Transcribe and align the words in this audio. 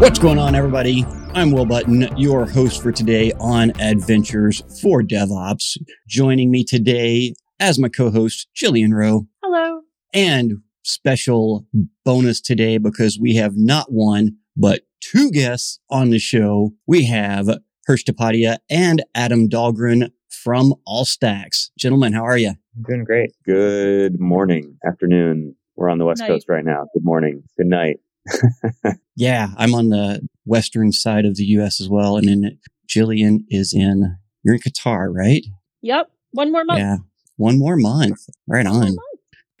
What's 0.00 0.18
going 0.18 0.38
on, 0.38 0.54
everybody? 0.54 1.04
I'm 1.34 1.52
Will 1.52 1.66
Button, 1.66 2.08
your 2.16 2.46
host 2.46 2.82
for 2.82 2.90
today 2.90 3.32
on 3.38 3.70
Adventures 3.80 4.62
for 4.80 5.02
DevOps. 5.02 5.76
Joining 6.08 6.50
me 6.50 6.64
today 6.64 7.34
as 7.60 7.78
my 7.78 7.88
co-host, 7.88 8.48
Jillian 8.56 8.92
Rowe. 8.92 9.26
Hello. 9.42 9.82
And 10.14 10.62
special 10.82 11.66
bonus 12.04 12.40
today 12.40 12.78
because 12.78 13.18
we 13.20 13.34
have 13.36 13.56
not 13.56 13.92
one, 13.92 14.36
but 14.60 14.82
two 15.00 15.30
guests 15.30 15.80
on 15.90 16.10
the 16.10 16.18
show. 16.18 16.72
We 16.86 17.04
have 17.06 17.46
Hersh 17.88 18.04
Tapadia 18.04 18.58
and 18.68 19.02
Adam 19.14 19.48
Dahlgren 19.48 20.10
from 20.28 20.74
Allstacks. 20.86 21.70
Gentlemen, 21.78 22.12
how 22.12 22.24
are 22.24 22.38
you? 22.38 22.52
Doing 22.86 23.04
great. 23.04 23.30
Good 23.44 24.20
morning, 24.20 24.76
afternoon. 24.86 25.56
We're 25.76 25.88
on 25.88 25.98
the 25.98 26.04
West 26.04 26.20
Night. 26.20 26.28
Coast 26.28 26.48
right 26.48 26.64
now. 26.64 26.86
Good 26.92 27.04
morning. 27.04 27.42
Good 27.56 27.66
night. 27.66 27.96
Yeah, 29.16 29.48
I'm 29.58 29.74
on 29.74 29.90
the 29.90 30.26
western 30.46 30.92
side 30.92 31.26
of 31.26 31.36
the 31.36 31.44
U.S. 31.44 31.78
as 31.78 31.90
well. 31.90 32.16
And 32.16 32.26
then 32.26 32.58
Jillian 32.88 33.40
is 33.50 33.74
in, 33.74 34.16
you're 34.42 34.54
in 34.54 34.60
Qatar, 34.62 35.14
right? 35.14 35.44
Yep. 35.82 36.10
One 36.30 36.50
more 36.50 36.64
month. 36.64 36.78
Yeah. 36.78 36.96
One 37.36 37.58
more 37.58 37.76
month. 37.76 38.18
Right 38.48 38.64
on. 38.64 38.96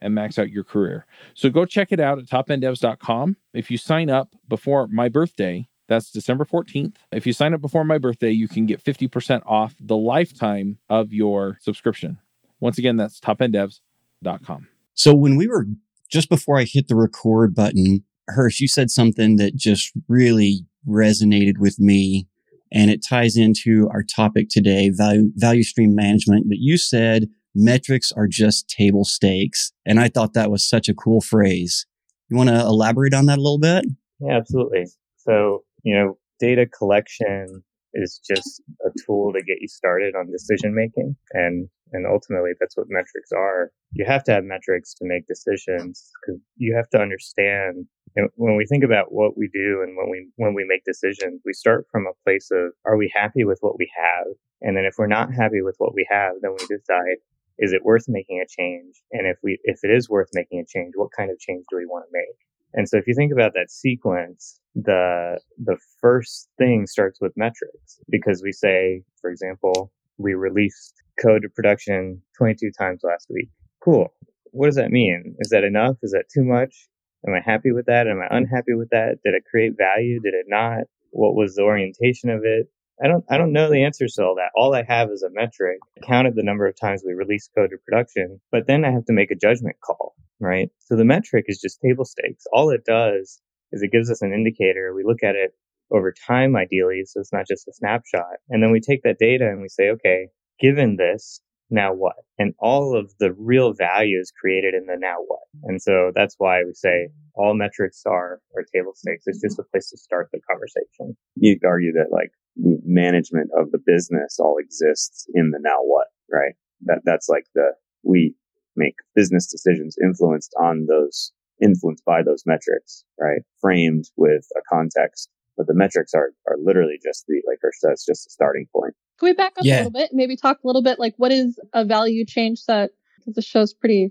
and 0.00 0.14
max 0.14 0.38
out 0.38 0.50
your 0.50 0.64
career. 0.64 1.06
So 1.34 1.50
go 1.50 1.64
check 1.64 1.92
it 1.92 2.00
out 2.00 2.18
at 2.18 2.26
topenddevs.com. 2.26 3.36
If 3.52 3.70
you 3.70 3.78
sign 3.78 4.10
up 4.10 4.34
before 4.48 4.86
my 4.88 5.08
birthday, 5.08 5.68
that's 5.88 6.10
December 6.10 6.44
14th. 6.44 6.96
If 7.10 7.26
you 7.26 7.32
sign 7.32 7.52
up 7.52 7.60
before 7.60 7.84
my 7.84 7.98
birthday, 7.98 8.30
you 8.30 8.46
can 8.46 8.64
get 8.64 8.82
50% 8.82 9.42
off 9.44 9.74
the 9.80 9.96
lifetime 9.96 10.78
of 10.88 11.12
your 11.12 11.58
subscription. 11.60 12.18
Once 12.60 12.78
again, 12.78 12.96
that's 12.96 13.18
topenddevs.com. 13.18 14.68
So 14.94 15.14
when 15.14 15.36
we 15.36 15.48
were 15.48 15.66
just 16.10 16.28
before 16.28 16.58
I 16.58 16.64
hit 16.64 16.88
the 16.88 16.94
record 16.94 17.54
button, 17.54 18.04
Hersh, 18.28 18.60
you 18.60 18.68
said 18.68 18.90
something 18.90 19.36
that 19.36 19.56
just 19.56 19.92
really 20.08 20.66
resonated 20.88 21.58
with 21.58 21.78
me. 21.80 22.28
And 22.72 22.90
it 22.90 23.04
ties 23.04 23.36
into 23.36 23.88
our 23.90 24.04
topic 24.04 24.48
today, 24.48 24.90
value, 24.90 25.32
value 25.34 25.64
stream 25.64 25.94
management. 25.94 26.48
But 26.48 26.58
you 26.58 26.76
said 26.76 27.28
metrics 27.54 28.12
are 28.12 28.26
just 28.26 28.68
table 28.68 29.04
stakes. 29.04 29.72
And 29.86 30.00
I 30.00 30.08
thought 30.08 30.34
that 30.34 30.50
was 30.50 30.68
such 30.68 30.88
a 30.88 30.94
cool 30.94 31.20
phrase. 31.20 31.86
You 32.28 32.36
want 32.36 32.48
to 32.48 32.60
elaborate 32.60 33.14
on 33.14 33.26
that 33.26 33.38
a 33.38 33.42
little 33.42 33.58
bit? 33.58 33.84
Yeah, 34.20 34.36
absolutely. 34.36 34.86
So, 35.16 35.64
you 35.82 35.94
know, 35.94 36.18
data 36.38 36.66
collection 36.66 37.62
is 37.94 38.20
just 38.26 38.62
a 38.86 38.90
tool 39.04 39.32
to 39.32 39.42
get 39.42 39.58
you 39.60 39.68
started 39.68 40.14
on 40.14 40.30
decision 40.30 40.74
making. 40.74 41.16
And, 41.32 41.68
and 41.92 42.06
ultimately 42.06 42.52
that's 42.60 42.76
what 42.76 42.86
metrics 42.88 43.32
are. 43.32 43.72
You 43.92 44.04
have 44.06 44.22
to 44.24 44.32
have 44.32 44.44
metrics 44.44 44.94
to 44.94 45.04
make 45.04 45.26
decisions 45.26 46.10
because 46.22 46.40
you 46.56 46.74
have 46.76 46.88
to 46.90 46.98
understand 46.98 47.86
and 48.16 48.28
when 48.34 48.56
we 48.56 48.66
think 48.66 48.84
about 48.84 49.12
what 49.12 49.36
we 49.36 49.48
do 49.52 49.82
and 49.82 49.96
when 49.96 50.10
we 50.10 50.28
when 50.36 50.54
we 50.54 50.64
make 50.66 50.84
decisions, 50.84 51.40
we 51.44 51.52
start 51.52 51.86
from 51.90 52.06
a 52.06 52.24
place 52.24 52.48
of 52.50 52.72
are 52.84 52.96
we 52.96 53.12
happy 53.14 53.44
with 53.44 53.58
what 53.60 53.78
we 53.78 53.90
have? 53.96 54.26
And 54.62 54.76
then 54.76 54.84
if 54.84 54.94
we're 54.98 55.06
not 55.06 55.32
happy 55.32 55.62
with 55.62 55.76
what 55.78 55.94
we 55.94 56.06
have, 56.10 56.34
then 56.42 56.52
we 56.52 56.66
decide 56.66 57.18
is 57.60 57.72
it 57.72 57.84
worth 57.84 58.06
making 58.08 58.42
a 58.42 58.48
change? 58.48 58.96
And 59.12 59.26
if 59.26 59.36
we 59.42 59.58
if 59.64 59.80
it 59.82 59.90
is 59.90 60.08
worth 60.08 60.28
making 60.32 60.60
a 60.60 60.66
change, 60.66 60.92
what 60.96 61.10
kind 61.16 61.30
of 61.30 61.38
change 61.38 61.64
do 61.70 61.76
we 61.76 61.86
want 61.86 62.06
to 62.06 62.10
make? 62.12 62.36
And 62.72 62.88
so 62.88 62.96
if 62.96 63.06
you 63.06 63.14
think 63.14 63.32
about 63.32 63.52
that 63.54 63.70
sequence, 63.70 64.60
the 64.74 65.38
the 65.62 65.76
first 66.00 66.48
thing 66.58 66.86
starts 66.86 67.20
with 67.20 67.32
metrics 67.36 68.00
because 68.08 68.42
we 68.42 68.52
say, 68.52 69.02
for 69.20 69.30
example, 69.30 69.92
we 70.18 70.34
released 70.34 70.94
code 71.22 71.42
to 71.42 71.48
production 71.48 72.22
22 72.38 72.70
times 72.78 73.00
last 73.04 73.26
week. 73.30 73.48
Cool. 73.84 74.08
What 74.52 74.66
does 74.66 74.76
that 74.76 74.90
mean? 74.90 75.36
Is 75.40 75.50
that 75.50 75.64
enough? 75.64 75.96
Is 76.02 76.12
that 76.12 76.24
too 76.32 76.44
much? 76.44 76.88
Am 77.26 77.34
I 77.34 77.40
happy 77.44 77.72
with 77.72 77.86
that? 77.86 78.06
Am 78.06 78.20
I 78.20 78.34
unhappy 78.34 78.74
with 78.74 78.88
that? 78.90 79.18
Did 79.24 79.34
it 79.34 79.44
create 79.50 79.74
value? 79.76 80.20
Did 80.20 80.34
it 80.34 80.46
not? 80.48 80.84
What 81.10 81.34
was 81.34 81.54
the 81.54 81.62
orientation 81.62 82.30
of 82.30 82.40
it? 82.44 82.68
I 83.02 83.08
don't, 83.08 83.24
I 83.30 83.38
don't 83.38 83.52
know 83.52 83.70
the 83.70 83.84
answers 83.84 84.14
to 84.14 84.24
all 84.24 84.34
that. 84.36 84.50
All 84.54 84.74
I 84.74 84.84
have 84.86 85.10
is 85.10 85.22
a 85.22 85.30
metric. 85.32 85.78
I 85.96 86.06
counted 86.06 86.34
the 86.34 86.42
number 86.42 86.66
of 86.66 86.78
times 86.78 87.02
we 87.04 87.14
released 87.14 87.50
code 87.56 87.70
to 87.70 87.76
production, 87.78 88.40
but 88.52 88.66
then 88.66 88.84
I 88.84 88.90
have 88.90 89.06
to 89.06 89.12
make 89.12 89.30
a 89.30 89.36
judgment 89.36 89.76
call, 89.84 90.14
right? 90.38 90.70
So 90.80 90.96
the 90.96 91.04
metric 91.04 91.46
is 91.48 91.60
just 91.60 91.80
table 91.80 92.04
stakes. 92.04 92.44
All 92.52 92.70
it 92.70 92.84
does 92.84 93.40
is 93.72 93.82
it 93.82 93.92
gives 93.92 94.10
us 94.10 94.22
an 94.22 94.32
indicator. 94.32 94.92
We 94.94 95.04
look 95.04 95.22
at 95.22 95.34
it 95.34 95.52
over 95.92 96.12
time, 96.26 96.56
ideally. 96.56 97.02
So 97.06 97.20
it's 97.20 97.32
not 97.32 97.46
just 97.48 97.68
a 97.68 97.72
snapshot. 97.72 98.36
And 98.48 98.62
then 98.62 98.70
we 98.70 98.80
take 98.80 99.02
that 99.04 99.18
data 99.18 99.48
and 99.48 99.60
we 99.60 99.68
say, 99.68 99.90
okay, 99.90 100.28
given 100.60 100.96
this, 100.96 101.40
now 101.70 101.94
what? 101.94 102.16
And 102.38 102.54
all 102.58 102.96
of 102.96 103.12
the 103.18 103.32
real 103.38 103.72
value 103.72 104.18
is 104.18 104.32
created 104.38 104.74
in 104.74 104.86
the 104.86 104.96
now 104.98 105.16
what. 105.26 105.40
And 105.64 105.80
so 105.80 106.10
that's 106.14 106.34
why 106.38 106.64
we 106.64 106.74
say 106.74 107.08
all 107.34 107.54
metrics 107.54 108.02
are, 108.06 108.40
are 108.56 108.64
table 108.74 108.92
stakes. 108.94 109.24
It's 109.26 109.40
just 109.40 109.58
a 109.58 109.62
place 109.70 109.90
to 109.90 109.98
start 109.98 110.28
the 110.32 110.40
conversation. 110.50 111.16
you 111.36 111.58
could 111.58 111.66
argue 111.66 111.92
that 111.92 112.10
like 112.10 112.30
management 112.56 113.50
of 113.56 113.70
the 113.70 113.78
business 113.84 114.38
all 114.38 114.56
exists 114.58 115.26
in 115.34 115.50
the 115.50 115.60
now 115.62 115.78
what, 115.82 116.08
right? 116.30 116.54
That 116.82 117.02
that's 117.04 117.28
like 117.28 117.44
the 117.54 117.72
we 118.02 118.34
make 118.76 118.94
business 119.14 119.46
decisions 119.46 119.96
influenced 120.02 120.54
on 120.60 120.86
those 120.86 121.32
influenced 121.62 122.04
by 122.04 122.22
those 122.22 122.42
metrics, 122.46 123.04
right? 123.20 123.42
Framed 123.60 124.06
with 124.16 124.46
a 124.56 124.60
context. 124.68 125.28
But 125.60 125.66
the 125.66 125.74
metrics 125.74 126.14
are 126.14 126.30
are 126.48 126.56
literally 126.58 126.98
just 127.04 127.26
the 127.28 127.42
like 127.46 127.58
Hersh 127.62 127.86
says, 127.86 128.02
just 128.08 128.26
a 128.26 128.30
starting 128.30 128.64
point. 128.74 128.94
Can 129.18 129.28
we 129.28 129.34
back 129.34 129.52
up 129.58 129.66
Yeah. 129.66 129.74
a 129.74 129.76
little 129.84 129.90
bit? 129.90 130.08
Maybe 130.14 130.34
talk 130.34 130.56
a 130.64 130.66
little 130.66 130.80
bit 130.82 130.98
like 130.98 131.12
what 131.18 131.32
is 131.32 131.60
a 131.74 131.84
value 131.84 132.24
change 132.24 132.60
set? 132.60 132.92
Because 133.18 133.34
the 133.34 133.42
show's 133.42 133.74
pretty 133.74 134.10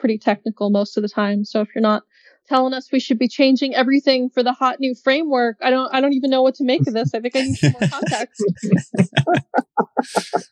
pretty 0.00 0.18
technical 0.18 0.70
most 0.70 0.96
of 0.96 1.04
the 1.04 1.08
time. 1.08 1.44
So 1.44 1.60
if 1.60 1.68
you're 1.72 1.82
not 1.82 2.02
telling 2.48 2.74
us 2.74 2.90
we 2.90 2.98
should 2.98 3.20
be 3.20 3.28
changing 3.28 3.76
everything 3.76 4.28
for 4.28 4.42
the 4.42 4.52
hot 4.52 4.80
new 4.80 4.96
framework, 5.04 5.56
I 5.62 5.70
don't 5.70 5.88
I 5.94 6.00
don't 6.00 6.14
even 6.14 6.30
know 6.30 6.42
what 6.42 6.56
to 6.56 6.64
make 6.64 6.84
of 6.88 6.94
this. 6.94 7.14
I 7.14 7.20
think 7.20 7.36
I 7.36 7.42
need 7.42 7.54
some 7.54 7.70
more 7.78 7.88
context. 7.88 8.42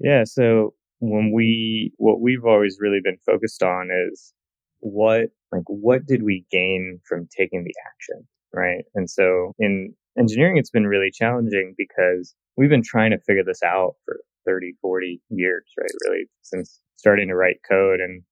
Yeah. 0.00 0.24
So 0.24 0.74
when 0.98 1.32
we, 1.32 1.92
what 1.96 2.20
we've 2.20 2.44
always 2.44 2.76
really 2.80 3.00
been 3.02 3.16
focused 3.24 3.62
on 3.62 3.88
is 4.10 4.34
what, 4.80 5.30
like, 5.50 5.62
what 5.66 6.04
did 6.06 6.22
we 6.22 6.44
gain 6.50 7.00
from 7.08 7.26
taking 7.34 7.64
the 7.64 7.72
action? 7.86 8.26
Right. 8.54 8.84
And 8.94 9.10
so 9.10 9.52
in 9.58 9.94
engineering, 10.18 10.56
it's 10.58 10.70
been 10.70 10.86
really 10.86 11.10
challenging 11.12 11.74
because 11.76 12.34
we've 12.56 12.70
been 12.70 12.84
trying 12.84 13.10
to 13.10 13.18
figure 13.18 13.42
this 13.44 13.62
out 13.62 13.96
for 14.04 14.20
30, 14.46 14.74
40 14.80 15.20
years, 15.30 15.64
right? 15.78 15.90
Really 16.06 16.26
since 16.42 16.80
starting 16.96 17.28
to 17.28 17.34
write 17.34 17.56
code. 17.68 18.00
And 18.00 18.22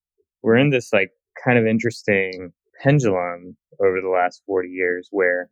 we're 0.42 0.56
in 0.56 0.70
this 0.70 0.92
like 0.92 1.10
kind 1.42 1.58
of 1.58 1.66
interesting 1.66 2.52
pendulum 2.82 3.56
over 3.80 4.00
the 4.00 4.08
last 4.08 4.42
40 4.46 4.68
years 4.68 5.08
where 5.10 5.48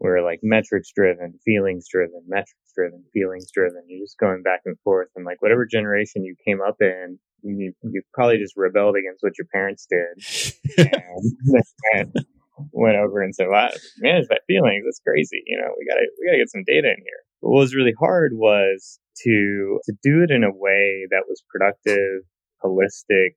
we're 0.00 0.22
like 0.22 0.40
metrics 0.42 0.90
driven, 0.94 1.38
feelings 1.44 1.86
driven, 1.90 2.22
metrics 2.26 2.72
driven, 2.74 3.02
feelings 3.12 3.50
driven. 3.52 3.82
You're 3.88 4.04
just 4.04 4.18
going 4.18 4.42
back 4.42 4.60
and 4.66 4.78
forth. 4.80 5.08
And 5.16 5.24
like 5.24 5.40
whatever 5.40 5.66
generation 5.66 6.24
you 6.24 6.34
came 6.46 6.60
up 6.66 6.76
in, 6.80 7.18
you, 7.42 7.72
you 7.82 8.02
probably 8.12 8.38
just 8.38 8.54
rebelled 8.56 8.96
against 8.96 9.22
what 9.22 9.38
your 9.38 9.46
parents 9.52 9.86
did 9.88 10.52
and, 10.92 11.62
and 11.94 12.26
went 12.72 12.96
over 12.96 13.22
and 13.22 13.34
said, 13.34 13.48
wow, 13.48 13.70
manage 13.98 14.26
my 14.30 14.38
feelings. 14.46 14.84
That's 14.84 15.00
crazy. 15.06 15.42
You 15.46 15.58
know, 15.58 15.72
we 15.78 15.86
gotta, 15.86 16.06
we 16.20 16.26
gotta 16.26 16.38
get 16.38 16.50
some 16.50 16.64
data 16.66 16.88
in 16.88 17.02
here. 17.02 17.22
But 17.42 17.50
what 17.50 17.60
was 17.60 17.74
really 17.74 17.94
hard 17.98 18.32
was 18.34 18.98
to, 19.24 19.80
to 19.84 19.92
do 20.02 20.22
it 20.22 20.30
in 20.30 20.44
a 20.44 20.52
way 20.52 21.06
that 21.10 21.24
was 21.28 21.42
productive 21.48 22.24
holistic 22.64 23.36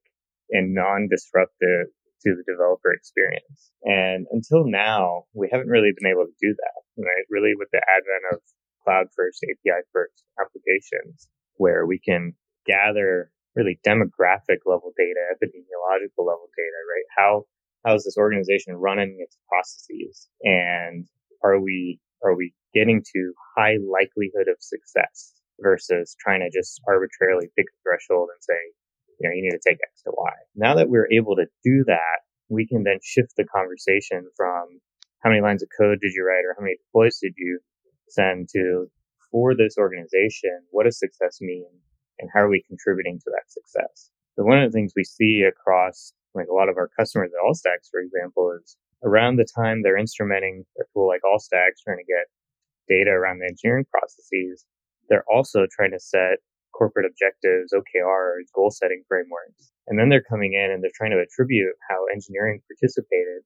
and 0.51 0.73
non-disruptive 0.73 1.91
to 2.23 2.29
the 2.35 2.43
developer 2.47 2.91
experience. 2.91 3.71
And 3.83 4.27
until 4.31 4.67
now, 4.67 5.23
we 5.33 5.47
haven't 5.51 5.71
really 5.71 5.91
been 5.95 6.11
able 6.11 6.25
to 6.25 6.39
do 6.41 6.51
that, 6.51 6.79
right? 6.99 7.25
Really 7.29 7.53
with 7.55 7.69
the 7.71 7.79
advent 7.79 8.23
of 8.33 8.39
cloud 8.83 9.07
first, 9.15 9.43
API 9.43 9.83
first 9.93 10.23
applications 10.39 11.27
where 11.55 11.85
we 11.85 11.99
can 11.99 12.33
gather 12.65 13.31
really 13.55 13.79
demographic 13.85 14.63
level 14.65 14.91
data, 14.95 15.19
epidemiological 15.35 16.23
level 16.23 16.47
data, 16.55 16.79
right? 16.87 17.07
How, 17.15 17.43
how 17.85 17.95
is 17.95 18.03
this 18.03 18.17
organization 18.17 18.75
running 18.75 19.17
its 19.19 19.37
processes? 19.47 20.27
And 20.43 21.07
are 21.43 21.59
we, 21.59 21.99
are 22.23 22.35
we 22.35 22.53
getting 22.73 23.03
to 23.13 23.33
high 23.55 23.77
likelihood 23.79 24.47
of 24.47 24.57
success 24.59 25.33
versus 25.61 26.15
trying 26.19 26.41
to 26.41 26.49
just 26.51 26.81
arbitrarily 26.87 27.47
pick 27.55 27.65
a 27.65 27.77
threshold 27.83 28.29
and 28.33 28.41
say, 28.41 28.61
you 29.19 29.27
know, 29.27 29.35
you 29.35 29.43
need 29.43 29.57
to 29.57 29.63
take 29.65 29.79
X 29.83 30.01
to 30.03 30.11
Y. 30.15 30.33
Now 30.55 30.75
that 30.75 30.89
we're 30.89 31.11
able 31.11 31.35
to 31.35 31.45
do 31.63 31.83
that, 31.87 32.23
we 32.47 32.65
can 32.65 32.83
then 32.83 32.99
shift 33.03 33.33
the 33.37 33.45
conversation 33.45 34.27
from 34.35 34.79
how 35.19 35.29
many 35.29 35.41
lines 35.41 35.61
of 35.61 35.69
code 35.77 35.99
did 36.01 36.13
you 36.15 36.25
write 36.25 36.47
or 36.47 36.55
how 36.57 36.63
many 36.63 36.77
deploys 36.77 37.19
did 37.21 37.33
you 37.37 37.59
send 38.09 38.47
to 38.55 38.87
for 39.31 39.55
this 39.55 39.77
organization, 39.77 40.63
what 40.71 40.85
does 40.85 40.97
success 40.97 41.37
mean 41.41 41.69
and 42.17 42.29
how 42.33 42.41
are 42.41 42.49
we 42.49 42.63
contributing 42.67 43.19
to 43.19 43.31
that 43.31 43.51
success? 43.51 44.09
So 44.35 44.43
one 44.43 44.61
of 44.61 44.71
the 44.71 44.75
things 44.75 44.93
we 44.95 45.03
see 45.03 45.43
across 45.47 46.13
like 46.35 46.47
a 46.47 46.53
lot 46.53 46.69
of 46.69 46.77
our 46.77 46.89
customers 46.97 47.31
at 47.33 47.45
Allstacks, 47.45 47.89
for 47.89 47.99
example, 47.99 48.55
is 48.59 48.77
around 49.03 49.37
the 49.37 49.47
time 49.55 49.81
they're 49.81 49.99
instrumenting 49.99 50.61
a 50.79 50.83
tool 50.93 51.07
like 51.07 51.21
Allstacks, 51.25 51.81
trying 51.83 51.97
to 51.97 52.07
get 52.07 52.27
data 52.89 53.11
around 53.11 53.39
the 53.39 53.47
engineering 53.47 53.85
processes, 53.89 54.65
they're 55.09 55.25
also 55.31 55.65
trying 55.71 55.91
to 55.91 55.99
set 55.99 56.41
corporate 56.73 57.05
objectives, 57.05 57.73
OKRs, 57.73 58.49
goal 58.53 58.71
setting 58.71 59.03
frameworks. 59.07 59.71
And 59.87 59.97
then 59.97 60.09
they're 60.09 60.25
coming 60.25 60.53
in 60.53 60.71
and 60.71 60.83
they're 60.83 60.95
trying 60.95 61.11
to 61.11 61.21
attribute 61.21 61.75
how 61.89 62.05
engineering 62.13 62.61
participated 62.69 63.45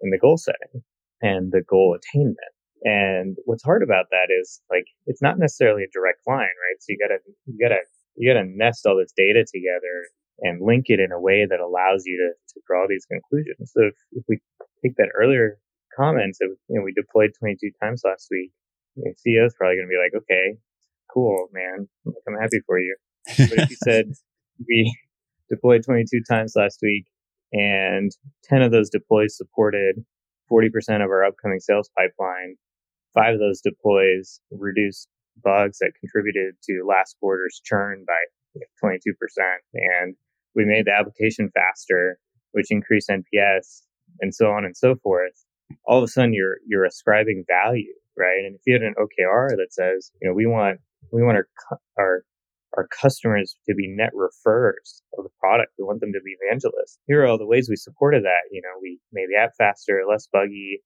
in 0.00 0.10
the 0.10 0.18
goal 0.18 0.36
setting 0.36 0.82
and 1.22 1.52
the 1.52 1.62
goal 1.62 1.96
attainment. 1.96 2.54
And 2.82 3.36
what's 3.46 3.64
hard 3.64 3.82
about 3.82 4.06
that 4.10 4.28
is 4.28 4.60
like, 4.70 4.84
it's 5.06 5.22
not 5.22 5.38
necessarily 5.38 5.84
a 5.84 5.94
direct 5.94 6.20
line, 6.26 6.54
right? 6.60 6.78
So 6.80 6.86
you 6.88 6.98
gotta, 7.00 7.18
you 7.46 7.56
gotta, 7.56 7.80
you 8.16 8.28
gotta 8.28 8.44
nest 8.44 8.84
all 8.86 8.98
this 8.98 9.14
data 9.16 9.46
together 9.48 10.04
and 10.40 10.64
link 10.64 10.86
it 10.88 11.00
in 11.00 11.12
a 11.12 11.20
way 11.20 11.46
that 11.48 11.60
allows 11.60 12.04
you 12.06 12.16
to, 12.18 12.54
to 12.54 12.60
draw 12.66 12.86
these 12.88 13.06
conclusions. 13.06 13.72
So 13.72 13.82
if, 13.82 13.94
if 14.12 14.24
we 14.28 14.38
take 14.82 14.96
that 14.96 15.10
earlier 15.14 15.58
comments 15.96 16.38
that, 16.38 16.54
you 16.68 16.78
know, 16.78 16.84
we 16.84 16.92
deployed 16.92 17.30
22 17.38 17.70
times 17.80 18.02
last 18.04 18.28
week, 18.30 18.50
the 18.96 19.14
CEO 19.26 19.46
is 19.46 19.54
probably 19.54 19.76
going 19.76 19.88
to 19.88 19.90
be 19.90 20.02
like, 20.02 20.22
okay, 20.22 20.58
cool, 21.12 21.48
man. 21.52 21.88
I'm 22.06 22.40
happy 22.40 22.60
for 22.66 22.78
you. 22.78 22.96
But 23.26 23.52
if 23.52 23.70
you 23.70 23.76
said 23.82 24.12
we 24.68 24.94
deployed 25.48 25.84
22 25.84 26.22
times 26.28 26.54
last 26.56 26.78
week 26.82 27.06
and 27.52 28.10
10 28.44 28.62
of 28.62 28.72
those 28.72 28.90
deploys 28.90 29.36
supported 29.36 30.04
40% 30.50 30.68
of 30.96 31.10
our 31.10 31.24
upcoming 31.24 31.60
sales 31.60 31.90
pipeline, 31.96 32.56
five 33.14 33.34
of 33.34 33.40
those 33.40 33.60
deploys 33.60 34.40
reduced 34.50 35.08
bugs 35.42 35.78
that 35.78 35.92
contributed 35.98 36.54
to 36.64 36.84
last 36.86 37.16
quarter's 37.20 37.60
churn 37.64 38.04
by 38.06 38.18
22%. 38.82 38.96
And 39.74 40.14
we 40.54 40.64
made 40.64 40.86
the 40.86 40.92
application 40.92 41.50
faster, 41.54 42.18
which 42.52 42.70
increased 42.70 43.10
NPS 43.10 43.82
and 44.20 44.34
so 44.34 44.46
on 44.46 44.64
and 44.64 44.76
so 44.76 44.94
forth. 45.02 45.44
All 45.86 45.98
of 45.98 46.04
a 46.04 46.08
sudden 46.08 46.32
you're, 46.32 46.58
you're 46.66 46.84
ascribing 46.84 47.44
value, 47.48 47.92
right? 48.16 48.44
And 48.44 48.54
if 48.54 48.60
you 48.66 48.74
had 48.74 48.82
an 48.82 48.94
OKR 48.98 49.50
that 49.50 49.72
says, 49.72 50.12
you 50.20 50.28
know, 50.28 50.34
we 50.34 50.46
want 50.46 50.80
we 51.12 51.22
want 51.22 51.36
our, 51.36 51.48
our, 51.98 52.24
our 52.76 52.88
customers 52.88 53.56
to 53.68 53.74
be 53.74 53.88
net 53.88 54.10
referrers 54.14 55.02
of 55.18 55.24
the 55.24 55.30
product. 55.38 55.72
We 55.78 55.84
want 55.84 56.00
them 56.00 56.12
to 56.12 56.20
be 56.24 56.36
evangelists. 56.40 56.98
Here 57.06 57.22
are 57.22 57.26
all 57.26 57.38
the 57.38 57.46
ways 57.46 57.68
we 57.68 57.76
supported 57.76 58.24
that. 58.24 58.50
You 58.50 58.62
know, 58.62 58.80
we 58.80 58.98
made 59.12 59.28
the 59.30 59.40
app 59.40 59.52
faster, 59.56 60.02
less 60.08 60.26
buggy, 60.26 60.80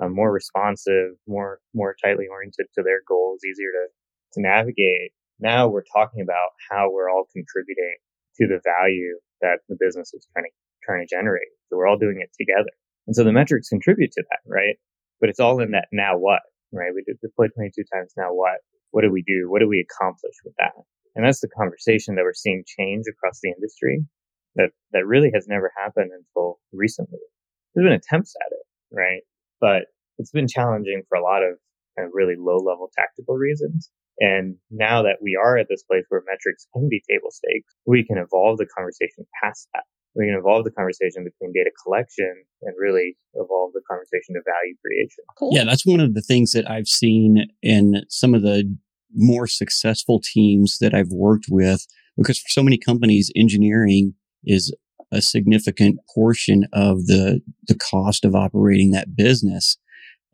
um, 0.00 0.14
more 0.14 0.32
responsive, 0.32 1.16
more, 1.26 1.58
more 1.74 1.96
tightly 2.02 2.26
oriented 2.30 2.66
to 2.74 2.82
their 2.82 3.00
goals, 3.08 3.40
easier 3.44 3.70
to, 3.72 3.88
to 4.34 4.40
navigate. 4.40 5.12
Now 5.42 5.66
we're 5.66 5.84
talking 5.92 6.22
about 6.22 6.54
how 6.70 6.88
we're 6.92 7.10
all 7.10 7.26
contributing 7.34 7.98
to 8.38 8.46
the 8.46 8.62
value 8.62 9.18
that 9.42 9.58
the 9.68 9.76
business 9.78 10.14
is 10.14 10.26
trying 10.32 10.46
to, 10.46 10.52
trying 10.86 11.02
to 11.02 11.10
generate. 11.10 11.50
So 11.66 11.76
we're 11.76 11.88
all 11.88 11.98
doing 11.98 12.22
it 12.22 12.30
together. 12.38 12.70
And 13.06 13.16
so 13.16 13.24
the 13.24 13.32
metrics 13.34 13.68
contribute 13.68 14.12
to 14.12 14.22
that, 14.30 14.46
right? 14.46 14.78
But 15.20 15.30
it's 15.30 15.40
all 15.40 15.60
in 15.60 15.72
that 15.72 15.88
now 15.90 16.16
what, 16.16 16.42
right? 16.72 16.94
We 16.94 17.02
did 17.02 17.18
deploy 17.20 17.48
22 17.48 17.82
times 17.92 18.14
now 18.16 18.30
what? 18.30 18.62
What 18.92 19.02
do 19.02 19.10
we 19.10 19.22
do? 19.26 19.50
What 19.50 19.58
do 19.58 19.68
we 19.68 19.82
accomplish 19.82 20.36
with 20.44 20.54
that? 20.58 20.78
And 21.14 21.26
that's 21.26 21.40
the 21.40 21.48
conversation 21.48 22.14
that 22.14 22.22
we're 22.22 22.38
seeing 22.38 22.62
change 22.66 23.04
across 23.10 23.40
the 23.42 23.50
industry 23.50 24.06
that, 24.54 24.70
that 24.92 25.06
really 25.06 25.30
has 25.34 25.46
never 25.48 25.72
happened 25.76 26.10
until 26.14 26.60
recently. 26.72 27.18
There's 27.74 27.84
been 27.84 27.98
attempts 27.98 28.34
at 28.36 28.52
it, 28.52 28.66
right? 28.94 29.22
But 29.60 29.90
it's 30.18 30.30
been 30.30 30.48
challenging 30.48 31.02
for 31.08 31.16
a 31.16 31.22
lot 31.22 31.42
of 31.42 31.58
kind 31.98 32.06
of 32.06 32.12
really 32.14 32.36
low 32.38 32.58
level 32.58 32.90
tactical 32.96 33.34
reasons. 33.34 33.90
And 34.18 34.56
now 34.70 35.02
that 35.02 35.16
we 35.22 35.38
are 35.42 35.56
at 35.56 35.66
this 35.68 35.82
place 35.82 36.04
where 36.08 36.22
metrics 36.26 36.66
can 36.72 36.88
be 36.88 37.02
table 37.08 37.30
stakes, 37.30 37.74
we 37.86 38.04
can 38.04 38.18
evolve 38.18 38.58
the 38.58 38.66
conversation 38.66 39.24
past 39.42 39.68
that. 39.74 39.84
We 40.14 40.26
can 40.26 40.36
evolve 40.38 40.64
the 40.64 40.70
conversation 40.70 41.24
between 41.24 41.52
data 41.54 41.70
collection 41.82 42.44
and 42.60 42.74
really 42.78 43.16
evolve 43.34 43.72
the 43.72 43.80
conversation 43.88 44.34
to 44.34 44.42
value 44.44 44.76
creation. 44.84 45.24
Cool. 45.38 45.52
Yeah, 45.54 45.64
that's 45.64 45.86
one 45.86 46.00
of 46.00 46.12
the 46.14 46.20
things 46.20 46.52
that 46.52 46.70
I've 46.70 46.88
seen 46.88 47.46
in 47.62 48.02
some 48.10 48.34
of 48.34 48.42
the 48.42 48.76
more 49.14 49.46
successful 49.46 50.20
teams 50.22 50.78
that 50.80 50.94
I've 50.94 51.10
worked 51.10 51.46
with, 51.48 51.86
because 52.16 52.38
for 52.38 52.48
so 52.48 52.62
many 52.62 52.76
companies, 52.76 53.30
engineering 53.34 54.14
is 54.44 54.74
a 55.10 55.22
significant 55.22 55.98
portion 56.14 56.64
of 56.72 57.06
the, 57.06 57.40
the 57.66 57.74
cost 57.74 58.24
of 58.24 58.34
operating 58.34 58.90
that 58.90 59.16
business. 59.16 59.78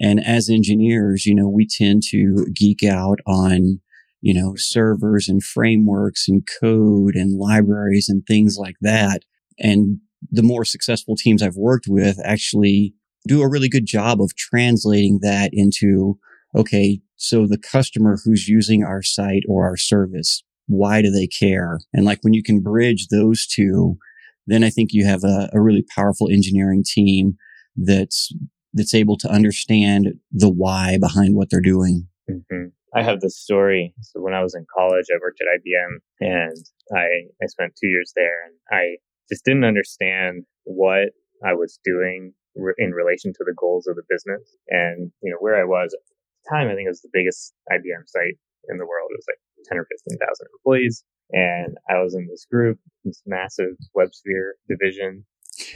And 0.00 0.24
as 0.24 0.48
engineers, 0.48 1.26
you 1.26 1.34
know, 1.34 1.48
we 1.48 1.66
tend 1.66 2.02
to 2.10 2.46
geek 2.54 2.84
out 2.84 3.18
on, 3.26 3.80
you 4.20 4.34
know, 4.34 4.54
servers 4.56 5.28
and 5.28 5.42
frameworks 5.42 6.28
and 6.28 6.46
code 6.60 7.14
and 7.14 7.38
libraries 7.38 8.08
and 8.08 8.24
things 8.26 8.56
like 8.58 8.76
that. 8.80 9.22
And 9.58 9.98
the 10.30 10.42
more 10.42 10.64
successful 10.64 11.16
teams 11.16 11.42
I've 11.42 11.56
worked 11.56 11.86
with 11.88 12.18
actually 12.24 12.94
do 13.26 13.42
a 13.42 13.48
really 13.48 13.68
good 13.68 13.86
job 13.86 14.20
of 14.20 14.36
translating 14.36 15.18
that 15.22 15.50
into, 15.52 16.18
okay, 16.56 17.00
so 17.16 17.46
the 17.46 17.58
customer 17.58 18.18
who's 18.24 18.48
using 18.48 18.84
our 18.84 19.02
site 19.02 19.42
or 19.48 19.66
our 19.66 19.76
service, 19.76 20.42
why 20.66 21.02
do 21.02 21.10
they 21.10 21.26
care? 21.26 21.80
And 21.92 22.04
like 22.04 22.20
when 22.22 22.34
you 22.34 22.42
can 22.42 22.60
bridge 22.60 23.08
those 23.08 23.46
two, 23.46 23.98
then 24.46 24.62
I 24.62 24.70
think 24.70 24.90
you 24.92 25.04
have 25.04 25.24
a, 25.24 25.50
a 25.52 25.60
really 25.60 25.84
powerful 25.94 26.28
engineering 26.28 26.84
team 26.86 27.36
that's, 27.76 28.32
that's 28.72 28.94
able 28.94 29.16
to 29.18 29.30
understand 29.30 30.14
the 30.30 30.50
why 30.50 30.98
behind 31.00 31.34
what 31.34 31.50
they're 31.50 31.60
doing. 31.60 32.08
Mm-hmm. 32.30 32.66
I 32.94 33.02
have 33.02 33.20
this 33.20 33.36
story. 33.36 33.94
So 34.00 34.20
when 34.20 34.34
I 34.34 34.42
was 34.42 34.54
in 34.54 34.66
college, 34.74 35.06
I 35.12 35.18
worked 35.20 35.40
at 35.40 35.60
IBM 35.60 36.00
and 36.20 36.56
I, 36.94 37.28
I 37.42 37.46
spent 37.46 37.74
two 37.76 37.88
years 37.88 38.12
there 38.16 38.46
and 38.46 38.54
I 38.70 38.96
just 39.28 39.44
didn't 39.44 39.64
understand 39.64 40.44
what 40.64 41.12
I 41.44 41.52
was 41.52 41.78
doing 41.84 42.32
re- 42.56 42.74
in 42.78 42.92
relation 42.92 43.32
to 43.32 43.44
the 43.44 43.54
goals 43.58 43.86
of 43.86 43.96
the 43.96 44.08
business. 44.08 44.56
And, 44.68 45.12
you 45.22 45.30
know, 45.30 45.38
where 45.40 45.60
I 45.60 45.64
was 45.64 45.92
at 45.94 46.00
the 46.08 46.56
time, 46.56 46.68
I 46.68 46.74
think 46.74 46.86
it 46.86 46.96
was 46.96 47.02
the 47.02 47.12
biggest 47.12 47.52
IBM 47.70 48.06
site 48.06 48.38
in 48.68 48.78
the 48.78 48.86
world. 48.86 49.10
It 49.12 49.20
was 49.20 49.28
like 49.28 49.42
10 49.68 49.78
or 49.78 49.86
15,000 50.06 50.18
employees. 50.58 51.04
And 51.30 51.76
I 51.90 52.00
was 52.00 52.14
in 52.14 52.26
this 52.26 52.46
group, 52.50 52.78
this 53.04 53.22
massive 53.26 53.76
WebSphere 53.96 54.56
division. 54.68 55.26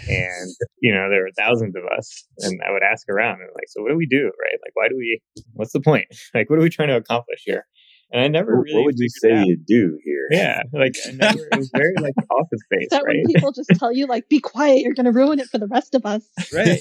And, 0.08 0.54
you 0.80 0.92
know, 0.92 1.08
there 1.11 1.22
were 1.22 1.30
thousands 1.37 1.75
of 1.76 1.82
us 1.96 2.25
and 2.38 2.61
I 2.66 2.72
would 2.72 2.82
ask 2.82 3.08
around 3.08 3.40
and 3.40 3.50
like, 3.54 3.68
so 3.68 3.82
what 3.82 3.90
do 3.90 3.96
we 3.96 4.06
do? 4.06 4.25
Right? 4.25 4.58
Like, 4.64 4.75
why 4.75 4.88
do 4.88 4.96
we, 4.96 5.20
what's 5.54 5.72
the 5.72 5.80
point? 5.80 6.06
Like, 6.34 6.49
what 6.49 6.58
are 6.58 6.62
we 6.62 6.70
trying 6.70 6.88
to 6.88 6.96
accomplish 6.96 7.42
here? 7.44 7.66
And 8.12 8.22
I 8.22 8.28
never 8.28 8.56
what, 8.56 8.64
really. 8.64 8.76
What 8.76 8.84
would 8.87 8.99
you 8.99 9.08
say 9.08 9.44
you 9.44 9.56
do 9.56 9.99
here? 10.04 10.28
Yeah, 10.30 10.62
like 10.72 10.94
I 11.06 11.12
never. 11.12 11.49
it 11.50 11.56
was 11.56 11.70
very 11.75 11.94
like 11.99 12.12
office 12.30 12.61
space. 12.64 12.88
that 12.90 13.04
right? 13.04 13.16
when 13.16 13.34
people 13.34 13.52
just 13.52 13.70
tell 13.76 13.90
you 13.90 14.06
like, 14.06 14.28
"Be 14.28 14.38
quiet, 14.38 14.80
you're 14.80 14.92
going 14.92 15.06
to 15.06 15.12
ruin 15.12 15.40
it 15.40 15.49
for 15.49 15.56
the 15.58 15.66
rest 15.66 15.94
of 15.94 16.04
us." 16.04 16.22
Right. 16.52 16.80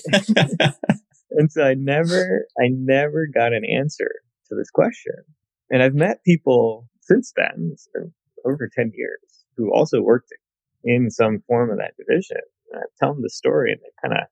and 1.32 1.50
so 1.50 1.64
I 1.64 1.76
never, 1.76 2.46
I 2.60 2.68
never 2.70 3.28
got 3.34 3.54
an 3.54 3.64
answer 3.64 4.10
to 4.50 4.56
this 4.56 4.70
question. 4.70 5.16
And 5.70 5.82
I've 5.82 5.94
met 5.94 6.22
people 6.26 6.90
since 7.00 7.32
then, 7.38 7.70
it's 7.72 7.88
over 8.46 8.70
ten 8.76 8.92
years, 8.94 9.46
who 9.56 9.74
also 9.74 10.02
worked 10.02 10.34
in 10.84 11.10
some 11.10 11.42
form 11.48 11.70
of 11.70 11.78
that 11.78 11.94
division. 11.98 12.42
And 12.72 12.82
I 12.82 12.86
tell 13.00 13.14
them 13.14 13.24
the 13.24 13.30
story, 13.30 13.72
and 13.72 13.82
they 13.82 13.92
kind 14.02 14.22
of 14.22 14.28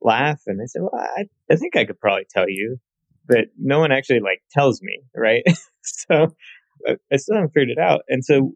laugh 0.00 0.40
and 0.46 0.60
they 0.60 0.66
say, 0.66 0.80
"Well, 0.80 0.94
I, 0.94 1.24
I 1.50 1.56
think 1.56 1.76
I 1.76 1.84
could 1.84 2.00
probably 2.00 2.26
tell 2.30 2.48
you." 2.48 2.78
But 3.26 3.46
no 3.58 3.80
one 3.80 3.90
actually 3.92 4.20
like 4.20 4.42
tells 4.52 4.82
me, 4.82 5.02
right? 5.16 5.42
so 5.82 6.34
uh, 6.88 6.94
I 7.12 7.16
still 7.16 7.36
haven't 7.36 7.52
figured 7.54 7.70
it 7.70 7.78
out. 7.78 8.02
And 8.08 8.24
so 8.24 8.52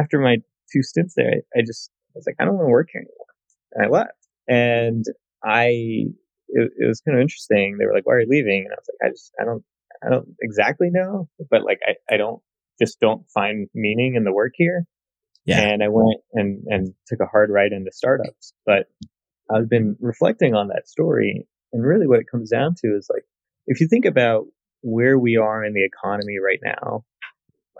after 0.00 0.20
my 0.20 0.36
two 0.72 0.82
stints 0.82 1.14
there, 1.16 1.28
I, 1.28 1.58
I 1.58 1.62
just 1.66 1.90
I 2.10 2.18
was 2.18 2.24
like, 2.26 2.36
I 2.38 2.44
don't 2.44 2.54
want 2.54 2.66
to 2.66 2.70
work 2.70 2.88
here 2.92 3.00
anymore, 3.02 3.26
and 3.72 3.86
I 3.86 3.88
left. 3.88 4.18
And 4.48 5.04
I 5.44 5.66
it, 6.48 6.72
it 6.78 6.86
was 6.86 7.00
kind 7.00 7.16
of 7.16 7.22
interesting. 7.22 7.76
They 7.78 7.86
were 7.86 7.94
like, 7.94 8.06
"Why 8.06 8.14
are 8.14 8.20
you 8.20 8.28
leaving?" 8.28 8.64
And 8.64 8.72
I 8.72 8.76
was 8.76 8.88
like, 8.88 9.08
"I 9.08 9.12
just 9.12 9.32
I 9.40 9.44
don't 9.44 9.64
I 10.04 10.10
don't 10.10 10.28
exactly 10.40 10.88
know, 10.90 11.28
but 11.50 11.64
like 11.64 11.80
I 11.86 12.14
I 12.14 12.16
don't 12.16 12.40
just 12.80 13.00
don't 13.00 13.24
find 13.32 13.68
meaning 13.74 14.14
in 14.16 14.24
the 14.24 14.32
work 14.32 14.52
here." 14.56 14.86
Yeah. 15.44 15.60
And 15.60 15.82
I 15.82 15.88
went 15.88 16.20
and, 16.32 16.64
and 16.66 16.94
took 17.06 17.20
a 17.20 17.26
hard 17.26 17.50
ride 17.50 17.72
into 17.72 17.90
startups. 17.92 18.52
But 18.64 18.86
I've 19.50 19.68
been 19.68 19.96
reflecting 20.00 20.54
on 20.54 20.68
that 20.68 20.88
story. 20.88 21.46
And 21.72 21.84
really 21.84 22.06
what 22.06 22.20
it 22.20 22.30
comes 22.30 22.50
down 22.50 22.74
to 22.82 22.88
is 22.96 23.08
like, 23.12 23.24
if 23.66 23.80
you 23.80 23.88
think 23.88 24.04
about 24.04 24.46
where 24.82 25.18
we 25.18 25.36
are 25.36 25.64
in 25.64 25.74
the 25.74 25.84
economy 25.84 26.36
right 26.44 26.60
now, 26.62 27.04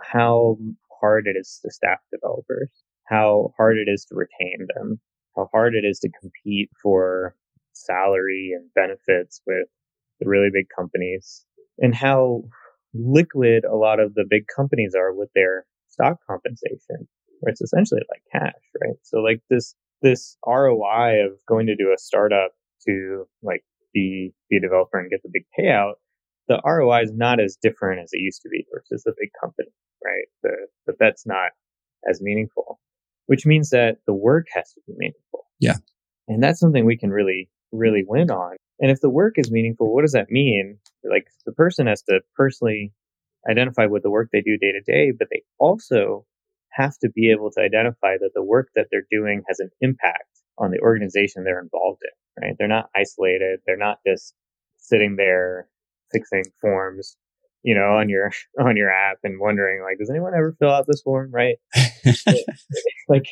how 0.01 0.57
hard 0.99 1.27
it 1.27 1.37
is 1.37 1.59
to 1.63 1.71
staff 1.71 1.99
developers, 2.11 2.69
how 3.07 3.53
hard 3.57 3.77
it 3.77 3.89
is 3.91 4.05
to 4.05 4.15
retain 4.15 4.67
them, 4.73 4.99
how 5.35 5.49
hard 5.51 5.75
it 5.75 5.85
is 5.85 5.99
to 5.99 6.09
compete 6.21 6.69
for 6.81 7.35
salary 7.73 8.51
and 8.55 8.69
benefits 8.73 9.41
with 9.45 9.67
the 10.19 10.27
really 10.27 10.49
big 10.53 10.67
companies, 10.75 11.45
and 11.79 11.93
how 11.93 12.43
liquid 12.93 13.65
a 13.65 13.75
lot 13.75 13.99
of 13.99 14.13
the 14.13 14.25
big 14.29 14.43
companies 14.55 14.93
are 14.95 15.13
with 15.13 15.29
their 15.35 15.65
stock 15.89 16.17
compensation, 16.27 17.07
where 17.43 17.51
it's 17.51 17.61
essentially 17.61 18.01
like 18.09 18.23
cash, 18.31 18.61
right? 18.81 18.95
So 19.03 19.19
like 19.19 19.41
this 19.49 19.75
this 20.01 20.37
ROI 20.45 21.25
of 21.25 21.33
going 21.47 21.67
to 21.67 21.75
do 21.75 21.93
a 21.93 21.99
startup 21.99 22.51
to 22.87 23.25
like 23.41 23.63
be 23.93 24.33
be 24.49 24.57
a 24.57 24.61
developer 24.61 24.97
and 24.97 25.09
get 25.09 25.21
the 25.23 25.29
big 25.31 25.45
payout, 25.57 25.93
the 26.47 26.61
ROI 26.65 27.01
is 27.01 27.11
not 27.13 27.39
as 27.39 27.57
different 27.61 28.01
as 28.01 28.09
it 28.13 28.19
used 28.19 28.41
to 28.43 28.49
be 28.49 28.65
versus 28.73 29.03
a 29.05 29.11
big 29.19 29.29
company, 29.39 29.73
right? 30.03 30.27
The 30.41 30.67
the 30.87 30.93
bet's 30.93 31.25
not 31.25 31.51
as 32.09 32.21
meaningful, 32.21 32.79
which 33.27 33.45
means 33.45 33.69
that 33.71 33.97
the 34.07 34.13
work 34.13 34.47
has 34.53 34.71
to 34.73 34.81
be 34.87 34.93
meaningful. 34.97 35.45
Yeah. 35.59 35.75
And 36.27 36.41
that's 36.41 36.59
something 36.59 36.85
we 36.85 36.97
can 36.97 37.11
really, 37.11 37.49
really 37.71 38.03
win 38.07 38.31
on. 38.31 38.55
And 38.79 38.89
if 38.89 39.01
the 39.01 39.09
work 39.09 39.33
is 39.37 39.51
meaningful, 39.51 39.93
what 39.93 40.01
does 40.01 40.13
that 40.13 40.31
mean? 40.31 40.77
Like 41.03 41.27
the 41.45 41.51
person 41.51 41.87
has 41.87 42.01
to 42.03 42.21
personally 42.35 42.93
identify 43.49 43.85
with 43.85 44.03
the 44.03 44.09
work 44.09 44.29
they 44.31 44.41
do 44.41 44.57
day 44.57 44.71
to 44.71 44.81
day, 44.81 45.11
but 45.11 45.27
they 45.29 45.43
also 45.59 46.25
have 46.73 46.97
to 46.99 47.09
be 47.09 47.31
able 47.31 47.51
to 47.51 47.61
identify 47.61 48.17
that 48.19 48.31
the 48.33 48.43
work 48.43 48.69
that 48.75 48.87
they're 48.91 49.07
doing 49.11 49.43
has 49.47 49.59
an 49.59 49.69
impact 49.81 50.41
on 50.57 50.71
the 50.71 50.79
organization 50.79 51.43
they're 51.43 51.61
involved 51.61 52.01
in, 52.03 52.43
right? 52.43 52.55
They're 52.57 52.67
not 52.67 52.89
isolated. 52.95 53.59
They're 53.65 53.77
not 53.77 53.99
just 54.05 54.33
sitting 54.77 55.15
there 55.15 55.67
fixing 56.11 56.43
forms, 56.61 57.15
you 57.63 57.75
know, 57.75 57.97
on 57.97 58.09
your, 58.09 58.31
on 58.59 58.77
your 58.77 58.91
app 58.91 59.17
and 59.23 59.39
wondering 59.39 59.83
like, 59.83 59.97
does 59.99 60.09
anyone 60.09 60.33
ever 60.35 60.55
fill 60.59 60.71
out 60.71 60.85
this 60.87 61.01
form? 61.01 61.31
Right. 61.31 61.57
like 63.07 63.25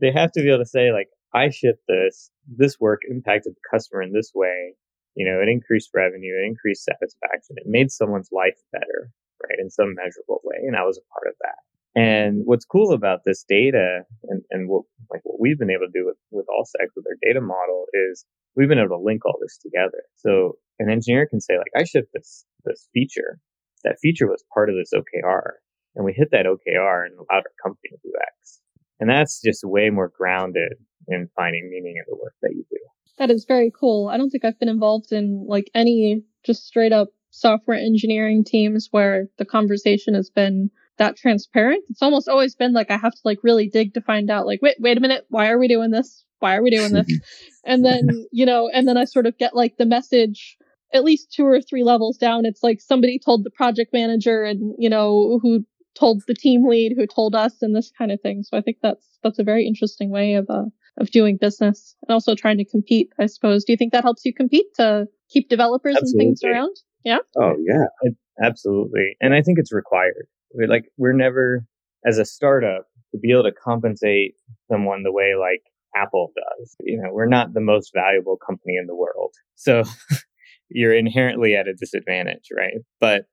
they 0.00 0.12
have 0.12 0.32
to 0.32 0.42
be 0.42 0.48
able 0.48 0.64
to 0.64 0.66
say 0.66 0.92
like, 0.92 1.08
I 1.34 1.50
shipped 1.50 1.82
this, 1.88 2.30
this 2.46 2.78
work 2.78 3.02
impacted 3.08 3.54
the 3.54 3.76
customer 3.76 4.02
in 4.02 4.12
this 4.12 4.30
way. 4.34 4.74
You 5.16 5.26
know, 5.26 5.40
it 5.40 5.48
increased 5.48 5.90
revenue, 5.94 6.34
it 6.42 6.46
increased 6.46 6.84
satisfaction, 6.84 7.56
it 7.56 7.66
made 7.66 7.90
someone's 7.90 8.30
life 8.32 8.58
better, 8.72 9.10
right? 9.42 9.58
In 9.60 9.70
some 9.70 9.94
measurable 9.94 10.40
way. 10.42 10.58
And 10.66 10.76
I 10.76 10.82
was 10.82 10.98
a 10.98 11.06
part 11.14 11.32
of 11.32 11.34
that. 11.40 11.58
And 11.94 12.42
what's 12.44 12.64
cool 12.64 12.92
about 12.92 13.20
this 13.24 13.44
data 13.48 14.02
and, 14.24 14.42
and 14.50 14.68
what, 14.68 14.82
like 15.10 15.20
what 15.22 15.40
we've 15.40 15.58
been 15.58 15.70
able 15.70 15.86
to 15.86 15.92
do 15.98 16.06
with, 16.06 16.16
with 16.30 16.46
Allstack 16.46 16.88
with 16.96 17.06
our 17.06 17.16
data 17.22 17.40
model 17.40 17.86
is 18.10 18.24
we've 18.56 18.68
been 18.68 18.78
able 18.78 18.98
to 18.98 19.04
link 19.04 19.24
all 19.24 19.38
this 19.40 19.58
together. 19.58 20.02
So 20.16 20.58
an 20.78 20.90
engineer 20.90 21.26
can 21.28 21.40
say 21.40 21.56
like, 21.56 21.70
I 21.76 21.84
shipped 21.84 22.12
this, 22.12 22.44
this 22.64 22.88
feature. 22.92 23.38
That 23.84 23.98
feature 24.00 24.26
was 24.26 24.42
part 24.52 24.70
of 24.70 24.76
this 24.76 24.92
OKR 24.92 25.60
and 25.94 26.04
we 26.04 26.12
hit 26.12 26.30
that 26.32 26.46
OKR 26.46 27.06
and 27.06 27.14
allowed 27.14 27.44
our 27.44 27.62
company 27.62 27.90
to 27.90 27.98
do 28.02 28.12
X. 28.40 28.60
And 29.00 29.08
that's 29.08 29.40
just 29.40 29.62
way 29.64 29.90
more 29.90 30.10
grounded 30.16 30.74
in 31.08 31.28
finding 31.36 31.68
meaning 31.70 31.94
in 31.96 32.04
the 32.08 32.16
work 32.16 32.34
that 32.42 32.52
you 32.54 32.64
do. 32.70 32.78
That 33.18 33.30
is 33.30 33.44
very 33.44 33.70
cool. 33.78 34.08
I 34.08 34.16
don't 34.16 34.30
think 34.30 34.44
I've 34.44 34.58
been 34.58 34.68
involved 34.68 35.12
in 35.12 35.46
like 35.48 35.70
any 35.74 36.22
just 36.44 36.66
straight 36.66 36.92
up 36.92 37.08
software 37.30 37.76
engineering 37.76 38.44
teams 38.44 38.88
where 38.90 39.26
the 39.38 39.44
conversation 39.44 40.14
has 40.14 40.30
been 40.30 40.70
that 40.98 41.16
transparent. 41.16 41.84
It's 41.88 42.02
almost 42.02 42.28
always 42.28 42.54
been 42.54 42.72
like 42.72 42.90
I 42.90 42.96
have 42.96 43.12
to 43.12 43.20
like 43.24 43.38
really 43.42 43.68
dig 43.68 43.94
to 43.94 44.00
find 44.00 44.30
out 44.30 44.46
like 44.46 44.62
wait 44.62 44.76
wait 44.80 44.96
a 44.96 45.00
minute, 45.00 45.26
why 45.28 45.48
are 45.48 45.58
we 45.58 45.68
doing 45.68 45.90
this? 45.90 46.24
Why 46.40 46.56
are 46.56 46.62
we 46.62 46.70
doing 46.70 46.92
this? 46.92 47.06
and 47.64 47.84
then, 47.84 48.26
you 48.30 48.44
know, 48.44 48.68
and 48.72 48.86
then 48.86 48.96
I 48.96 49.04
sort 49.04 49.26
of 49.26 49.38
get 49.38 49.56
like 49.56 49.76
the 49.78 49.86
message 49.86 50.56
at 50.92 51.04
least 51.04 51.32
two 51.32 51.46
or 51.46 51.60
three 51.60 51.82
levels 51.82 52.16
down. 52.16 52.44
It's 52.44 52.62
like 52.62 52.80
somebody 52.80 53.18
told 53.18 53.44
the 53.44 53.50
project 53.50 53.92
manager 53.92 54.44
and, 54.44 54.74
you 54.78 54.88
know, 54.88 55.40
who 55.42 55.64
told 55.94 56.22
the 56.26 56.34
team 56.34 56.66
lead 56.68 56.92
who 56.96 57.06
told 57.06 57.34
us 57.34 57.62
and 57.62 57.74
this 57.74 57.90
kind 57.96 58.12
of 58.12 58.20
thing. 58.20 58.42
So 58.42 58.56
I 58.56 58.60
think 58.60 58.78
that's 58.82 59.06
that's 59.22 59.38
a 59.38 59.44
very 59.44 59.66
interesting 59.66 60.10
way 60.10 60.34
of 60.34 60.46
uh 60.50 60.64
of 60.96 61.10
doing 61.10 61.36
business 61.36 61.96
and 62.06 62.12
also 62.12 62.34
trying 62.34 62.58
to 62.58 62.64
compete, 62.64 63.10
I 63.18 63.26
suppose. 63.26 63.64
Do 63.64 63.72
you 63.72 63.76
think 63.76 63.92
that 63.92 64.04
helps 64.04 64.24
you 64.24 64.32
compete 64.32 64.66
to 64.76 65.06
keep 65.28 65.48
developers 65.48 65.96
Absolutely. 65.96 66.26
and 66.26 66.38
things 66.38 66.44
around? 66.44 66.76
Yeah. 67.04 67.18
Oh 67.36 67.54
yeah. 67.58 68.10
Absolutely. 68.42 69.16
And 69.20 69.34
I 69.34 69.42
think 69.42 69.58
it's 69.58 69.72
required. 69.72 70.26
We're 70.54 70.68
like, 70.68 70.86
we're 70.96 71.12
never, 71.12 71.66
as 72.06 72.18
a 72.18 72.24
startup, 72.24 72.86
to 73.12 73.18
be 73.18 73.32
able 73.32 73.44
to 73.44 73.52
compensate 73.52 74.34
someone 74.70 75.02
the 75.02 75.12
way 75.12 75.34
like 75.38 75.62
Apple 75.96 76.32
does. 76.34 76.76
You 76.80 76.98
know, 76.98 77.10
we're 77.12 77.26
not 77.26 77.54
the 77.54 77.60
most 77.60 77.92
valuable 77.94 78.36
company 78.36 78.76
in 78.76 78.86
the 78.86 78.96
world. 78.96 79.34
So 79.54 79.84
you're 80.68 80.94
inherently 80.94 81.54
at 81.54 81.68
a 81.68 81.74
disadvantage, 81.74 82.48
right? 82.56 82.74
But 83.00 83.26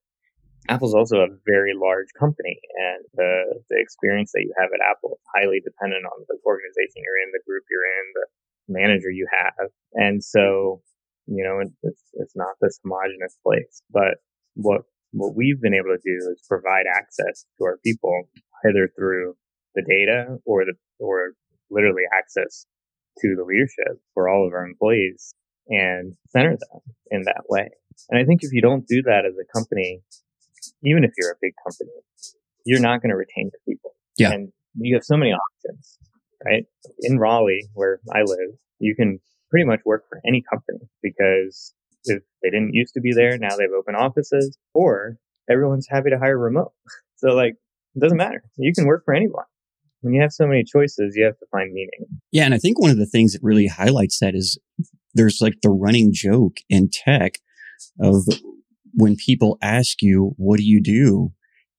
Apple's 0.69 0.93
also 0.93 1.17
a 1.17 1.35
very 1.45 1.73
large 1.75 2.07
company 2.17 2.59
and 2.77 3.03
the, 3.15 3.61
the 3.69 3.77
experience 3.79 4.31
that 4.33 4.41
you 4.41 4.53
have 4.59 4.69
at 4.73 4.85
Apple 4.89 5.17
is 5.17 5.25
highly 5.33 5.59
dependent 5.59 6.05
on 6.05 6.25
the 6.27 6.37
organization 6.45 7.01
you're 7.01 7.21
in, 7.25 7.33
the 7.33 7.41
group 7.47 7.63
you're 7.69 7.81
in, 7.81 8.05
the 8.13 8.27
manager 8.69 9.09
you 9.09 9.27
have. 9.31 9.69
And 9.93 10.23
so, 10.23 10.81
you 11.25 11.43
know, 11.43 11.59
it's, 11.83 12.03
it's 12.13 12.35
not 12.35 12.55
this 12.61 12.79
homogenous 12.83 13.37
place, 13.43 13.81
but 13.89 14.21
what, 14.53 14.81
what 15.12 15.36
we've 15.36 15.62
been 15.62 15.74
able 15.74 15.96
to 15.96 16.01
do 16.03 16.32
is 16.32 16.44
provide 16.48 16.86
access 16.91 17.46
to 17.58 17.65
our 17.65 17.77
people 17.84 18.24
either 18.65 18.89
through 18.96 19.36
the 19.75 19.84
data 19.88 20.38
or 20.46 20.65
the, 20.65 20.74
or 21.00 21.34
literally 21.70 22.03
access 22.18 22.65
to 23.20 23.36
the 23.36 23.44
leadership 23.44 24.01
for 24.13 24.30
all 24.30 24.48
of 24.48 24.53
our 24.53 24.65
employees 24.65 25.34
and 25.68 26.15
center 26.30 26.51
them 26.51 26.82
in 27.10 27.24
that 27.24 27.44
way. 27.50 27.70
And 28.10 28.20
I 28.20 28.25
think 28.25 28.44
if 28.44 28.51
you 28.51 28.62
don't 28.62 28.88
do 28.88 29.01
that 29.03 29.25
as 29.25 29.34
a 29.38 29.58
company, 29.58 30.01
even 30.84 31.03
if 31.03 31.12
you're 31.18 31.32
a 31.32 31.39
big 31.41 31.53
company, 31.65 31.91
you're 32.65 32.80
not 32.80 33.01
going 33.01 33.10
to 33.10 33.15
retain 33.15 33.51
your 33.51 33.62
people. 33.68 33.96
Yeah. 34.18 34.32
And 34.32 34.51
you 34.75 34.96
have 34.96 35.03
so 35.03 35.18
many 35.18 35.32
options, 35.32 35.98
right? 36.46 36.63
In 37.01 37.20
Raleigh, 37.20 37.68
where 37.74 38.00
I 38.13 38.22
live, 38.24 38.58
you 38.80 38.96
can 38.96 39.20
pretty 39.50 39.65
much 39.65 39.82
work 39.86 40.06
for 40.10 40.22
any 40.25 40.44
company 40.50 40.80
because 41.01 41.74
they 42.05 42.50
didn't 42.50 42.74
used 42.74 42.93
to 42.96 43.01
be 43.01 43.13
there, 43.13 43.38
now 43.38 43.55
they've 43.55 43.70
open 43.77 43.96
offices 43.96 44.58
or 44.74 45.17
everyone's 45.50 45.88
happy 45.89 46.10
to 46.10 46.20
hire 46.20 46.38
remote. 46.38 46.72
So 47.17 47.36
like, 47.36 47.53
it 47.96 48.00
doesn't 48.00 48.17
matter. 48.17 48.41
You 48.58 48.74
can 48.74 48.88
work 48.88 49.03
for 49.05 49.13
anyone. 49.13 49.43
When 50.00 50.15
you 50.15 50.22
have 50.22 50.31
so 50.31 50.48
many 50.48 50.63
choices, 50.63 51.13
you 51.15 51.24
have 51.24 51.38
to 51.38 51.46
find 51.51 51.72
meaning. 51.72 52.08
Yeah. 52.31 52.46
And 52.46 52.55
I 52.55 52.58
think 52.58 52.79
one 52.79 52.89
of 52.89 52.98
the 52.98 53.05
things 53.05 53.34
that 53.34 53.43
really 53.43 53.67
highlights 53.67 54.17
that 54.22 54.34
is 54.34 54.58
there's 55.13 55.38
like 55.39 55.62
the 55.62 55.70
running 55.70 56.12
joke 56.12 56.58
in 56.67 56.89
tech 56.91 57.38
of 58.00 58.25
when 58.93 59.15
people 59.15 59.60
ask 59.62 60.01
you, 60.01 60.34
what 60.38 60.58
do 60.58 60.63
you 60.63 60.81
do? 60.81 61.34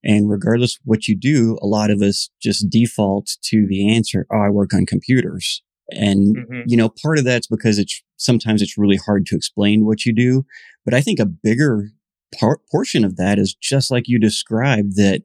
And 0.04 0.30
regardless 0.30 0.78
what 0.84 1.08
you 1.08 1.16
do, 1.16 1.58
a 1.62 1.66
lot 1.66 1.90
of 1.90 2.02
us 2.02 2.30
just 2.40 2.70
default 2.70 3.36
to 3.46 3.66
the 3.68 3.92
answer, 3.92 4.26
oh, 4.32 4.38
I 4.38 4.50
work 4.50 4.74
on 4.74 4.86
computers. 4.86 5.62
And, 5.90 6.36
Mhm. 6.36 6.62
you 6.66 6.76
know, 6.76 6.88
part 6.88 7.18
of 7.18 7.24
that's 7.24 7.46
because 7.46 7.78
it's 7.78 8.02
sometimes 8.16 8.62
it's 8.62 8.78
really 8.78 8.96
hard 8.96 9.26
to 9.26 9.36
explain 9.36 9.84
what 9.84 10.06
you 10.06 10.12
do. 10.14 10.46
But 10.84 10.94
I 10.94 11.00
think 11.00 11.18
a 11.18 11.26
bigger 11.26 11.90
par- 12.38 12.60
portion 12.70 13.04
of 13.04 13.16
that 13.16 13.38
is 13.38 13.54
just 13.54 13.90
like 13.90 14.08
you 14.08 14.18
described 14.18 14.96
that 14.96 15.22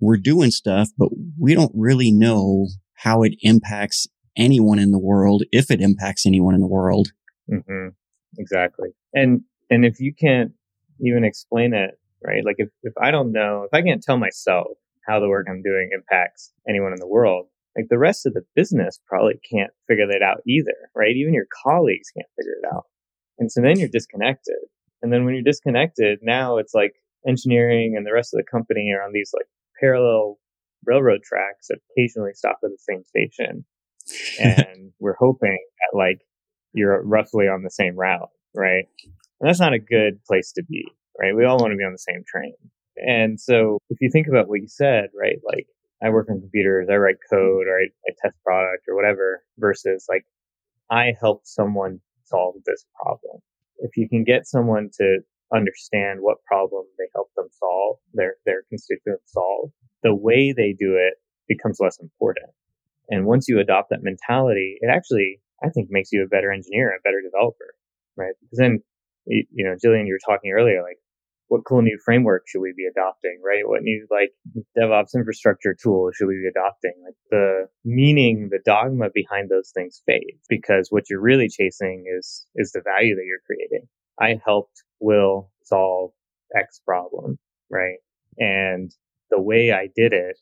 we're 0.00 0.18
doing 0.18 0.50
stuff, 0.50 0.90
but 0.98 1.08
we 1.38 1.54
don't 1.54 1.72
really 1.74 2.10
know 2.10 2.68
how 2.94 3.22
it 3.22 3.34
impacts 3.40 4.06
anyone 4.36 4.78
in 4.78 4.90
the 4.90 4.98
world, 4.98 5.44
if 5.52 5.70
it 5.70 5.80
impacts 5.80 6.26
anyone 6.26 6.54
in 6.54 6.60
the 6.60 6.66
world. 6.66 7.08
Mm-hmm. 7.50 7.88
Exactly. 8.38 8.90
And, 9.14 9.42
and 9.70 9.84
if 9.84 10.00
you 10.00 10.12
can't 10.12 10.52
even 11.00 11.24
explain 11.24 11.72
it, 11.72 11.98
right? 12.22 12.44
Like 12.44 12.56
if, 12.58 12.68
if 12.82 12.92
I 13.00 13.10
don't 13.10 13.32
know, 13.32 13.62
if 13.64 13.72
I 13.72 13.82
can't 13.82 14.02
tell 14.02 14.18
myself 14.18 14.68
how 15.06 15.20
the 15.20 15.28
work 15.28 15.46
I'm 15.48 15.62
doing 15.62 15.90
impacts 15.92 16.52
anyone 16.68 16.92
in 16.92 17.00
the 17.00 17.06
world, 17.06 17.46
like 17.76 17.86
the 17.88 17.98
rest 17.98 18.26
of 18.26 18.34
the 18.34 18.44
business 18.54 19.00
probably 19.06 19.40
can't 19.50 19.72
figure 19.88 20.06
that 20.06 20.22
out 20.22 20.42
either, 20.46 20.90
right? 20.94 21.16
Even 21.16 21.34
your 21.34 21.46
colleagues 21.64 22.10
can't 22.16 22.28
figure 22.38 22.56
it 22.62 22.74
out. 22.74 22.84
And 23.38 23.50
so 23.50 23.60
then 23.60 23.78
you're 23.78 23.88
disconnected. 23.88 24.56
And 25.02 25.12
then 25.12 25.24
when 25.24 25.34
you're 25.34 25.42
disconnected, 25.42 26.20
now 26.22 26.58
it's 26.58 26.74
like 26.74 26.94
engineering 27.26 27.94
and 27.96 28.06
the 28.06 28.12
rest 28.12 28.32
of 28.32 28.38
the 28.38 28.50
company 28.50 28.92
are 28.92 29.04
on 29.04 29.12
these 29.12 29.30
like 29.34 29.46
parallel 29.80 30.38
railroad 30.86 31.22
tracks 31.22 31.68
that 31.68 31.78
occasionally 31.90 32.32
stop 32.34 32.58
at 32.62 32.70
the 32.70 32.78
same 32.78 33.02
station. 33.04 33.64
And 34.38 34.92
we're 35.00 35.16
hoping 35.18 35.58
that 35.80 35.96
like 35.96 36.20
you're 36.72 37.02
roughly 37.02 37.46
on 37.46 37.62
the 37.62 37.70
same 37.70 37.96
route, 37.96 38.30
right? 38.54 38.84
And 39.40 39.48
that's 39.48 39.60
not 39.60 39.72
a 39.72 39.78
good 39.78 40.22
place 40.24 40.52
to 40.52 40.62
be, 40.62 40.86
right? 41.20 41.34
We 41.34 41.44
all 41.44 41.58
want 41.58 41.72
to 41.72 41.76
be 41.76 41.84
on 41.84 41.92
the 41.92 41.98
same 41.98 42.22
train. 42.26 42.54
And 42.96 43.40
so 43.40 43.78
if 43.90 43.98
you 44.00 44.10
think 44.12 44.28
about 44.28 44.48
what 44.48 44.60
you 44.60 44.68
said, 44.68 45.08
right? 45.18 45.36
Like 45.44 45.66
I 46.02 46.10
work 46.10 46.28
on 46.30 46.40
computers, 46.40 46.88
I 46.90 46.96
write 46.96 47.16
mm-hmm. 47.16 47.36
code 47.36 47.66
or 47.66 47.78
I, 47.78 47.86
I 48.06 48.12
test 48.22 48.36
product 48.44 48.84
or 48.88 48.96
whatever 48.96 49.42
versus 49.58 50.06
like 50.08 50.24
I 50.90 51.12
help 51.18 51.42
someone 51.44 52.00
solve 52.24 52.56
this 52.66 52.84
problem. 53.00 53.40
If 53.78 53.96
you 53.96 54.08
can 54.08 54.24
get 54.24 54.46
someone 54.46 54.90
to 54.98 55.18
understand 55.54 56.20
what 56.20 56.42
problem 56.44 56.84
they 56.98 57.08
help 57.14 57.28
them 57.36 57.48
solve, 57.50 57.98
their, 58.12 58.36
their 58.44 58.62
constituents 58.68 59.32
solve, 59.32 59.70
the 60.02 60.14
way 60.14 60.52
they 60.52 60.74
do 60.78 60.96
it 60.96 61.14
becomes 61.48 61.78
less 61.80 61.98
important. 62.00 62.50
And 63.08 63.26
once 63.26 63.46
you 63.48 63.60
adopt 63.60 63.90
that 63.90 64.02
mentality, 64.02 64.78
it 64.80 64.88
actually, 64.90 65.40
I 65.62 65.68
think, 65.68 65.88
makes 65.90 66.10
you 66.12 66.24
a 66.24 66.28
better 66.28 66.50
engineer, 66.50 66.90
a 66.90 67.00
better 67.02 67.20
developer, 67.20 67.74
right? 68.16 68.34
Because 68.40 68.58
then, 68.58 68.80
you 69.26 69.64
know, 69.64 69.74
Jillian, 69.74 70.06
you 70.06 70.14
were 70.14 70.34
talking 70.34 70.52
earlier, 70.52 70.82
like, 70.82 70.98
what 71.48 71.64
cool 71.64 71.82
new 71.82 71.98
framework 72.04 72.44
should 72.46 72.60
we 72.60 72.72
be 72.76 72.86
adopting, 72.86 73.40
right? 73.44 73.68
What 73.68 73.82
new 73.82 74.06
like 74.10 74.30
DevOps 74.78 75.14
infrastructure 75.14 75.76
tool 75.80 76.10
should 76.12 76.26
we 76.26 76.40
be 76.42 76.48
adopting? 76.48 76.94
Like 77.04 77.14
the 77.30 77.68
meaning, 77.84 78.48
the 78.50 78.60
dogma 78.64 79.10
behind 79.12 79.50
those 79.50 79.70
things 79.74 80.02
fades 80.06 80.44
because 80.48 80.88
what 80.90 81.04
you're 81.10 81.20
really 81.20 81.48
chasing 81.48 82.04
is, 82.18 82.46
is 82.56 82.72
the 82.72 82.82
value 82.84 83.14
that 83.14 83.24
you're 83.26 83.44
creating. 83.46 83.86
I 84.20 84.40
helped 84.44 84.82
Will 85.00 85.50
solve 85.64 86.12
X 86.58 86.80
problem, 86.84 87.38
right? 87.70 87.98
And 88.38 88.90
the 89.30 89.40
way 89.40 89.72
I 89.72 89.88
did 89.94 90.12
it 90.12 90.38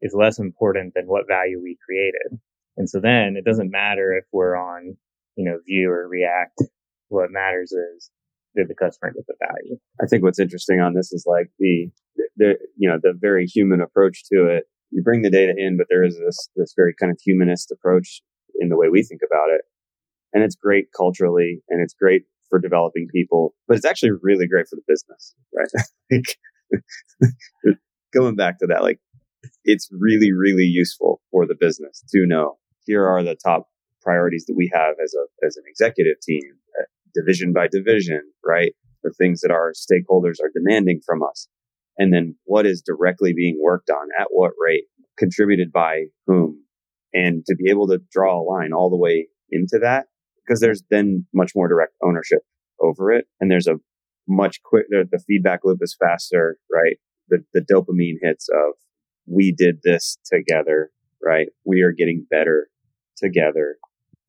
is 0.00 0.14
less 0.14 0.38
important 0.38 0.94
than 0.94 1.06
what 1.06 1.28
value 1.28 1.60
we 1.62 1.76
created. 1.84 2.40
And 2.76 2.88
so 2.88 3.00
then 3.00 3.34
it 3.36 3.44
doesn't 3.44 3.70
matter 3.70 4.16
if 4.16 4.24
we're 4.32 4.56
on, 4.56 4.96
you 5.36 5.44
know, 5.44 5.58
Vue 5.66 5.90
or 5.90 6.08
React. 6.08 6.62
What 7.08 7.30
matters 7.30 7.72
is 7.72 8.10
did 8.56 8.68
the 8.68 8.74
customer 8.74 9.12
get 9.12 9.26
the 9.26 9.34
value? 9.40 9.76
I 10.02 10.06
think 10.06 10.22
what's 10.22 10.38
interesting 10.38 10.80
on 10.80 10.94
this 10.94 11.12
is 11.12 11.24
like 11.26 11.50
the, 11.58 11.88
the, 12.36 12.54
you 12.76 12.88
know, 12.88 12.98
the 13.00 13.14
very 13.18 13.46
human 13.46 13.80
approach 13.80 14.24
to 14.32 14.46
it. 14.46 14.64
You 14.90 15.02
bring 15.02 15.22
the 15.22 15.30
data 15.30 15.54
in, 15.56 15.76
but 15.76 15.86
there 15.88 16.02
is 16.02 16.18
this, 16.18 16.48
this 16.56 16.74
very 16.76 16.94
kind 16.98 17.12
of 17.12 17.18
humanist 17.24 17.70
approach 17.70 18.22
in 18.58 18.68
the 18.68 18.76
way 18.76 18.88
we 18.88 19.02
think 19.02 19.20
about 19.24 19.50
it. 19.50 19.62
And 20.32 20.42
it's 20.42 20.56
great 20.56 20.86
culturally 20.96 21.62
and 21.68 21.80
it's 21.82 21.94
great 21.94 22.22
for 22.48 22.58
developing 22.58 23.06
people, 23.12 23.54
but 23.68 23.76
it's 23.76 23.86
actually 23.86 24.12
really 24.22 24.48
great 24.48 24.66
for 24.68 24.76
the 24.76 24.82
business, 24.86 25.34
right? 25.54 25.68
Like, 26.10 26.36
going 28.12 28.36
back 28.36 28.58
to 28.58 28.66
that, 28.66 28.82
like 28.82 28.98
it's 29.64 29.88
really, 29.92 30.32
really 30.32 30.64
useful 30.64 31.20
for 31.30 31.46
the 31.46 31.54
business 31.58 32.02
to 32.12 32.26
know 32.26 32.58
here 32.86 33.06
are 33.06 33.22
the 33.22 33.36
top 33.36 33.68
priorities 34.02 34.44
that 34.46 34.54
we 34.56 34.70
have 34.72 34.94
as 35.02 35.14
a, 35.14 35.46
as 35.46 35.56
an 35.56 35.64
executive 35.68 36.16
team, 36.20 36.42
division 37.14 37.52
by 37.52 37.68
division, 37.70 38.22
right? 38.44 38.72
The 39.02 39.14
things 39.16 39.40
that 39.40 39.50
our 39.50 39.72
stakeholders 39.72 40.40
are 40.42 40.50
demanding 40.54 41.00
from 41.04 41.22
us. 41.22 41.48
And 41.98 42.12
then 42.12 42.36
what 42.44 42.66
is 42.66 42.82
directly 42.82 43.32
being 43.34 43.60
worked 43.62 43.90
on 43.90 44.08
at 44.18 44.28
what 44.30 44.52
rate, 44.64 44.84
contributed 45.18 45.72
by 45.72 46.04
whom, 46.26 46.62
and 47.12 47.44
to 47.46 47.54
be 47.56 47.70
able 47.70 47.88
to 47.88 48.00
draw 48.10 48.40
a 48.40 48.44
line 48.44 48.72
all 48.72 48.90
the 48.90 48.96
way 48.96 49.28
into 49.50 49.78
that 49.82 50.06
because 50.44 50.60
there's 50.60 50.82
then 50.90 51.26
much 51.34 51.52
more 51.54 51.68
direct 51.68 51.92
ownership 52.02 52.40
over 52.80 53.12
it. 53.12 53.26
And 53.40 53.50
there's 53.50 53.66
a 53.66 53.76
much 54.28 54.62
quicker, 54.62 55.04
the, 55.10 55.22
feedback 55.26 55.60
loop 55.64 55.78
is 55.80 55.96
faster, 55.98 56.56
right? 56.72 56.96
The, 57.28 57.44
the 57.52 57.60
dopamine 57.60 58.16
hits 58.22 58.48
of 58.48 58.74
we 59.26 59.52
did 59.52 59.80
this 59.82 60.18
together, 60.24 60.90
right? 61.22 61.48
We 61.64 61.82
are 61.82 61.92
getting 61.92 62.26
better 62.28 62.68
together. 63.16 63.76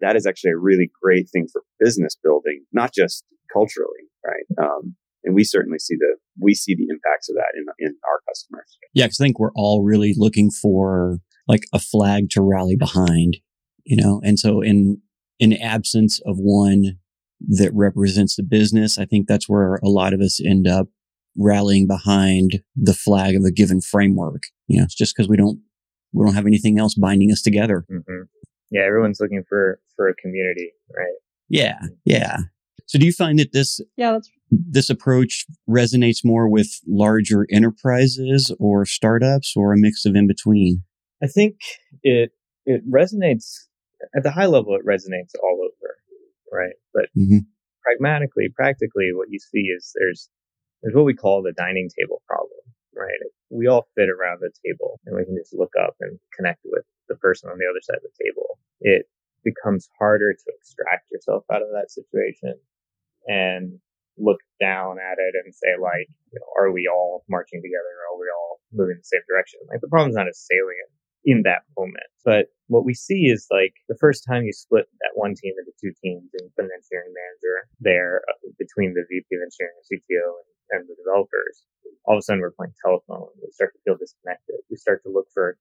That 0.01 0.15
is 0.15 0.25
actually 0.25 0.51
a 0.51 0.57
really 0.57 0.91
great 1.01 1.29
thing 1.29 1.47
for 1.51 1.63
business 1.79 2.17
building, 2.21 2.65
not 2.73 2.93
just 2.93 3.23
culturally, 3.51 4.09
right? 4.25 4.63
Um, 4.63 4.95
and 5.23 5.35
we 5.35 5.43
certainly 5.43 5.79
see 5.79 5.95
the 5.95 6.17
we 6.39 6.53
see 6.53 6.75
the 6.75 6.87
impacts 6.89 7.29
of 7.29 7.35
that 7.35 7.53
in 7.55 7.65
in 7.79 7.95
our 8.07 8.21
customers. 8.27 8.77
Yeah, 8.93 9.05
because 9.05 9.19
I 9.19 9.25
think 9.25 9.39
we're 9.39 9.53
all 9.55 9.83
really 9.83 10.13
looking 10.17 10.49
for 10.49 11.19
like 11.47 11.63
a 11.73 11.79
flag 11.79 12.29
to 12.31 12.41
rally 12.41 12.75
behind, 12.75 13.37
you 13.83 14.01
know. 14.01 14.21
And 14.23 14.39
so 14.39 14.61
in 14.61 15.01
in 15.39 15.53
absence 15.53 16.19
of 16.25 16.37
one 16.37 16.97
that 17.49 17.71
represents 17.73 18.35
the 18.35 18.43
business, 18.43 18.97
I 18.97 19.05
think 19.05 19.27
that's 19.27 19.49
where 19.49 19.75
a 19.83 19.89
lot 19.89 20.13
of 20.13 20.21
us 20.21 20.39
end 20.43 20.67
up 20.67 20.87
rallying 21.37 21.87
behind 21.87 22.61
the 22.75 22.93
flag 22.93 23.35
of 23.35 23.43
a 23.43 23.51
given 23.51 23.81
framework. 23.81 24.43
You 24.67 24.79
know, 24.79 24.83
it's 24.83 24.95
just 24.95 25.15
because 25.15 25.29
we 25.29 25.37
don't 25.37 25.59
we 26.13 26.25
don't 26.25 26.35
have 26.35 26.47
anything 26.47 26.79
else 26.79 26.95
binding 26.95 27.31
us 27.31 27.41
together. 27.41 27.85
Mm-hmm. 27.91 28.23
Yeah, 28.71 28.81
everyone's 28.81 29.19
looking 29.19 29.43
for 29.47 29.79
for 29.95 30.07
a 30.07 30.15
community, 30.15 30.71
right? 30.95 31.13
Yeah, 31.49 31.79
yeah. 32.05 32.37
So 32.87 32.97
do 32.97 33.05
you 33.05 33.13
find 33.13 33.37
that 33.39 33.53
this 33.53 33.79
yeah 33.97 34.13
that's 34.13 34.29
this 34.49 34.89
approach 34.89 35.45
resonates 35.69 36.25
more 36.25 36.49
with 36.49 36.79
larger 36.87 37.45
enterprises 37.51 38.53
or 38.59 38.85
startups 38.85 39.53
or 39.55 39.73
a 39.73 39.77
mix 39.77 40.05
of 40.05 40.15
in 40.15 40.27
between? 40.27 40.83
I 41.23 41.27
think 41.27 41.55
it 42.03 42.31
it 42.65 42.81
resonates 42.89 43.67
at 44.15 44.23
the 44.23 44.31
high 44.31 44.45
level. 44.45 44.75
It 44.75 44.85
resonates 44.85 45.31
all 45.41 45.59
over, 45.59 45.95
right? 46.51 46.73
But 46.93 47.05
mm-hmm. 47.17 47.39
pragmatically, 47.83 48.49
practically, 48.55 49.09
what 49.13 49.27
you 49.29 49.39
see 49.39 49.67
is 49.75 49.91
there's 49.99 50.29
there's 50.81 50.95
what 50.95 51.05
we 51.05 51.13
call 51.13 51.43
the 51.43 51.53
dining 51.53 51.89
table 51.97 52.21
problem, 52.27 52.59
right? 52.95 53.09
We 53.51 53.67
all 53.67 53.87
fit 53.95 54.09
around 54.09 54.39
the 54.39 54.51
table 54.65 54.99
and 55.05 55.15
we 55.15 55.25
can 55.25 55.35
just 55.35 55.53
look 55.53 55.73
up 55.75 55.95
and 55.99 56.17
connect 56.35 56.61
with 56.65 56.83
the 57.09 57.15
person 57.15 57.49
on 57.49 57.57
the 57.57 57.67
other 57.67 57.83
side 57.83 57.99
of 57.99 58.07
the 58.07 58.23
table. 58.23 58.57
It 58.79 59.05
becomes 59.43 59.89
harder 59.99 60.33
to 60.33 60.47
extract 60.57 61.11
yourself 61.11 61.43
out 61.51 61.61
of 61.61 61.69
that 61.73 61.91
situation 61.91 62.55
and 63.27 63.79
look 64.17 64.39
down 64.59 64.97
at 64.99 65.19
it 65.19 65.35
and 65.43 65.53
say 65.53 65.75
like, 65.81 66.07
you 66.31 66.39
know, 66.39 66.47
are 66.57 66.71
we 66.71 66.87
all 66.87 67.23
marching 67.29 67.61
together? 67.61 67.91
Are 68.07 68.19
we 68.19 68.27
all 68.31 68.61
moving 68.71 68.95
in 68.95 69.03
the 69.03 69.11
same 69.11 69.25
direction? 69.27 69.59
Like 69.69 69.81
the 69.81 69.91
problem's 69.91 70.15
not 70.15 70.27
as 70.27 70.39
salient 70.39 70.91
in 71.25 71.43
that 71.43 71.61
moment. 71.77 72.09
But 72.25 72.47
what 72.67 72.85
we 72.85 72.93
see 72.93 73.29
is 73.29 73.47
like 73.51 73.73
the 73.89 73.97
first 73.99 74.23
time 74.25 74.43
you 74.43 74.53
split 74.53 74.85
that 74.99 75.13
one 75.15 75.35
team 75.35 75.53
into 75.57 75.73
two 75.77 75.93
teams 76.01 76.29
and 76.39 76.49
put 76.55 76.65
an 76.65 76.71
engineering 76.73 77.13
manager 77.13 77.69
there 77.79 78.21
uh, 78.29 78.49
between 78.57 78.93
the 78.93 79.05
VP 79.09 79.27
of 79.35 79.45
engineering 79.45 79.77
and 79.77 79.87
CTO 79.89 80.25
and 80.39 80.51
and 80.71 80.87
the 80.87 80.95
developers, 80.95 81.63
all 82.05 82.15
of 82.15 82.19
a 82.19 82.21
sudden 82.21 82.41
we're 82.41 82.51
playing 82.51 82.73
telephone. 82.83 83.27
We 83.43 83.51
start 83.51 83.73
to 83.73 83.79
feel 83.83 83.97
disconnected. 83.97 84.55
We 84.69 84.77
start 84.77 85.03
to 85.03 85.11
look 85.11 85.27
for 85.33 85.57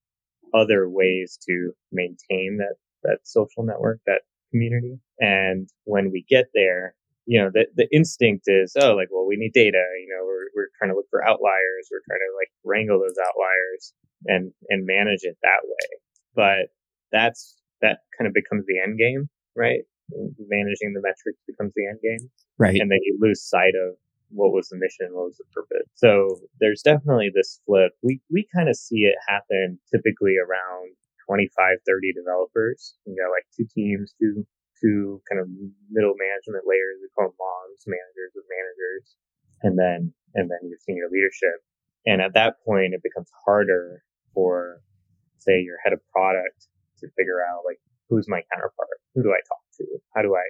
other 0.55 0.89
ways 0.89 1.39
to 1.49 1.73
maintain 1.93 2.59
that, 2.59 2.77
that 3.03 3.19
social 3.25 3.65
network, 3.65 4.01
that 4.07 4.23
community. 4.51 4.99
And 5.19 5.69
when 5.85 6.11
we 6.11 6.25
get 6.29 6.47
there, 6.55 6.95
you 7.31 7.39
know, 7.39 7.47
the, 7.55 7.71
the 7.79 7.87
instinct 7.95 8.51
is, 8.51 8.75
oh, 8.75 8.99
like, 8.99 9.07
well, 9.15 9.23
we 9.23 9.39
need 9.39 9.55
data. 9.55 9.79
You 10.03 10.11
know, 10.11 10.27
we're, 10.27 10.51
we're 10.51 10.75
trying 10.75 10.91
to 10.91 10.99
look 10.99 11.07
for 11.15 11.23
outliers. 11.23 11.87
We're 11.87 12.03
trying 12.03 12.27
to 12.27 12.35
like 12.35 12.51
wrangle 12.67 12.99
those 12.99 13.15
outliers 13.23 13.95
and, 14.27 14.51
and 14.67 14.83
manage 14.83 15.23
it 15.23 15.39
that 15.47 15.63
way. 15.63 15.87
But 16.35 16.75
that's, 17.15 17.55
that 17.87 18.03
kind 18.19 18.27
of 18.27 18.35
becomes 18.35 18.67
the 18.67 18.83
end 18.83 18.99
game, 18.99 19.31
right? 19.55 19.87
Managing 20.11 20.91
the 20.91 21.07
metrics 21.07 21.39
becomes 21.47 21.71
the 21.79 21.87
end 21.87 22.03
game. 22.03 22.27
Right. 22.59 22.83
And 22.83 22.91
then 22.91 22.99
you 23.07 23.17
lose 23.23 23.47
sight 23.47 23.79
of 23.79 23.95
what 24.35 24.51
was 24.51 24.67
the 24.67 24.83
mission, 24.83 25.15
what 25.15 25.31
was 25.31 25.39
the 25.39 25.47
purpose. 25.55 25.87
So 25.95 26.35
there's 26.59 26.83
definitely 26.83 27.31
this 27.31 27.63
flip. 27.63 27.95
We 28.03 28.21
we 28.31 28.47
kind 28.55 28.69
of 28.69 28.75
see 28.75 29.07
it 29.07 29.15
happen 29.27 29.79
typically 29.91 30.35
around 30.35 30.95
25, 31.27 31.79
30 31.87 32.13
developers. 32.13 32.95
You 33.07 33.15
got 33.15 33.31
like 33.31 33.47
two 33.55 33.67
teams, 33.71 34.15
two 34.19 34.47
two 34.81 35.21
kind 35.29 35.41
of 35.41 35.47
middle 35.93 36.17
management 36.17 36.65
layers. 36.65 36.99
We 36.99 37.13
call 37.13 37.29
them 37.29 37.37
moms, 37.37 37.85
managers 37.87 38.33
with 38.35 38.49
managers, 38.49 39.05
and 39.63 39.75
then 39.77 40.01
and 40.35 40.51
then 40.51 40.63
your 40.67 40.81
senior 40.81 41.13
leadership. 41.13 41.61
And 42.09 42.25
at 42.25 42.33
that 42.35 42.65
point, 42.65 42.97
it 42.97 43.05
becomes 43.05 43.29
harder 43.45 44.01
for, 44.33 44.81
say, 45.37 45.61
your 45.61 45.77
head 45.85 45.93
of 45.93 46.01
product 46.09 46.71
to 47.05 47.13
figure 47.13 47.45
out 47.45 47.61
like 47.69 47.77
who's 48.09 48.25
my 48.29 48.41
counterpart, 48.49 49.05
who 49.15 49.23
do 49.23 49.31
I 49.31 49.43
talk 49.45 49.65
to, 49.81 49.85
how 50.17 50.23
do 50.23 50.35
I 50.35 50.47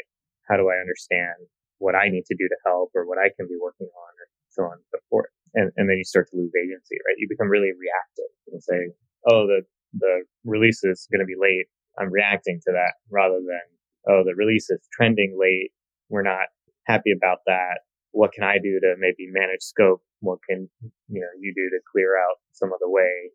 how 0.47 0.57
do 0.57 0.71
I 0.71 0.79
understand 0.79 1.47
what 1.79 1.95
I 1.97 2.12
need 2.12 2.27
to 2.27 2.37
do 2.37 2.47
to 2.47 2.59
help 2.66 2.93
or 2.95 3.09
what 3.09 3.19
I 3.19 3.33
can 3.35 3.49
be 3.49 3.57
working 3.57 3.88
on 3.88 4.12
or 4.21 4.27
so 4.51 4.62
on 4.69 4.77
and 4.77 4.88
so 4.93 4.99
forth. 5.09 5.33
And, 5.55 5.73
and 5.77 5.88
then 5.88 5.97
you 5.97 6.05
start 6.05 6.29
to 6.31 6.37
lose 6.37 6.53
agency, 6.55 7.01
right? 7.07 7.16
You 7.19 7.27
become 7.27 7.49
really 7.49 7.73
reactive 7.73 8.31
and 8.53 8.62
say, 8.62 8.93
oh, 9.27 9.47
the, 9.47 9.62
the 9.97 10.23
release 10.45 10.85
is 10.85 11.09
going 11.11 11.25
to 11.25 11.27
be 11.27 11.38
late. 11.38 11.66
I'm 11.99 12.12
reacting 12.12 12.61
to 12.66 12.73
that 12.77 13.01
rather 13.11 13.40
than, 13.40 13.64
oh, 14.08 14.22
the 14.24 14.34
release 14.36 14.70
is 14.70 14.80
trending 14.92 15.36
late. 15.38 15.70
We're 16.08 16.22
not 16.22 16.48
happy 16.84 17.12
about 17.16 17.38
that. 17.46 17.80
What 18.12 18.32
can 18.32 18.44
I 18.44 18.58
do 18.62 18.80
to 18.80 18.94
maybe 18.98 19.30
manage 19.30 19.62
scope? 19.62 20.02
What 20.20 20.38
can, 20.48 20.68
you 21.08 21.20
know, 21.20 21.32
you 21.38 21.54
do 21.54 21.70
to 21.70 21.80
clear 21.90 22.18
out 22.18 22.36
some 22.52 22.72
of 22.72 22.78
the 22.80 22.90
way 22.90 23.30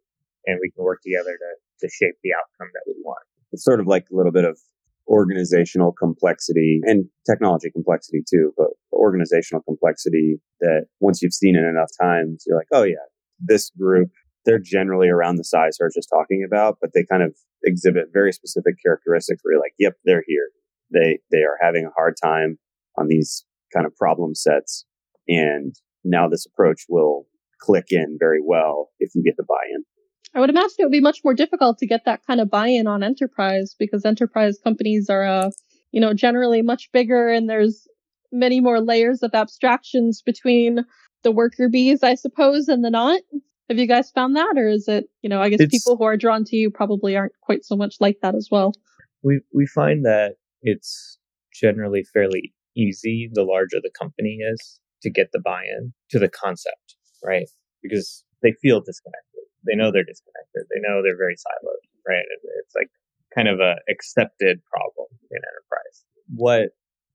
and 0.46 0.60
we 0.62 0.72
can 0.72 0.84
work 0.84 1.02
together 1.02 1.32
to, 1.32 1.88
to 1.88 1.92
shape 1.92 2.16
the 2.24 2.32
outcome 2.34 2.72
that 2.74 2.84
we 2.86 2.94
want. 3.04 3.24
It's 3.52 3.64
sort 3.64 3.80
of 3.80 3.88
like 3.88 4.06
a 4.12 4.16
little 4.16 4.32
bit 4.32 4.46
of 4.46 4.60
organizational 5.08 5.92
complexity 5.92 6.82
and 6.84 7.06
technology 7.30 7.70
complexity 7.72 8.24
too, 8.28 8.54
but 8.58 8.68
organizational 8.92 9.62
complexity 9.64 10.38
that 10.62 10.86
once 11.00 11.22
you've 11.22 11.34
seen 11.34 11.56
it 11.56 11.64
enough 11.64 11.90
times, 12.00 12.44
you're 12.48 12.58
like, 12.58 12.68
oh 12.72 12.84
yeah, 12.84 13.06
this 13.40 13.72
group, 13.78 14.10
they're 14.46 14.60
generally 14.60 15.10
around 15.10 15.36
the 15.38 15.44
size 15.44 15.78
we're 15.80 15.90
just 15.94 16.10
talking 16.10 16.46
about, 16.48 16.78
but 16.80 16.92
they 16.94 17.06
kind 17.10 17.24
of 17.24 17.36
exhibit 17.64 18.06
very 18.14 18.32
specific 18.32 18.76
characteristics 18.84 19.42
where 19.44 19.54
you're 19.54 19.62
like, 19.62 19.74
yep, 19.80 19.94
they're 20.06 20.24
here. 20.28 20.50
They, 20.94 21.20
they 21.32 21.40
are 21.40 21.58
having 21.62 21.86
a 21.86 21.94
hard 21.96 22.16
time 22.22 22.58
on 22.98 23.08
these 23.08 23.44
kind 23.74 23.86
of 23.86 23.96
problem 23.96 24.36
sets. 24.36 24.86
And 25.28 25.76
now 26.04 26.28
this 26.30 26.46
approach 26.46 26.84
will 26.88 27.26
click 27.60 27.88
in 27.90 28.18
very 28.20 28.40
well 28.44 28.90
if 29.00 29.16
you 29.16 29.24
get 29.24 29.36
the 29.38 29.44
buy-in. 29.44 29.84
I 30.36 30.40
would 30.40 30.50
imagine 30.50 30.76
it 30.80 30.84
would 30.84 30.92
be 30.92 31.02
much 31.02 31.22
more 31.24 31.34
difficult 31.34 31.78
to 31.80 31.88
get 31.88 32.06
that 32.06 32.22
kind 32.28 32.40
of 32.40 32.52
buy-in 32.52 32.88
on 32.88 33.04
enterprise 33.04 33.76
because 33.80 34.06
enterprise 34.06 34.60
companies 34.64 35.10
are, 35.10 35.26
uh, 35.26 35.50
you 35.92 36.02
know, 36.02 36.14
generally 36.14 36.62
much 36.62 36.90
bigger 36.92 37.30
and 37.30 37.50
there's 37.50 37.88
many 38.32 38.60
more 38.60 38.82
layers 38.82 39.24
of 39.24 39.34
abstractions 39.34 40.22
between 40.24 40.86
the 41.24 41.32
worker 41.32 41.70
bees, 41.70 42.04
I 42.04 42.16
suppose, 42.16 42.68
and 42.68 42.84
the 42.84 42.90
not. 42.90 43.22
Have 43.70 43.80
you 43.80 43.88
guys 43.88 44.12
found 44.12 44.36
that, 44.36 44.58
or 44.58 44.68
is 44.68 44.88
it, 44.88 45.06
you 45.22 45.30
know, 45.30 45.42
I 45.42 45.50
guess 45.50 45.60
It's- 45.60 45.72
people 45.84 45.98
who 45.98 46.04
are 46.04 46.18
drawn 46.18 46.44
to 46.46 46.56
you 46.56 46.70
probably 46.70 47.16
aren't 47.16 47.34
quite 47.42 47.64
so 47.66 47.76
much 47.76 47.96
like 48.00 48.20
that 48.22 48.36
as 48.36 48.50
well. 48.52 48.74
we 49.24 49.42
we 49.54 49.66
find 49.66 50.06
that 50.06 50.36
it's 50.62 51.18
generally 51.52 52.04
fairly 52.04 52.54
easy 52.76 53.28
the 53.34 53.42
larger 53.44 53.78
the 53.82 53.90
company 53.98 54.38
is 54.40 54.80
to 55.02 55.10
get 55.10 55.32
the 55.32 55.40
buy-in 55.40 55.94
to 56.12 56.20
the 56.20 56.30
concept, 56.30 56.96
right? 57.24 57.50
Because 57.82 58.24
they 58.44 58.52
feel 58.62 58.82
disconnected. 58.82 59.44
They 59.66 59.76
know 59.76 59.92
they're 59.92 60.04
disconnected. 60.04 60.64
They 60.70 60.80
know 60.82 61.02
they're 61.02 61.18
very 61.18 61.36
siloed, 61.36 61.84
right? 62.08 62.24
It- 62.34 62.50
It's 62.62 62.76
like 62.76 62.90
kind 63.34 63.48
of 63.48 63.60
a 63.60 63.78
accepted 63.90 64.64
problem 64.66 65.08
in 65.32 65.38
enterprise. 65.52 66.06
What 66.36 66.70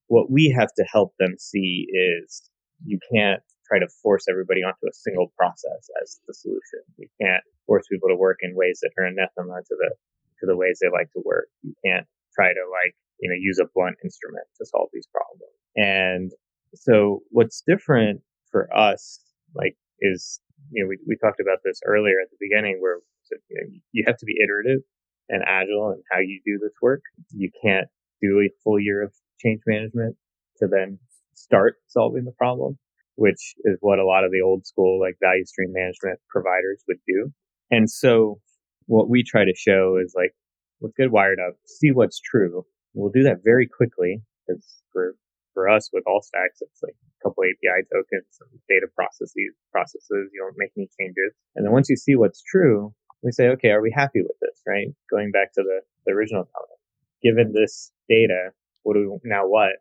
what 0.08 0.30
we 0.32 0.48
have 0.58 0.72
to 0.78 0.84
help 0.84 1.14
them 1.20 1.36
see 1.38 1.86
is 1.92 2.50
you 2.84 2.98
can't 3.14 3.42
try 3.70 3.78
to 3.78 3.87
force 4.02 4.26
everybody 4.28 4.66
onto 4.66 4.90
a 4.90 4.92
single 4.92 5.30
process 5.38 5.87
as 6.02 6.18
the 6.26 6.35
solution. 6.35 6.83
You 6.98 7.06
can't 7.22 7.44
force 7.66 7.87
people 7.87 8.11
to 8.11 8.18
work 8.18 8.38
in 8.42 8.59
ways 8.59 8.83
that 8.83 8.90
are 8.98 9.06
anathema 9.06 9.62
to 9.62 9.74
the 9.78 9.94
to 10.40 10.46
the 10.46 10.56
ways 10.56 10.80
they 10.83 10.90
like 10.90 11.12
to 11.12 11.22
work. 11.24 11.46
You 11.62 11.74
can't 11.85 12.06
try 12.35 12.48
to 12.48 12.64
like, 12.66 12.94
you 13.20 13.30
know, 13.30 13.38
use 13.38 13.61
a 13.62 13.68
blunt 13.74 13.96
instrument 14.02 14.46
to 14.59 14.66
solve 14.66 14.88
these 14.92 15.06
problems. 15.12 15.54
And 15.76 16.33
so 16.74 17.22
what's 17.30 17.62
different 17.66 18.22
for 18.50 18.66
us, 18.74 19.20
like, 19.54 19.76
is, 20.00 20.40
you 20.72 20.83
know, 20.83 20.88
we, 20.88 20.98
we 21.06 21.16
talked 21.16 21.40
about 21.40 21.59
this 21.64 21.80
earlier 21.87 22.16
at 22.22 22.30
the 22.30 22.40
beginning 22.40 22.78
where 22.80 22.98
you, 23.30 23.38
know, 23.50 23.78
you 23.92 24.04
have 24.06 24.16
to 24.16 24.26
be 24.26 24.35
iterative 24.42 24.80
and 25.28 25.44
agile 25.46 25.92
in 25.92 26.02
how 26.11 26.18
you 26.18 26.40
do 26.44 26.59
this 26.59 26.74
work. 26.83 27.02
You 27.30 27.50
can't 27.62 27.87
do 28.22 28.40
a 28.40 28.50
full 28.64 28.80
year 28.80 29.02
of 29.02 29.12
change 29.38 29.61
management 29.66 30.16
to 30.59 30.66
then 30.66 30.98
start 31.35 31.76
solving 31.88 32.24
the 32.24 32.33
problem, 32.33 32.78
which 33.20 33.52
is 33.68 33.76
what 33.80 33.98
a 33.98 34.06
lot 34.06 34.24
of 34.24 34.33
the 34.33 34.40
old 34.40 34.66
school, 34.66 34.98
like 34.98 35.12
value 35.20 35.44
stream 35.44 35.68
management 35.74 36.18
providers 36.30 36.83
would 36.88 36.96
do. 37.06 37.30
And 37.70 37.85
so 37.90 38.40
what 38.87 39.11
we 39.11 39.22
try 39.22 39.44
to 39.44 39.52
show 39.54 40.00
is 40.02 40.14
like, 40.16 40.33
let's 40.80 40.96
get 40.96 41.12
wired 41.12 41.38
up, 41.38 41.52
see 41.66 41.90
what's 41.90 42.18
true. 42.18 42.64
We'll 42.94 43.12
do 43.12 43.22
that 43.24 43.44
very 43.44 43.68
quickly 43.68 44.22
because 44.48 44.64
for, 44.90 45.16
for 45.52 45.68
us 45.68 45.90
with 45.92 46.02
Allstacks, 46.09 46.64
it's 46.64 46.80
like 46.83 46.96
a 46.96 47.28
couple 47.28 47.44
API 47.44 47.85
tokens, 47.92 48.24
some 48.30 48.48
data 48.70 48.87
processes, 48.96 49.52
processes. 49.70 50.33
You 50.33 50.40
don't 50.40 50.56
make 50.56 50.72
any 50.74 50.88
changes. 50.98 51.37
And 51.56 51.66
then 51.66 51.72
once 51.72 51.90
you 51.90 51.96
see 51.96 52.16
what's 52.16 52.42
true, 52.42 52.94
we 53.22 53.33
say, 53.33 53.48
okay, 53.48 53.68
are 53.68 53.83
we 53.83 53.92
happy 53.94 54.22
with 54.22 54.37
this? 54.40 54.62
Right? 54.66 54.88
Going 55.11 55.30
back 55.30 55.52
to 55.56 55.62
the, 55.62 55.83
the 56.06 56.12
original 56.12 56.44
comment, 56.44 56.80
given 57.22 57.52
this 57.52 57.92
data, 58.09 58.56
what 58.83 58.94
do 58.94 59.20
we, 59.22 59.28
now 59.28 59.46
what? 59.46 59.76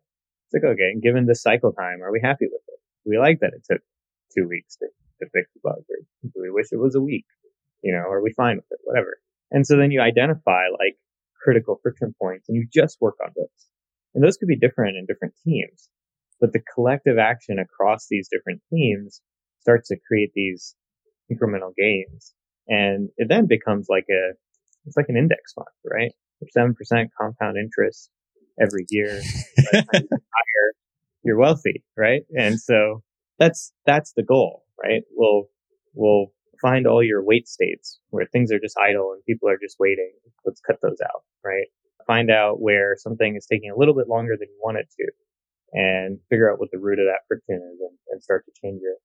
It's 0.51 0.61
like, 0.61 0.73
okay, 0.73 0.99
given 1.01 1.25
this 1.25 1.41
cycle 1.41 1.71
time, 1.71 2.03
are 2.03 2.11
we 2.11 2.19
happy 2.21 2.45
with 2.51 2.61
it? 2.67 2.78
We 3.09 3.17
like 3.17 3.39
that 3.41 3.53
it 3.53 3.63
took 3.69 3.81
two 4.35 4.47
weeks 4.47 4.77
to, 4.77 4.87
to 5.19 5.29
fix 5.33 5.49
the 5.53 5.61
bug 5.63 5.83
or 5.89 5.97
do 6.23 6.41
we 6.41 6.51
wish 6.51 6.67
it 6.71 6.79
was 6.79 6.95
a 6.95 7.01
week? 7.01 7.25
You 7.81 7.93
know, 7.93 8.09
are 8.09 8.21
we 8.21 8.33
fine 8.33 8.57
with 8.57 8.65
it? 8.71 8.79
Whatever. 8.83 9.17
And 9.51 9.65
so 9.65 9.77
then 9.77 9.91
you 9.91 10.01
identify 10.01 10.67
like 10.71 10.95
critical 11.41 11.79
friction 11.81 12.13
points 12.21 12.49
and 12.49 12.55
you 12.55 12.67
just 12.71 12.97
work 13.01 13.15
on 13.23 13.31
those. 13.35 13.67
And 14.13 14.23
those 14.23 14.37
could 14.37 14.47
be 14.47 14.57
different 14.57 14.97
in 14.97 15.05
different 15.05 15.33
teams, 15.45 15.89
but 16.39 16.53
the 16.53 16.61
collective 16.73 17.17
action 17.17 17.59
across 17.59 18.07
these 18.09 18.27
different 18.31 18.61
teams 18.71 19.21
starts 19.61 19.89
to 19.89 19.97
create 20.07 20.31
these 20.35 20.75
incremental 21.31 21.73
gains. 21.77 22.33
And 22.67 23.09
it 23.17 23.27
then 23.29 23.47
becomes 23.47 23.87
like 23.89 24.05
a, 24.09 24.33
it's 24.85 24.97
like 24.97 25.09
an 25.09 25.17
index 25.17 25.53
fund, 25.53 25.67
right? 25.85 26.11
Seven 26.51 26.73
percent 26.73 27.09
compound 27.19 27.57
interest 27.57 28.09
every 28.59 28.85
year. 28.89 29.21
You're 31.29 31.37
wealthy, 31.37 31.83
right? 31.95 32.23
And 32.35 32.59
so 32.59 33.03
that's, 33.37 33.71
that's 33.85 34.13
the 34.13 34.23
goal, 34.23 34.63
right? 34.83 35.03
We'll, 35.15 35.43
we'll 35.93 36.33
find 36.59 36.87
all 36.87 37.03
your 37.03 37.23
wait 37.23 37.47
states 37.47 37.99
where 38.09 38.25
things 38.25 38.51
are 38.51 38.59
just 38.59 38.75
idle 38.83 39.13
and 39.13 39.23
people 39.25 39.47
are 39.47 39.59
just 39.61 39.75
waiting. 39.79 40.11
Let's 40.43 40.59
cut 40.59 40.77
those 40.81 40.97
out, 41.05 41.21
right? 41.45 41.67
Find 42.07 42.31
out 42.31 42.59
where 42.59 42.95
something 42.97 43.35
is 43.35 43.45
taking 43.45 43.69
a 43.69 43.77
little 43.77 43.93
bit 43.93 44.07
longer 44.07 44.37
than 44.39 44.49
you 44.49 44.59
want 44.59 44.79
it 44.79 44.89
to 44.97 45.11
and 45.71 46.17
figure 46.31 46.51
out 46.51 46.59
what 46.59 46.69
the 46.71 46.79
root 46.79 46.97
of 46.97 47.05
that 47.05 47.27
friction 47.27 47.57
is 47.57 47.79
and, 47.79 47.95
and 48.09 48.23
start 48.23 48.43
to 48.45 48.51
change 48.59 48.81
it. 48.81 48.97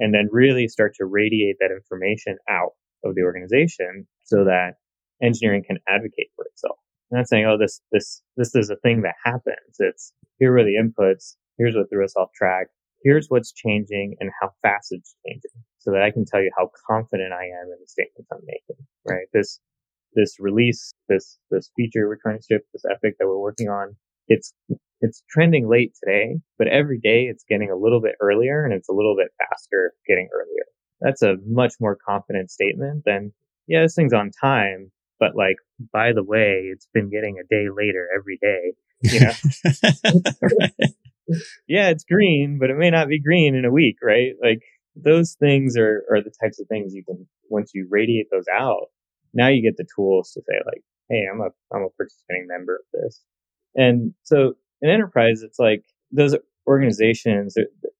And 0.00 0.12
then 0.12 0.28
really 0.32 0.66
start 0.66 0.96
to 0.96 1.04
radiate 1.04 1.58
that 1.60 1.70
information 1.70 2.36
out 2.48 2.72
of 3.04 3.14
the 3.14 3.22
organization 3.22 4.08
so 4.24 4.42
that 4.42 4.72
engineering 5.22 5.62
can 5.64 5.78
advocate 5.88 6.30
for 6.34 6.46
itself. 6.46 6.78
I'm 7.12 7.18
not 7.18 7.28
saying, 7.28 7.46
oh, 7.46 7.56
this, 7.56 7.80
this, 7.92 8.22
this 8.36 8.56
is 8.56 8.70
a 8.70 8.76
thing 8.82 9.02
that 9.02 9.14
happens. 9.24 9.76
It's 9.78 10.12
here 10.40 10.56
are 10.56 10.64
the 10.64 10.74
inputs. 10.82 11.36
Here's 11.60 11.76
what 11.76 11.90
threw 11.90 12.02
us 12.02 12.16
off 12.16 12.32
track. 12.32 12.68
Here's 13.04 13.26
what's 13.28 13.52
changing 13.52 14.16
and 14.18 14.30
how 14.40 14.52
fast 14.62 14.92
it's 14.92 15.14
changing 15.26 15.50
so 15.78 15.90
that 15.90 16.00
I 16.00 16.10
can 16.10 16.24
tell 16.24 16.40
you 16.40 16.50
how 16.56 16.70
confident 16.88 17.34
I 17.34 17.44
am 17.44 17.66
in 17.66 17.76
the 17.78 17.86
statements 17.86 18.30
I'm 18.32 18.40
making, 18.46 18.82
right? 19.06 19.26
This, 19.34 19.60
this 20.14 20.36
release, 20.40 20.94
this, 21.10 21.38
this 21.50 21.70
feature 21.76 22.08
we're 22.08 22.16
trying 22.16 22.38
to 22.38 22.44
ship, 22.50 22.62
this 22.72 22.84
epic 22.90 23.16
that 23.18 23.26
we're 23.26 23.38
working 23.38 23.68
on, 23.68 23.94
it's, 24.26 24.54
it's 25.02 25.22
trending 25.28 25.68
late 25.68 25.92
today, 26.02 26.36
but 26.58 26.66
every 26.68 26.98
day 26.98 27.24
it's 27.24 27.44
getting 27.46 27.70
a 27.70 27.76
little 27.76 28.00
bit 28.00 28.14
earlier 28.20 28.64
and 28.64 28.72
it's 28.72 28.88
a 28.88 28.94
little 28.94 29.14
bit 29.14 29.28
faster 29.38 29.92
getting 30.08 30.30
earlier. 30.34 30.64
That's 31.02 31.20
a 31.20 31.36
much 31.46 31.74
more 31.78 31.98
confident 32.08 32.50
statement 32.50 33.02
than, 33.04 33.34
yeah, 33.66 33.82
this 33.82 33.94
thing's 33.94 34.14
on 34.14 34.30
time, 34.30 34.92
but 35.18 35.36
like, 35.36 35.56
by 35.92 36.14
the 36.14 36.24
way, 36.24 36.70
it's 36.72 36.88
been 36.94 37.10
getting 37.10 37.36
a 37.38 37.46
day 37.54 37.66
later 37.68 38.08
every 38.16 38.38
day. 38.40 38.72
You 39.02 39.20
know. 39.20 40.72
yeah, 41.68 41.88
it's 41.88 42.04
green, 42.04 42.58
but 42.60 42.70
it 42.70 42.76
may 42.76 42.90
not 42.90 43.08
be 43.08 43.20
green 43.20 43.54
in 43.54 43.64
a 43.64 43.70
week, 43.70 43.96
right? 44.02 44.32
Like 44.42 44.62
those 44.96 45.36
things 45.38 45.76
are, 45.76 46.04
are 46.10 46.22
the 46.22 46.32
types 46.42 46.60
of 46.60 46.68
things 46.68 46.94
you 46.94 47.04
can, 47.04 47.26
once 47.48 47.72
you 47.74 47.86
radiate 47.90 48.26
those 48.30 48.46
out, 48.52 48.86
now 49.32 49.48
you 49.48 49.62
get 49.62 49.76
the 49.76 49.86
tools 49.94 50.32
to 50.32 50.42
say 50.42 50.56
like, 50.66 50.82
Hey, 51.08 51.24
I'm 51.32 51.40
a, 51.40 51.48
I'm 51.74 51.82
a 51.82 51.90
participating 51.96 52.46
member 52.46 52.76
of 52.76 52.84
this. 52.92 53.22
And 53.74 54.14
so 54.22 54.54
in 54.80 54.90
enterprise, 54.90 55.42
it's 55.42 55.58
like 55.58 55.84
those 56.12 56.36
organizations, 56.66 57.56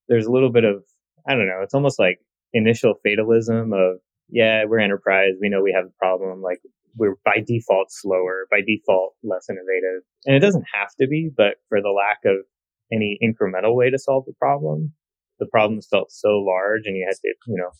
there's 0.08 0.26
a 0.26 0.32
little 0.32 0.52
bit 0.52 0.64
of, 0.64 0.84
I 1.28 1.34
don't 1.34 1.46
know, 1.46 1.60
it's 1.62 1.74
almost 1.74 1.98
like 1.98 2.20
initial 2.52 2.94
fatalism 3.04 3.72
of, 3.72 3.98
yeah, 4.28 4.64
we're 4.64 4.78
enterprise. 4.78 5.34
We 5.40 5.48
know 5.48 5.62
we 5.62 5.72
have 5.74 5.86
a 5.86 5.98
problem. 5.98 6.40
Like 6.40 6.60
we're 6.96 7.16
by 7.24 7.42
default 7.44 7.90
slower, 7.90 8.46
by 8.50 8.60
default 8.66 9.14
less 9.22 9.46
innovative. 9.48 10.02
And 10.26 10.36
it 10.36 10.40
doesn't 10.40 10.66
have 10.72 10.94
to 11.00 11.06
be, 11.06 11.30
but 11.34 11.56
for 11.68 11.80
the 11.80 11.90
lack 11.90 12.18
of 12.24 12.44
any 12.92 13.18
incremental 13.22 13.74
way 13.76 13.90
to 13.90 13.98
solve 13.98 14.24
the 14.26 14.34
problem, 14.38 14.92
the 15.38 15.46
problem 15.46 15.80
felt 15.80 16.10
so 16.10 16.28
large 16.38 16.82
and 16.86 16.96
you 16.96 17.06
had 17.08 17.16
to, 17.16 17.34
you 17.46 17.56
know, 17.56 17.70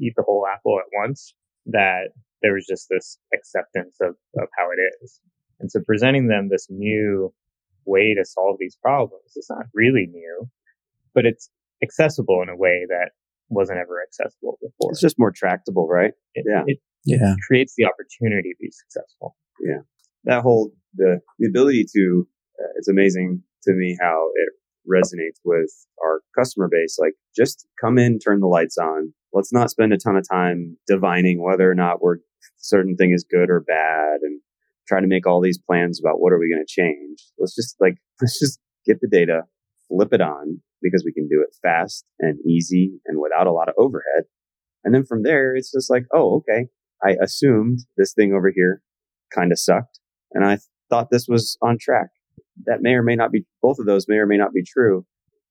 eat 0.00 0.14
the 0.16 0.22
whole 0.22 0.44
apple 0.46 0.78
at 0.78 0.86
once 0.96 1.34
that 1.66 2.10
there 2.42 2.54
was 2.54 2.66
just 2.68 2.86
this 2.88 3.18
acceptance 3.34 3.96
of, 4.00 4.10
of 4.38 4.48
how 4.56 4.68
it 4.70 4.80
is. 5.02 5.20
And 5.60 5.70
so 5.70 5.80
presenting 5.84 6.28
them 6.28 6.48
this 6.48 6.68
new 6.70 7.32
way 7.84 8.14
to 8.14 8.24
solve 8.24 8.56
these 8.60 8.76
problems 8.80 9.36
is 9.36 9.46
not 9.50 9.66
really 9.74 10.06
new, 10.10 10.48
but 11.14 11.26
it's 11.26 11.50
accessible 11.82 12.42
in 12.42 12.48
a 12.48 12.56
way 12.56 12.86
that 12.88 13.10
wasn't 13.48 13.78
ever 13.78 14.02
accessible 14.02 14.58
before. 14.60 14.92
It's 14.92 15.00
just 15.00 15.18
more 15.18 15.32
tractable, 15.32 15.88
right? 15.88 16.12
It, 16.34 16.44
yeah. 16.48 16.62
it 16.66 16.78
Yeah. 17.04 17.34
creates 17.46 17.74
the 17.76 17.86
opportunity 17.86 18.50
to 18.50 18.56
be 18.60 18.70
successful. 18.70 19.36
Yeah. 19.60 19.80
That 20.24 20.42
whole 20.42 20.72
the 20.94 21.20
the 21.38 21.48
ability 21.48 21.86
to 21.96 22.28
uh, 22.60 22.72
it's 22.76 22.88
amazing 22.88 23.42
to 23.64 23.72
me 23.72 23.96
how 24.00 24.30
it 24.34 24.50
resonates 24.88 25.40
with 25.44 25.70
our 26.02 26.20
customer 26.36 26.68
base. 26.70 26.96
Like, 26.98 27.14
just 27.36 27.66
come 27.80 27.98
in, 27.98 28.18
turn 28.18 28.40
the 28.40 28.46
lights 28.46 28.78
on. 28.78 29.12
Let's 29.32 29.52
not 29.52 29.70
spend 29.70 29.92
a 29.92 29.98
ton 29.98 30.16
of 30.16 30.28
time 30.28 30.76
divining 30.86 31.42
whether 31.42 31.70
or 31.70 31.74
not 31.74 32.00
we're 32.00 32.18
certain 32.56 32.96
thing 32.96 33.12
is 33.12 33.24
good 33.30 33.50
or 33.50 33.60
bad, 33.60 34.20
and 34.22 34.40
try 34.86 35.00
to 35.00 35.06
make 35.06 35.26
all 35.26 35.40
these 35.40 35.58
plans 35.58 36.00
about 36.00 36.20
what 36.20 36.32
are 36.32 36.38
we 36.38 36.50
going 36.52 36.64
to 36.64 36.72
change. 36.72 37.24
Let's 37.38 37.54
just 37.54 37.76
like 37.80 37.96
let's 38.20 38.38
just 38.38 38.58
get 38.86 39.00
the 39.00 39.08
data, 39.08 39.42
flip 39.88 40.12
it 40.12 40.20
on 40.20 40.60
because 40.82 41.02
we 41.04 41.12
can 41.12 41.28
do 41.28 41.42
it 41.42 41.54
fast 41.62 42.04
and 42.20 42.38
easy 42.46 43.00
and 43.06 43.20
without 43.20 43.46
a 43.46 43.52
lot 43.52 43.68
of 43.68 43.74
overhead. 43.76 44.24
And 44.84 44.94
then 44.94 45.04
from 45.04 45.24
there, 45.24 45.54
it's 45.56 45.72
just 45.72 45.90
like, 45.90 46.04
oh, 46.14 46.36
okay. 46.36 46.68
I 47.02 47.16
assumed 47.22 47.80
this 47.96 48.12
thing 48.12 48.32
over 48.32 48.50
here 48.54 48.82
kind 49.34 49.52
of 49.52 49.58
sucked 49.58 50.00
and 50.32 50.44
I 50.44 50.58
thought 50.88 51.08
this 51.10 51.26
was 51.28 51.56
on 51.62 51.78
track. 51.80 52.08
That 52.66 52.82
may 52.82 52.90
or 52.90 53.02
may 53.02 53.16
not 53.16 53.32
be, 53.32 53.44
both 53.62 53.78
of 53.78 53.86
those 53.86 54.06
may 54.08 54.16
or 54.16 54.26
may 54.26 54.36
not 54.36 54.52
be 54.52 54.62
true. 54.62 55.04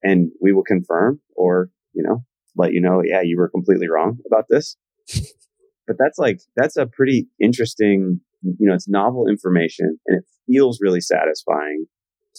And 0.04 0.32
we 0.41 0.54
will 0.54 0.63
confirm 0.63 1.20
or, 1.36 1.70
you 1.93 2.04
know, 2.04 2.24
let 2.56 2.74
you 2.74 2.82
know, 2.82 3.02
yeah, 3.04 3.22
you 3.24 3.38
were 3.38 3.50
completely 3.50 3.88
wrong 3.88 4.20
about 4.26 4.46
this. 4.50 4.78
but 5.88 5.98
that's 5.98 6.17
like, 6.17 6.39
that's 6.56 6.78
a 6.78 6.86
pretty 6.86 7.28
interesting, 7.41 8.20
you 8.41 8.67
know, 8.67 8.74
it's 8.74 8.88
novel 8.88 9.28
information 9.28 9.98
and 10.06 10.20
it 10.20 10.26
feels 10.46 10.80
really 10.82 11.02
satisfying 11.02 11.86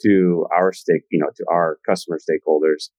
to 0.03 0.47
our 0.55 0.73
stake, 0.73 1.03
you 1.11 1.19
know, 1.19 1.31
to 1.37 1.45
our 1.51 1.79
customer 1.87 2.19
stakeholders 2.19 2.91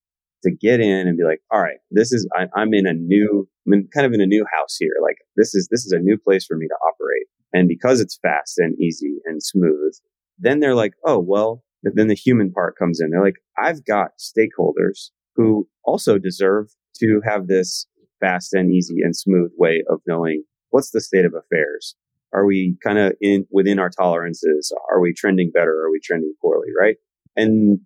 to 0.43 0.51
get 0.51 0.79
in 0.79 1.07
and 1.07 1.17
be 1.17 1.23
like, 1.23 1.41
all 1.51 1.61
right, 1.61 1.77
this 1.91 2.11
is, 2.11 2.27
I, 2.35 2.47
I'm 2.55 2.73
in 2.73 2.87
a 2.87 2.93
new, 2.93 3.47
I'm 3.67 3.73
in, 3.73 3.89
kind 3.93 4.05
of 4.05 4.13
in 4.13 4.21
a 4.21 4.25
new 4.25 4.45
house 4.57 4.77
here. 4.79 4.93
Like 5.01 5.17
this 5.35 5.53
is, 5.53 5.67
this 5.69 5.85
is 5.85 5.91
a 5.91 5.99
new 5.99 6.17
place 6.17 6.45
for 6.45 6.57
me 6.57 6.67
to 6.67 6.75
operate. 6.87 7.27
And 7.53 7.67
because 7.67 7.99
it's 7.99 8.19
fast 8.21 8.57
and 8.57 8.79
easy 8.79 9.17
and 9.25 9.41
smooth, 9.41 9.93
then 10.39 10.59
they're 10.59 10.75
like, 10.75 10.93
oh, 11.05 11.19
well, 11.19 11.63
then 11.83 12.07
the 12.07 12.15
human 12.15 12.51
part 12.51 12.77
comes 12.77 12.99
in. 12.99 13.09
They're 13.09 13.23
like, 13.23 13.41
I've 13.57 13.85
got 13.85 14.11
stakeholders 14.19 15.09
who 15.35 15.67
also 15.83 16.17
deserve 16.17 16.67
to 16.99 17.21
have 17.25 17.47
this 17.47 17.87
fast 18.19 18.53
and 18.53 18.71
easy 18.71 18.97
and 19.01 19.15
smooth 19.15 19.51
way 19.57 19.83
of 19.89 20.01
knowing 20.05 20.43
what's 20.71 20.91
the 20.91 21.01
state 21.01 21.25
of 21.25 21.33
affairs. 21.33 21.95
Are 22.33 22.45
we 22.45 22.77
kind 22.83 22.99
of 22.99 23.13
in 23.21 23.45
within 23.51 23.79
our 23.79 23.89
tolerances? 23.89 24.71
Are 24.91 24.99
we 24.99 25.13
trending 25.13 25.51
better? 25.53 25.83
Are 25.83 25.91
we 25.91 25.99
trending 26.03 26.33
poorly? 26.41 26.67
Right. 26.79 26.97
And 27.35 27.79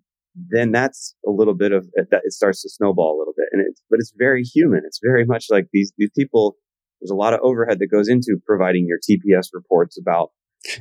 then 0.50 0.72
that's 0.72 1.14
a 1.26 1.30
little 1.30 1.54
bit 1.54 1.72
of 1.72 1.88
that. 1.94 2.22
It 2.24 2.32
starts 2.32 2.62
to 2.62 2.68
snowball 2.68 3.16
a 3.16 3.18
little 3.18 3.34
bit 3.36 3.46
and 3.52 3.64
it's, 3.66 3.80
but 3.88 4.00
it's 4.00 4.12
very 4.16 4.42
human. 4.42 4.82
It's 4.84 5.00
very 5.02 5.24
much 5.24 5.46
like 5.50 5.68
these, 5.72 5.92
these 5.96 6.10
people. 6.16 6.56
There's 7.00 7.10
a 7.10 7.16
lot 7.16 7.34
of 7.34 7.40
overhead 7.42 7.78
that 7.78 7.86
goes 7.86 8.08
into 8.08 8.38
providing 8.44 8.86
your 8.86 8.98
TPS 8.98 9.48
reports 9.52 9.98
about 9.98 10.30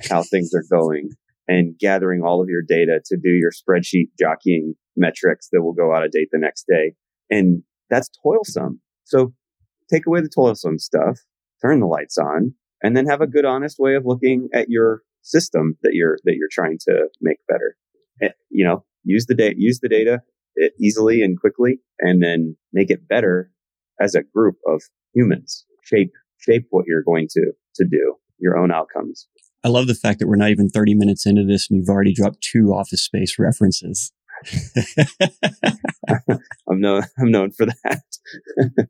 how 0.09 0.23
things 0.23 0.51
are 0.53 0.63
going 0.69 1.11
and 1.47 1.77
gathering 1.77 2.21
all 2.23 2.41
of 2.41 2.49
your 2.49 2.61
data 2.61 3.01
to 3.05 3.17
do 3.17 3.29
your 3.29 3.51
spreadsheet 3.51 4.09
jockeying 4.19 4.75
metrics 4.95 5.49
that 5.51 5.61
will 5.61 5.73
go 5.73 5.93
out 5.93 6.05
of 6.05 6.11
date 6.11 6.29
the 6.31 6.39
next 6.39 6.65
day. 6.67 6.93
And 7.29 7.63
that's 7.89 8.09
toilsome. 8.23 8.79
So 9.03 9.33
take 9.91 10.05
away 10.05 10.21
the 10.21 10.29
toilsome 10.33 10.79
stuff, 10.79 11.19
turn 11.61 11.79
the 11.79 11.85
lights 11.85 12.17
on, 12.17 12.53
and 12.81 12.95
then 12.95 13.05
have 13.05 13.21
a 13.21 13.27
good, 13.27 13.45
honest 13.45 13.77
way 13.79 13.95
of 13.95 14.05
looking 14.05 14.49
at 14.53 14.69
your 14.69 15.01
system 15.21 15.77
that 15.83 15.91
you're, 15.93 16.17
that 16.23 16.35
you're 16.37 16.49
trying 16.51 16.77
to 16.87 17.07
make 17.21 17.37
better. 17.47 17.75
Eh, 18.21 18.29
you 18.49 18.65
know, 18.65 18.83
use 19.03 19.25
the 19.25 19.35
data, 19.35 19.55
use 19.57 19.79
the 19.79 19.89
data 19.89 20.21
eh, 20.61 20.69
easily 20.79 21.21
and 21.21 21.39
quickly, 21.39 21.79
and 21.99 22.21
then 22.21 22.55
make 22.71 22.89
it 22.89 23.07
better 23.07 23.51
as 23.99 24.15
a 24.15 24.23
group 24.23 24.55
of 24.67 24.81
humans. 25.13 25.65
Shape, 25.83 26.11
shape 26.37 26.67
what 26.69 26.85
you're 26.87 27.03
going 27.03 27.27
to, 27.31 27.51
to 27.75 27.85
do, 27.85 28.15
your 28.39 28.57
own 28.57 28.71
outcomes. 28.71 29.27
I 29.63 29.69
love 29.69 29.87
the 29.87 29.95
fact 29.95 30.19
that 30.19 30.27
we're 30.27 30.35
not 30.35 30.49
even 30.49 30.69
30 30.69 30.95
minutes 30.95 31.25
into 31.25 31.45
this 31.45 31.69
and 31.69 31.79
you've 31.79 31.89
already 31.89 32.13
dropped 32.13 32.41
two 32.41 32.73
office 32.73 33.03
space 33.03 33.37
references. 33.39 34.11
I'm 36.69 36.81
known, 36.81 37.03
I'm 37.17 37.31
known 37.31 37.51
for 37.51 37.65
that. 37.67 38.01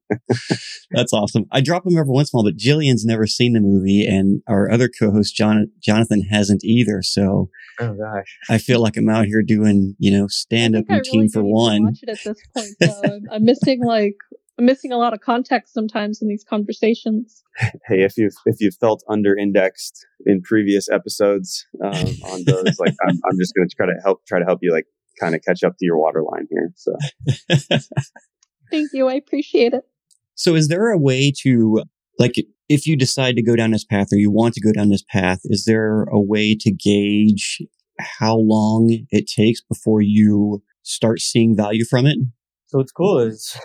That's 0.91 1.13
awesome. 1.13 1.45
I 1.51 1.61
drop 1.61 1.83
them 1.83 1.97
every 1.97 2.11
once 2.11 2.33
in 2.33 2.37
a 2.37 2.41
while, 2.41 2.51
but 2.51 2.57
Jillian's 2.57 3.05
never 3.05 3.27
seen 3.27 3.53
the 3.53 3.59
movie 3.59 4.05
and 4.05 4.41
our 4.47 4.71
other 4.71 4.89
co-host, 4.89 5.35
John, 5.35 5.67
Jonathan 5.79 6.21
hasn't 6.31 6.63
either. 6.63 7.01
So 7.03 7.49
Oh 7.79 7.93
gosh. 7.93 8.37
I 8.49 8.57
feel 8.57 8.81
like 8.81 8.97
I'm 8.97 9.09
out 9.09 9.25
here 9.25 9.41
doing, 9.41 9.95
you 9.99 10.11
know, 10.11 10.27
stand 10.27 10.75
up 10.75 10.85
routine 10.89 11.21
really 11.21 11.27
for 11.29 11.43
one. 11.43 11.85
Watch 11.85 11.99
it 12.03 12.09
at 12.09 12.19
this 12.23 12.37
point. 12.55 12.75
Though. 12.79 13.19
I'm 13.31 13.45
missing 13.45 13.83
like 13.83 14.15
I'm 14.63 14.67
missing 14.67 14.93
a 14.93 14.97
lot 14.97 15.13
of 15.13 15.19
context 15.19 15.73
sometimes 15.73 16.21
in 16.21 16.29
these 16.29 16.45
conversations. 16.45 17.43
Hey, 17.85 18.01
if 18.01 18.17
you've 18.17 18.33
if 18.45 18.55
you've 18.61 18.75
felt 18.77 19.03
under 19.09 19.37
indexed 19.37 20.07
in 20.25 20.41
previous 20.41 20.89
episodes 20.89 21.67
um, 21.83 22.07
on 22.31 22.43
those, 22.45 22.79
like 22.79 22.95
I'm, 23.07 23.19
I'm 23.29 23.37
just 23.37 23.53
going 23.53 23.67
to 23.67 23.75
try 23.75 23.85
to 23.85 23.93
help 24.03 24.25
try 24.25 24.39
to 24.39 24.45
help 24.45 24.59
you 24.63 24.71
like 24.71 24.85
kind 25.19 25.35
of 25.35 25.41
catch 25.43 25.63
up 25.63 25.73
to 25.73 25.85
your 25.85 25.99
waterline 25.99 26.47
here. 26.49 26.71
So, 26.75 26.93
thank 28.71 28.89
you, 28.93 29.07
I 29.07 29.13
appreciate 29.13 29.73
it. 29.73 29.83
So, 30.33 30.55
is 30.55 30.69
there 30.69 30.89
a 30.89 30.97
way 30.97 31.31
to 31.41 31.83
like 32.17 32.35
if 32.69 32.87
you 32.87 32.95
decide 32.95 33.35
to 33.35 33.43
go 33.43 33.55
down 33.55 33.69
this 33.69 33.85
path 33.85 34.07
or 34.11 34.17
you 34.17 34.31
want 34.31 34.55
to 34.55 34.61
go 34.61 34.71
down 34.71 34.89
this 34.89 35.03
path? 35.07 35.41
Is 35.43 35.65
there 35.65 36.03
a 36.05 36.19
way 36.19 36.55
to 36.55 36.71
gauge 36.71 37.61
how 37.99 38.37
long 38.37 39.05
it 39.11 39.27
takes 39.27 39.61
before 39.61 40.01
you 40.01 40.63
start 40.81 41.19
seeing 41.19 41.55
value 41.55 41.85
from 41.85 42.07
it? 42.07 42.17
So 42.65 42.79
what's 42.79 42.91
cool 42.91 43.19
is 43.19 43.55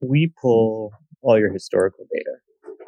we 0.00 0.32
pull 0.40 0.92
all 1.22 1.38
your 1.38 1.52
historical 1.52 2.06
data 2.12 2.36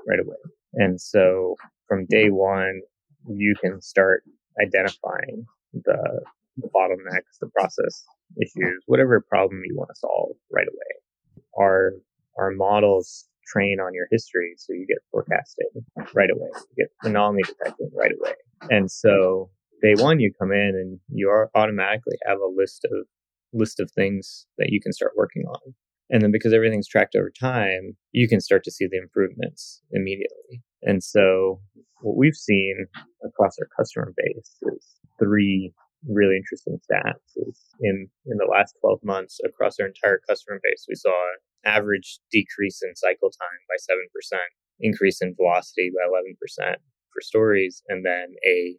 right 0.08 0.18
away. 0.18 0.36
And 0.74 1.00
so 1.00 1.56
from 1.88 2.06
day 2.06 2.28
one, 2.28 2.80
you 3.28 3.54
can 3.60 3.80
start 3.80 4.24
identifying 4.60 5.44
the, 5.72 6.22
the 6.56 6.68
bottlenecks, 6.74 7.38
the 7.40 7.48
process 7.48 8.04
issues, 8.40 8.82
whatever 8.86 9.20
problem 9.20 9.62
you 9.64 9.76
want 9.76 9.90
to 9.90 9.98
solve 9.98 10.36
right 10.50 10.66
away. 10.66 11.44
Our, 11.58 11.92
our 12.38 12.50
models 12.50 13.28
train 13.46 13.78
on 13.80 13.92
your 13.94 14.06
history. 14.10 14.54
So 14.56 14.72
you 14.72 14.86
get 14.86 14.98
forecasting 15.10 15.68
right 16.14 16.30
away. 16.30 16.48
You 16.76 16.84
get 16.84 17.08
anomaly 17.08 17.42
detecting 17.42 17.90
right 17.94 18.12
away. 18.18 18.34
And 18.70 18.90
so 18.90 19.50
day 19.82 19.94
one, 19.96 20.20
you 20.20 20.32
come 20.38 20.52
in 20.52 20.72
and 20.74 21.00
you 21.08 21.30
automatically 21.54 22.16
have 22.26 22.38
a 22.38 22.50
list 22.54 22.84
of 22.84 23.06
list 23.52 23.80
of 23.80 23.90
things 23.90 24.46
that 24.56 24.68
you 24.70 24.80
can 24.80 24.92
start 24.92 25.12
working 25.14 25.42
on. 25.46 25.74
And 26.12 26.20
then 26.20 26.30
because 26.30 26.52
everything's 26.52 26.86
tracked 26.86 27.16
over 27.16 27.30
time, 27.30 27.96
you 28.12 28.28
can 28.28 28.40
start 28.40 28.64
to 28.64 28.70
see 28.70 28.86
the 28.86 28.98
improvements 28.98 29.80
immediately. 29.92 30.62
And 30.82 31.02
so 31.02 31.60
what 32.02 32.18
we've 32.18 32.36
seen 32.36 32.86
across 33.24 33.56
our 33.58 33.68
customer 33.76 34.12
base 34.14 34.56
is 34.74 34.86
three 35.18 35.72
really 36.06 36.36
interesting 36.36 36.78
stats 36.84 37.24
is 37.36 37.60
in, 37.80 38.08
in 38.26 38.36
the 38.36 38.50
last 38.50 38.76
12 38.80 39.00
months 39.02 39.40
across 39.44 39.80
our 39.80 39.86
entire 39.86 40.20
customer 40.28 40.60
base, 40.62 40.84
we 40.86 40.96
saw 40.96 41.10
an 41.10 41.72
average 41.72 42.18
decrease 42.30 42.82
in 42.82 42.94
cycle 42.94 43.30
time 43.30 43.60
by 43.68 43.76
7%, 43.80 44.38
increase 44.80 45.22
in 45.22 45.34
velocity 45.34 45.90
by 45.94 46.04
11% 46.04 46.74
for 47.12 47.20
stories, 47.20 47.82
and 47.88 48.04
then 48.04 48.34
a 48.46 48.76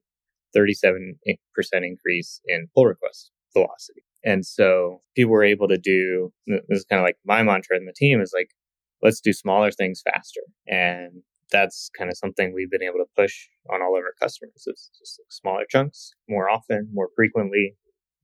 37% 0.55 1.15
increase 1.81 2.41
in 2.45 2.67
pull 2.75 2.85
request 2.85 3.31
velocity. 3.53 4.03
And 4.23 4.45
so 4.45 5.01
people 5.15 5.31
were 5.31 5.43
able 5.43 5.67
to 5.67 5.77
do 5.77 6.31
this 6.47 6.61
is 6.69 6.85
kind 6.85 6.99
of 6.99 7.05
like 7.05 7.17
my 7.25 7.43
mantra 7.43 7.77
in 7.77 7.85
the 7.85 7.93
team 7.93 8.21
is 8.21 8.31
like, 8.33 8.49
let's 9.01 9.19
do 9.19 9.33
smaller 9.33 9.71
things 9.71 10.01
faster. 10.03 10.41
And 10.67 11.23
that's 11.51 11.89
kind 11.97 12.09
of 12.09 12.17
something 12.17 12.53
we've 12.53 12.71
been 12.71 12.83
able 12.83 12.99
to 12.99 13.05
push 13.15 13.47
on 13.71 13.81
all 13.81 13.97
of 13.97 14.03
our 14.03 14.15
customers. 14.21 14.63
It's 14.65 14.89
just 14.97 15.19
smaller 15.29 15.65
chunks, 15.69 16.13
more 16.27 16.49
often, 16.49 16.89
more 16.93 17.09
frequently. 17.15 17.75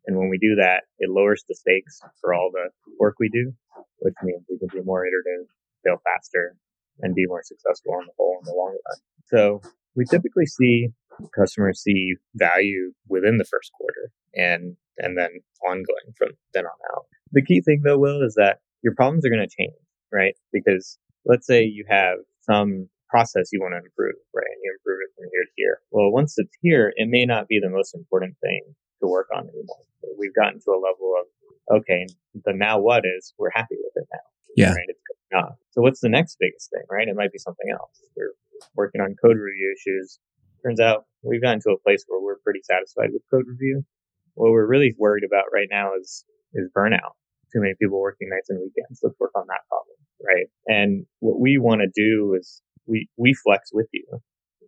And 0.08 0.18
when 0.18 0.30
we 0.30 0.38
do 0.38 0.56
that, 0.56 0.84
it 0.98 1.10
lowers 1.12 1.44
the 1.48 1.56
stakes 1.56 2.00
for 2.22 2.34
all 2.34 2.50
the 2.52 2.70
work 3.00 3.16
we 3.20 3.30
do, 3.30 3.54
which 4.00 4.16
means 4.24 4.44
we 4.50 4.58
can 4.58 4.70
be 4.74 4.84
more 4.84 5.06
iterative, 5.06 5.48
fail 5.86 6.02
faster, 6.04 6.56
and 7.02 7.14
be 7.14 7.28
more 7.28 7.44
successful 7.44 7.94
on 7.94 8.06
the 8.06 8.14
whole 8.18 8.40
in 8.40 8.46
the 8.46 8.58
long 8.58 8.72
run. 8.72 8.98
So 9.28 9.62
we 9.96 10.06
typically 10.06 10.46
see 10.46 10.90
customers 11.36 11.82
see 11.82 12.16
value 12.36 12.94
within 13.08 13.38
the 13.38 13.44
first 13.44 13.72
quarter 13.78 14.12
and 14.34 14.78
and 15.00 15.18
then 15.18 15.30
ongoing 15.68 16.14
from 16.18 16.30
then 16.54 16.66
on 16.66 16.80
out. 16.96 17.06
The 17.32 17.44
key 17.44 17.62
thing 17.62 17.82
though, 17.84 17.98
Will, 17.98 18.22
is 18.22 18.36
that 18.36 18.60
your 18.84 18.94
problems 18.96 19.26
are 19.26 19.30
going 19.30 19.48
to 19.48 19.56
change, 19.56 19.76
right? 20.12 20.36
Because 20.54 20.98
let's 21.26 21.48
say 21.48 21.64
you 21.64 21.86
have 21.90 22.18
some 22.42 22.88
process 23.10 23.50
you 23.52 23.60
want 23.60 23.74
to 23.74 23.84
improve, 23.84 24.16
right? 24.34 24.48
And 24.48 24.62
you 24.64 24.76
improve 24.80 25.00
it 25.04 25.12
from 25.16 25.30
here 25.32 25.44
to 25.44 25.52
here. 25.56 25.80
Well, 25.92 26.12
once 26.12 26.36
it's 26.38 26.56
here, 26.62 26.94
it 26.96 27.10
may 27.10 27.26
not 27.26 27.48
be 27.48 27.60
the 27.60 27.70
most 27.70 27.96
important 27.96 28.36
thing 28.42 28.62
to 29.02 29.08
work 29.08 29.28
on 29.36 29.50
anymore. 29.50 29.84
We've 30.18 30.36
gotten 30.36 30.60
to 30.60 30.72
a 30.72 30.80
level 30.80 31.16
of, 31.20 31.82
okay, 31.82 32.06
the 32.46 32.54
now 32.54 32.80
what 32.80 33.04
is 33.06 33.34
we're 33.38 33.52
happy 33.54 33.76
with 33.82 33.94
it 33.96 34.08
now. 34.14 34.20
Yeah. 34.56 34.74
Right? 34.74 34.86
It's 34.88 35.00
on. 35.36 35.54
So 35.72 35.82
what's 35.82 36.00
the 36.00 36.10
next 36.10 36.38
biggest 36.40 36.70
thing, 36.72 36.84
right? 36.90 37.08
It 37.08 37.16
might 37.16 37.32
be 37.32 37.38
something 37.38 37.70
else. 37.72 38.02
We're 38.16 38.34
working 38.76 39.02
on 39.02 39.16
code 39.24 39.38
review 39.38 39.76
issues. 39.78 40.20
Turns 40.64 40.80
out 40.80 41.06
we've 41.24 41.42
gotten 41.42 41.62
to 41.62 41.72
a 41.72 41.80
place 41.80 42.04
where 42.08 42.22
we're 42.22 42.40
pretty 42.44 42.62
satisfied 42.64 43.10
with 43.14 43.22
code 43.32 43.46
review. 43.48 43.86
What 44.36 44.52
we're 44.52 44.68
really 44.68 44.94
worried 44.98 45.24
about 45.24 45.46
right 45.54 45.68
now 45.70 45.92
is, 46.00 46.26
is 46.54 46.70
burnout. 46.76 47.18
Too 47.54 47.62
many 47.62 47.74
people 47.80 48.00
working 48.00 48.30
nights 48.30 48.50
and 48.50 48.60
weekends. 48.60 49.00
Let's 49.02 49.20
work 49.20 49.32
on 49.36 49.46
that 49.48 49.66
problem, 49.70 49.98
right? 50.22 50.48
And 50.68 51.06
what 51.20 51.40
we 51.40 51.58
want 51.58 51.82
to 51.82 51.90
do 51.90 52.36
is 52.40 52.62
we, 52.86 53.10
we 53.18 53.34
flex 53.34 53.70
with 53.74 53.88
you, 53.92 54.06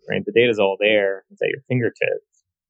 right? 0.10 0.24
The 0.26 0.34
data's 0.34 0.60
all 0.60 0.78
there. 0.80 1.24
It's 1.32 1.42
at 1.42 1.50
your 1.50 1.62
fingertips. 1.68 2.26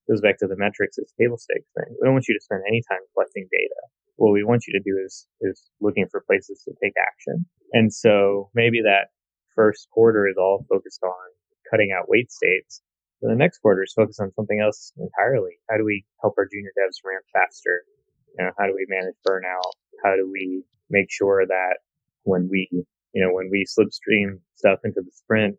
It 0.08 0.12
goes 0.12 0.22
back 0.22 0.38
to 0.40 0.48
the 0.48 0.58
metrics, 0.58 0.98
it's 0.98 1.14
table 1.20 1.38
stakes 1.38 1.70
thing. 1.78 1.96
We 1.96 2.06
don't 2.06 2.14
want 2.14 2.28
you 2.28 2.36
to 2.36 2.44
spend 2.44 2.64
any 2.68 2.82
time 2.90 3.00
collecting 3.14 3.48
data. 3.52 3.82
What 4.18 4.34
we 4.34 4.44
want 4.44 4.68
you 4.68 4.74
to 4.74 4.84
do 4.84 5.00
is, 5.04 5.28
is 5.42 5.70
looking 5.80 6.06
for 6.12 6.24
places 6.28 6.62
to 6.68 6.74
take 6.84 6.94
action. 7.00 7.46
And 7.74 7.94
so 7.94 8.50
maybe 8.54 8.82
that 8.84 9.10
first 9.56 9.88
quarter 9.92 10.28
is 10.28 10.36
all 10.38 10.66
focused 10.70 11.04
on 11.04 11.28
cutting 11.70 11.96
out 11.96 12.10
wait 12.10 12.32
states. 12.32 12.82
So 13.22 13.30
the 13.30 13.36
next 13.36 13.60
quarter 13.60 13.84
is 13.84 13.94
focused 13.94 14.20
on 14.20 14.34
something 14.34 14.60
else 14.60 14.94
entirely. 14.98 15.62
How 15.70 15.78
do 15.78 15.86
we 15.86 16.04
help 16.22 16.34
our 16.38 16.48
junior 16.52 16.72
devs 16.74 16.98
ramp 17.06 17.24
faster? 17.32 17.86
You 18.38 18.46
know, 18.46 18.52
how 18.58 18.66
do 18.66 18.74
we 18.74 18.86
manage 18.90 19.14
burnout? 19.28 19.78
How 20.04 20.16
do 20.16 20.30
we 20.32 20.64
make 20.90 21.12
sure 21.12 21.46
that 21.46 21.78
when 22.24 22.50
we, 22.50 22.68
you 22.72 23.22
know, 23.22 23.32
when 23.32 23.50
we 23.52 23.66
slipstream 23.70 24.40
stuff 24.56 24.80
into 24.84 25.02
the 25.02 25.12
sprint, 25.14 25.56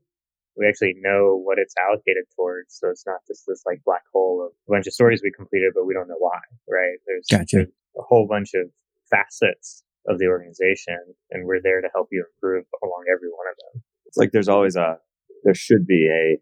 we 0.56 0.66
actually 0.66 0.94
know 0.98 1.38
what 1.38 1.58
it's 1.58 1.74
allocated 1.78 2.24
towards. 2.36 2.78
So 2.78 2.90
it's 2.90 3.06
not 3.06 3.20
just 3.28 3.44
this 3.46 3.62
like 3.64 3.80
black 3.84 4.02
hole 4.12 4.44
of 4.44 4.52
a 4.68 4.70
bunch 4.70 4.88
of 4.88 4.92
stories 4.92 5.22
we 5.22 5.30
completed, 5.30 5.72
but 5.74 5.86
we 5.86 5.94
don't 5.94 6.08
know 6.08 6.18
why, 6.18 6.40
right? 6.68 6.98
There's, 7.06 7.26
gotcha. 7.30 7.56
there's 7.56 7.68
a 7.96 8.02
whole 8.02 8.26
bunch 8.26 8.54
of 8.54 8.66
facets 9.08 9.84
of 10.08 10.18
the 10.18 10.26
organization 10.26 10.98
and 11.30 11.46
we're 11.46 11.62
there 11.62 11.80
to 11.80 11.88
help 11.94 12.08
you 12.10 12.24
improve 12.34 12.64
along 12.82 13.04
every 13.06 13.28
one 13.28 13.46
of 13.50 13.56
them. 13.56 13.82
It's 14.06 14.16
like 14.16 14.32
there's 14.32 14.48
always 14.48 14.74
a, 14.74 14.98
there 15.44 15.54
should 15.54 15.86
be 15.86 16.08
a 16.08 16.38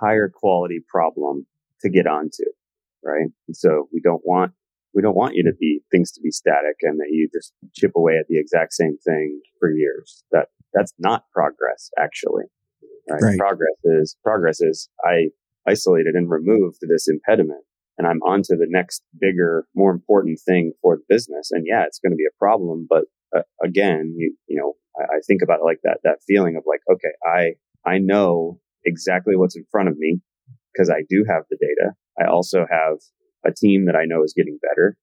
higher 0.00 0.30
quality 0.32 0.80
problem 0.88 1.46
to 1.80 1.90
get 1.90 2.06
onto, 2.06 2.44
right? 3.04 3.28
And 3.46 3.56
so 3.56 3.88
we 3.92 4.00
don't 4.00 4.22
want, 4.24 4.52
we 4.94 5.02
don't 5.02 5.16
want 5.16 5.34
you 5.34 5.44
to 5.44 5.52
be 5.58 5.80
things 5.90 6.10
to 6.12 6.20
be 6.20 6.30
static 6.30 6.76
and 6.82 6.98
that 6.98 7.08
you 7.10 7.28
just 7.32 7.52
chip 7.74 7.92
away 7.96 8.14
at 8.18 8.26
the 8.28 8.38
exact 8.38 8.72
same 8.72 8.96
thing 9.04 9.40
for 9.60 9.70
years. 9.70 10.24
That, 10.32 10.46
that's 10.74 10.92
not 10.98 11.24
progress 11.32 11.90
actually. 11.98 12.44
Right? 13.08 13.22
Right. 13.22 13.38
Progress 13.38 13.76
is, 13.84 14.16
progress 14.22 14.60
is 14.60 14.88
I 15.04 15.28
isolated 15.66 16.14
and 16.14 16.30
removed 16.30 16.78
this 16.82 17.08
impediment 17.08 17.64
and 17.96 18.06
I'm 18.06 18.22
on 18.22 18.42
to 18.44 18.56
the 18.56 18.66
next 18.68 19.02
bigger, 19.20 19.66
more 19.74 19.90
important 19.90 20.40
thing 20.46 20.72
for 20.80 20.96
the 20.96 21.02
business. 21.08 21.50
And 21.50 21.66
yeah, 21.66 21.84
it's 21.86 21.98
going 21.98 22.12
to 22.12 22.16
be 22.16 22.26
a 22.28 22.38
problem, 22.38 22.86
but 22.88 23.04
uh, 23.36 23.42
again, 23.62 24.14
you, 24.16 24.34
you 24.46 24.58
know, 24.58 24.74
I, 24.98 25.16
I 25.16 25.20
think 25.26 25.42
about 25.42 25.60
it 25.60 25.64
like 25.64 25.80
that, 25.82 25.98
that 26.04 26.18
feeling 26.26 26.56
of 26.56 26.62
like, 26.66 26.80
okay, 26.90 27.12
I, 27.24 27.90
I 27.90 27.98
know 27.98 28.60
exactly 28.84 29.36
what's 29.36 29.56
in 29.56 29.64
front 29.70 29.88
of 29.88 29.96
me 29.98 30.20
because 30.72 30.90
I 30.90 31.02
do 31.08 31.24
have 31.28 31.44
the 31.50 31.58
data. 31.60 31.92
I 32.20 32.30
also 32.30 32.66
have 32.70 32.98
a 33.46 33.52
team 33.52 33.86
that 33.86 33.96
I 33.96 34.04
know 34.04 34.22
is 34.22 34.34
getting 34.36 34.58
better. 34.62 34.96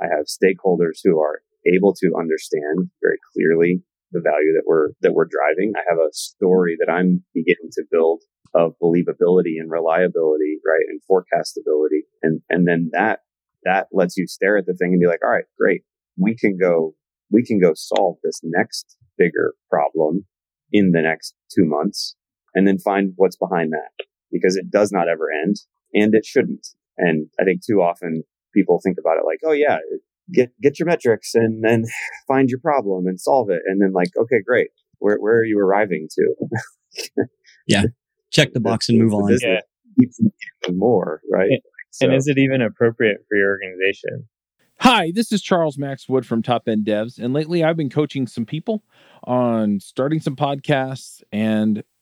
I 0.00 0.06
have 0.06 0.26
stakeholders 0.26 1.00
who 1.02 1.20
are 1.20 1.40
able 1.66 1.94
to 1.94 2.12
understand 2.18 2.90
very 3.02 3.18
clearly 3.34 3.82
the 4.12 4.20
value 4.20 4.52
that 4.54 4.64
we're 4.66 4.90
that 5.02 5.12
we're 5.12 5.28
driving. 5.28 5.72
I 5.76 5.82
have 5.88 5.98
a 5.98 6.12
story 6.12 6.76
that 6.80 6.90
I'm 6.90 7.24
beginning 7.34 7.70
to 7.72 7.84
build 7.90 8.22
of 8.54 8.72
believability 8.82 9.60
and 9.60 9.70
reliability, 9.70 10.58
right, 10.64 10.86
and 10.88 11.00
forecastability, 11.10 12.06
and 12.22 12.40
and 12.48 12.66
then 12.66 12.90
that 12.92 13.20
that 13.64 13.88
lets 13.92 14.16
you 14.16 14.26
stare 14.26 14.56
at 14.56 14.66
the 14.66 14.74
thing 14.74 14.92
and 14.92 15.00
be 15.00 15.06
like, 15.06 15.20
all 15.22 15.30
right, 15.30 15.44
great, 15.58 15.82
we 16.16 16.34
can 16.34 16.56
go 16.58 16.94
we 17.30 17.44
can 17.44 17.60
go 17.60 17.72
solve 17.74 18.16
this 18.22 18.40
next 18.42 18.96
bigger 19.18 19.54
problem 19.68 20.24
in 20.72 20.92
the 20.92 21.02
next 21.02 21.34
two 21.54 21.64
months, 21.64 22.16
and 22.58 22.66
then 22.66 22.78
find 22.78 23.12
what's 23.14 23.36
behind 23.36 23.70
that 23.72 24.04
because 24.32 24.56
it 24.56 24.68
does 24.68 24.90
not 24.90 25.08
ever 25.08 25.28
end, 25.44 25.56
and 25.94 26.12
it 26.12 26.26
shouldn't. 26.26 26.66
And 26.96 27.28
I 27.40 27.44
think 27.44 27.64
too 27.64 27.80
often 27.80 28.24
people 28.52 28.80
think 28.82 28.96
about 28.98 29.18
it 29.18 29.24
like, 29.24 29.38
oh 29.46 29.52
yeah, 29.52 29.78
get 30.32 30.50
get 30.60 30.78
your 30.78 30.86
metrics 30.86 31.34
and 31.34 31.62
then 31.62 31.84
find 32.28 32.50
your 32.50 32.58
problem 32.58 33.06
and 33.06 33.20
solve 33.20 33.48
it 33.50 33.62
and 33.66 33.80
then 33.80 33.92
like 33.92 34.08
okay 34.20 34.42
great 34.44 34.68
where 34.98 35.16
where 35.18 35.36
are 35.36 35.44
you 35.44 35.58
arriving 35.58 36.08
to 36.10 37.24
yeah 37.66 37.84
check 38.30 38.52
the 38.52 38.60
box 38.60 38.88
and 38.88 38.98
move 38.98 39.14
on 39.14 39.36
yeah. 39.40 39.60
more 40.72 41.20
right 41.32 41.50
and, 41.50 41.60
so. 41.90 42.06
and 42.06 42.14
is 42.14 42.26
it 42.26 42.36
even 42.36 42.60
appropriate 42.60 43.18
for 43.28 43.36
your 43.36 43.50
organization 43.50 44.28
Hi, 44.82 45.10
this 45.12 45.32
is 45.32 45.42
Charles 45.42 45.76
Max 45.76 46.08
Wood 46.08 46.24
from 46.24 46.40
Top 46.40 46.68
End 46.68 46.86
Devs, 46.86 47.18
and 47.18 47.34
lately 47.34 47.64
I've 47.64 47.76
been 47.76 47.90
coaching 47.90 48.28
some 48.28 48.46
people 48.46 48.84
on 49.24 49.80
starting 49.80 50.20
some 50.20 50.36
podcasts 50.36 51.20
and 51.32 51.82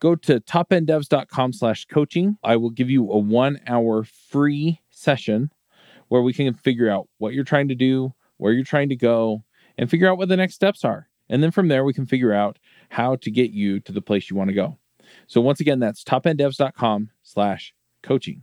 go 0.00 0.14
to 0.14 0.40
topenddevs.com 0.40 1.52
slash 1.52 1.84
coaching. 1.86 2.38
I 2.42 2.56
will 2.56 2.70
give 2.70 2.90
you 2.90 3.10
a 3.10 3.18
one 3.18 3.60
hour 3.66 4.04
free 4.04 4.80
session 4.90 5.50
where 6.08 6.22
we 6.22 6.32
can 6.32 6.54
figure 6.54 6.90
out 6.90 7.08
what 7.18 7.34
you're 7.34 7.44
trying 7.44 7.68
to 7.68 7.74
do, 7.74 8.14
where 8.36 8.52
you're 8.52 8.64
trying 8.64 8.88
to 8.90 8.96
go, 8.96 9.42
and 9.78 9.90
figure 9.90 10.10
out 10.10 10.18
what 10.18 10.28
the 10.28 10.36
next 10.36 10.54
steps 10.54 10.84
are. 10.84 11.08
And 11.28 11.42
then 11.42 11.50
from 11.50 11.68
there, 11.68 11.84
we 11.84 11.92
can 11.92 12.06
figure 12.06 12.32
out 12.32 12.58
how 12.90 13.16
to 13.16 13.30
get 13.30 13.50
you 13.50 13.80
to 13.80 13.92
the 13.92 14.00
place 14.00 14.30
you 14.30 14.36
want 14.36 14.48
to 14.48 14.54
go. 14.54 14.78
So 15.26 15.40
once 15.40 15.60
again, 15.60 15.80
that's 15.80 16.04
topenddevs.com 16.04 17.10
slash 17.22 17.74
coaching. 18.02 18.42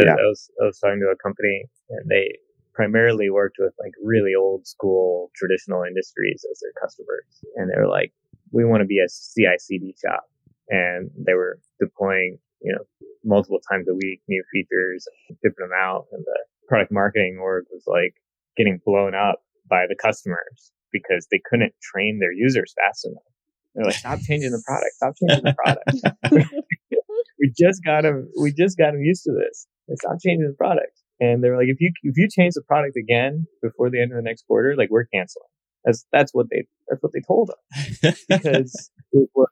Yeah. 0.00 0.12
I, 0.12 0.14
was, 0.14 0.50
I 0.60 0.66
was 0.66 0.78
talking 0.78 1.00
to 1.00 1.12
a 1.12 1.16
company 1.16 1.64
and 1.90 2.10
they 2.10 2.38
primarily 2.74 3.30
worked 3.30 3.56
with 3.58 3.72
like 3.78 3.92
really 4.02 4.32
old 4.38 4.66
school 4.66 5.30
traditional 5.36 5.82
industries 5.84 6.44
as 6.50 6.60
their 6.60 6.72
customers. 6.80 7.24
And 7.56 7.70
they 7.70 7.78
were 7.78 7.88
like, 7.88 8.12
we 8.52 8.64
want 8.64 8.80
to 8.80 8.86
be 8.86 8.98
a 8.98 9.08
CI 9.08 9.56
CD 9.58 9.94
shop. 10.02 10.24
And 10.68 11.10
they 11.16 11.34
were 11.34 11.58
deploying, 11.80 12.38
you 12.60 12.72
know, 12.72 12.84
multiple 13.24 13.60
times 13.70 13.86
a 13.88 13.94
week, 13.94 14.20
new 14.28 14.42
features, 14.52 15.06
shipping 15.28 15.54
them 15.58 15.70
out. 15.76 16.06
And 16.12 16.24
the 16.24 16.38
product 16.68 16.92
marketing 16.92 17.38
org 17.40 17.64
was 17.70 17.84
like 17.86 18.14
getting 18.56 18.80
blown 18.84 19.14
up 19.14 19.40
by 19.68 19.86
the 19.88 19.96
customers 19.96 20.72
because 20.92 21.26
they 21.30 21.40
couldn't 21.44 21.74
train 21.82 22.18
their 22.20 22.32
users 22.32 22.74
fast 22.76 23.06
enough. 23.06 23.22
They're 23.74 23.84
like, 23.84 23.94
stop 23.94 24.18
changing 24.20 24.52
the 24.52 24.62
product. 24.64 24.94
Stop 24.94 25.14
changing 25.20 25.44
the 25.44 25.54
product. 25.54 26.50
we 27.38 27.52
just 27.58 27.84
got 27.84 28.02
them. 28.02 28.30
We 28.40 28.52
just 28.52 28.78
got 28.78 28.92
them 28.92 29.02
used 29.02 29.24
to 29.24 29.32
this. 29.32 29.66
And 29.88 29.98
stop 29.98 30.16
changing 30.24 30.48
the 30.48 30.56
product. 30.56 30.98
And 31.20 31.42
they 31.42 31.50
were 31.50 31.56
like, 31.56 31.68
if 31.68 31.80
you 31.80 31.92
if 32.02 32.16
you 32.16 32.28
change 32.30 32.54
the 32.54 32.62
product 32.62 32.96
again 32.96 33.46
before 33.62 33.90
the 33.90 34.00
end 34.00 34.12
of 34.12 34.16
the 34.16 34.22
next 34.22 34.46
quarter, 34.46 34.74
like 34.76 34.90
we're 34.90 35.06
canceling. 35.06 35.48
That's 35.84 36.04
that's 36.12 36.32
what 36.32 36.46
they 36.50 36.66
that's 36.88 37.02
what 37.02 37.12
they 37.12 37.20
told 37.26 37.50
us 37.50 38.16
because 38.28 38.90
it 39.12 39.28
was, 39.34 39.48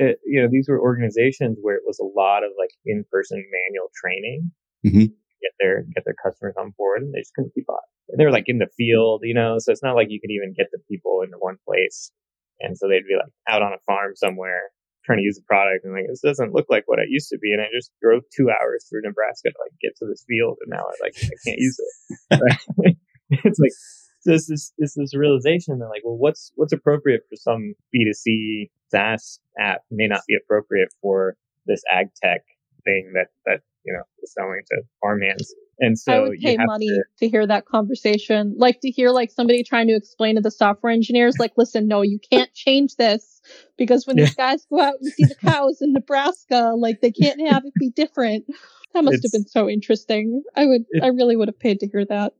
it, 0.00 0.18
you 0.24 0.40
know 0.40 0.48
these 0.50 0.68
were 0.68 0.80
organizations 0.80 1.58
where 1.60 1.76
it 1.76 1.86
was 1.86 2.00
a 2.00 2.18
lot 2.18 2.42
of 2.42 2.50
like 2.58 2.70
in 2.84 3.04
person 3.12 3.38
manual 3.38 3.88
training. 3.94 4.50
Mm-hmm 4.84 5.14
get 5.40 5.52
their 5.58 5.82
get 5.94 6.04
their 6.04 6.16
customers 6.22 6.54
on 6.58 6.72
board, 6.76 7.02
and 7.02 7.12
they 7.12 7.20
just 7.20 7.34
couldn't 7.34 7.54
keep 7.54 7.68
up. 7.68 7.84
they 8.16 8.24
were 8.24 8.32
like 8.32 8.48
in 8.48 8.58
the 8.58 8.68
field, 8.76 9.22
you 9.24 9.34
know, 9.34 9.56
so 9.58 9.72
it's 9.72 9.82
not 9.82 9.96
like 9.96 10.08
you 10.10 10.20
could 10.20 10.30
even 10.30 10.54
get 10.56 10.68
the 10.70 10.78
people 10.88 11.22
into 11.24 11.36
one 11.38 11.56
place. 11.66 12.12
And 12.60 12.76
so 12.76 12.88
they'd 12.88 13.08
be 13.08 13.16
like 13.16 13.32
out 13.48 13.62
on 13.62 13.72
a 13.72 13.80
farm 13.86 14.12
somewhere 14.14 14.68
trying 15.04 15.16
to 15.16 15.24
use 15.24 15.36
the 15.36 15.48
product 15.48 15.82
and 15.84 15.94
like 15.94 16.04
this 16.06 16.20
doesn't 16.20 16.52
look 16.52 16.66
like 16.68 16.84
what 16.84 16.98
it 16.98 17.08
used 17.08 17.30
to 17.30 17.38
be. 17.40 17.52
And 17.52 17.62
I 17.62 17.72
just 17.72 17.90
drove 18.02 18.22
two 18.36 18.52
hours 18.52 18.84
through 18.84 19.00
Nebraska 19.02 19.48
to 19.48 19.58
like 19.64 19.72
get 19.80 19.96
to 19.98 20.06
this 20.06 20.24
field, 20.28 20.58
and 20.60 20.70
now 20.70 20.84
I 20.84 20.94
like 21.00 21.16
I 21.16 21.36
can't 21.44 21.58
use 21.58 21.78
it. 21.80 22.40
Right? 22.78 22.96
it's 23.30 23.58
like 23.58 23.72
so 24.20 24.32
this 24.32 24.50
is 24.50 24.72
this 24.78 24.94
this 24.94 25.14
realization 25.14 25.78
that 25.78 25.88
like, 25.88 26.02
well, 26.04 26.16
what's 26.16 26.52
what's 26.56 26.72
appropriate 26.72 27.22
for 27.28 27.36
some 27.36 27.74
B 27.92 28.04
two 28.04 28.12
C 28.12 28.70
SaaS 28.90 29.40
app 29.58 29.82
may 29.90 30.06
not 30.06 30.20
be 30.28 30.36
appropriate 30.42 30.88
for 31.00 31.36
this 31.66 31.82
ag 31.90 32.08
tech 32.22 32.42
thing 32.84 33.12
that 33.14 33.28
that 33.46 33.60
you 33.84 33.92
know, 33.92 34.02
is 34.22 34.32
selling 34.32 34.60
to 34.70 34.82
farmhands. 35.00 35.54
And 35.78 35.98
so 35.98 36.12
I 36.12 36.20
would 36.20 36.38
pay 36.38 36.56
money 36.58 36.88
to, 36.88 37.04
to, 37.20 37.28
hear 37.28 37.46
that 37.46 37.64
conversation. 37.64 38.54
Like 38.58 38.80
to 38.80 38.90
hear 38.90 39.10
like 39.10 39.30
somebody 39.30 39.62
trying 39.62 39.88
to 39.88 39.94
explain 39.94 40.34
to 40.34 40.42
the 40.42 40.50
software 40.50 40.92
engineers, 40.92 41.38
like, 41.38 41.52
listen, 41.56 41.88
no, 41.88 42.02
you 42.02 42.18
can't 42.30 42.52
change 42.52 42.96
this 42.96 43.40
because 43.78 44.06
when 44.06 44.18
yeah. 44.18 44.26
these 44.26 44.34
guys 44.34 44.66
go 44.66 44.80
out 44.80 44.96
and 45.00 45.12
see 45.12 45.24
the 45.24 45.34
cows 45.36 45.80
in 45.80 45.94
Nebraska, 45.94 46.74
like 46.76 47.00
they 47.00 47.10
can't 47.10 47.40
have 47.48 47.64
it 47.64 47.72
be 47.78 47.90
different. 47.90 48.44
That 48.92 49.04
must 49.04 49.22
have 49.22 49.32
been 49.32 49.46
so 49.46 49.68
interesting. 49.68 50.42
I 50.56 50.66
would, 50.66 50.84
it, 50.90 51.02
I 51.02 51.08
really 51.08 51.36
would 51.36 51.48
have 51.48 51.58
paid 51.58 51.80
to 51.80 51.86
hear 51.86 52.04
that. 52.06 52.34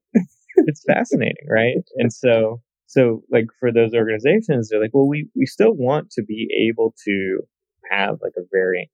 It's 0.57 0.85
fascinating, 0.87 1.47
right? 1.49 1.77
And 1.97 2.13
so, 2.13 2.61
so 2.87 3.23
like 3.31 3.47
for 3.59 3.73
those 3.73 3.95
organizations, 3.95 4.69
they're 4.69 4.81
like, 4.81 4.95
well, 4.95 5.09
we, 5.09 5.29
we 5.37 5.47
still 5.47 5.73
want 5.73 6.11
to 6.13 6.23
be 6.23 6.49
able 6.69 6.95
to 7.05 7.41
have 7.91 8.19
like 8.23 8.35
a 8.37 8.47
very 8.53 8.91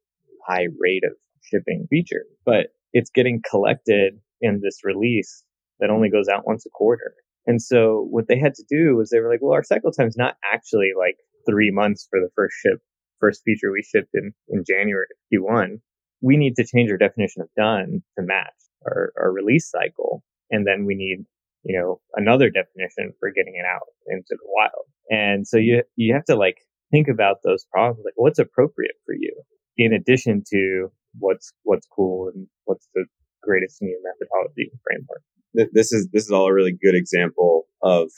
high 0.47 0.67
rate 0.79 1.03
of 1.05 1.13
shipping 1.43 1.87
feature, 1.91 2.25
but 2.45 2.69
it's 2.93 3.11
getting 3.11 3.43
collected 3.49 4.15
in 4.41 4.61
this 4.63 4.81
release 4.85 5.43
that 5.81 5.91
only 5.91 6.11
goes 6.11 6.29
out 6.29 6.47
once 6.47 6.65
a 6.67 6.71
quarter. 6.71 7.15
And 7.47 7.63
so 7.63 8.07
what 8.11 8.27
they 8.29 8.39
had 8.39 8.55
to 8.55 8.65
do 8.69 8.97
was 8.97 9.11
they 9.11 9.21
were 9.21 9.31
like, 9.31 9.41
well, 9.41 9.53
our 9.53 9.63
cycle 9.63 9.93
time 9.93 10.09
is 10.09 10.17
not 10.17 10.37
actually 10.53 10.91
like 10.99 11.17
three 11.49 11.71
months 11.71 12.07
for 12.11 12.19
the 12.21 12.31
first 12.35 12.57
ship, 12.61 12.81
first 13.21 13.43
feature 13.45 13.71
we 13.71 13.83
shipped 13.83 14.15
in, 14.15 14.33
in 14.49 14.65
January 14.67 15.07
Q1. 15.33 15.81
We 16.21 16.37
need 16.37 16.57
to 16.57 16.67
change 16.67 16.91
our 16.91 16.97
definition 16.97 17.43
of 17.43 17.49
done 17.57 18.03
to 18.19 18.25
match 18.25 18.55
our, 18.85 19.13
our 19.19 19.33
release 19.33 19.71
cycle. 19.71 20.25
And 20.51 20.67
then 20.67 20.87
we 20.87 20.95
need, 20.95 21.25
you 21.67 21.79
know, 21.79 22.01
another 22.15 22.49
definition 22.49 23.13
for 23.19 23.31
getting 23.31 23.55
it 23.57 23.67
out 23.67 23.89
into 24.07 24.31
the 24.31 24.47
wild. 24.47 24.87
And 25.11 25.47
so 25.47 25.57
you, 25.59 25.83
you 25.97 26.15
have 26.15 26.25
to 26.27 26.37
like 26.37 26.59
think 26.93 27.09
about 27.09 27.39
those 27.45 27.67
problems, 27.73 28.05
like 28.05 28.15
what's 28.17 28.39
appropriate 28.39 28.95
for 29.05 29.15
you 29.19 29.35
in 29.77 29.93
addition 29.93 30.43
to 30.53 30.89
what's 31.19 31.53
what's 31.65 31.87
cool 31.95 32.31
and 32.33 32.47
what's 32.65 32.89
the 32.95 33.05
greatest 33.43 33.83
new 33.83 34.01
methodology 34.05 34.71
framework. 34.85 35.73
This 35.73 35.93
is 35.93 36.09
this 36.13 36.25
is 36.25 36.31
all 36.31 36.47
a 36.47 36.53
really 36.53 36.73
good 36.73 36.95
example 36.95 37.65
of 37.83 38.11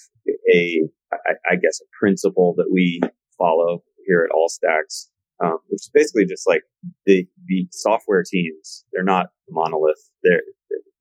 a 0.53 0.83
I, 1.13 1.55
guess 1.55 1.81
a 1.81 1.89
principle 1.99 2.55
that 2.59 2.69
we 2.71 3.01
follow 3.39 3.83
here 4.07 4.29
at 4.29 4.35
Allstacks, 4.35 5.07
um, 5.43 5.59
which 5.69 5.83
is 5.83 5.91
basically 5.95 6.27
just 6.27 6.47
like 6.47 6.63
the 7.07 7.27
the 7.47 7.67
software 7.71 8.25
teams. 8.29 8.85
They're 8.93 9.05
not 9.05 9.29
monolith. 9.49 10.11
They're 10.23 10.43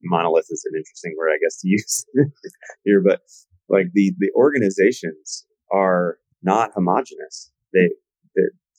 monolith 0.02 0.46
is 0.50 0.64
an 0.70 0.76
interesting 0.76 1.14
word, 1.18 1.30
I 1.30 1.38
guess, 1.42 1.60
to 1.60 1.68
use 1.68 2.06
here, 2.84 3.02
but 3.04 3.20
like 3.68 3.86
the 3.92 4.12
the 4.18 4.30
organizations 4.34 5.46
are 5.72 6.18
not 6.42 6.70
homogenous. 6.74 7.50
They, 7.72 7.90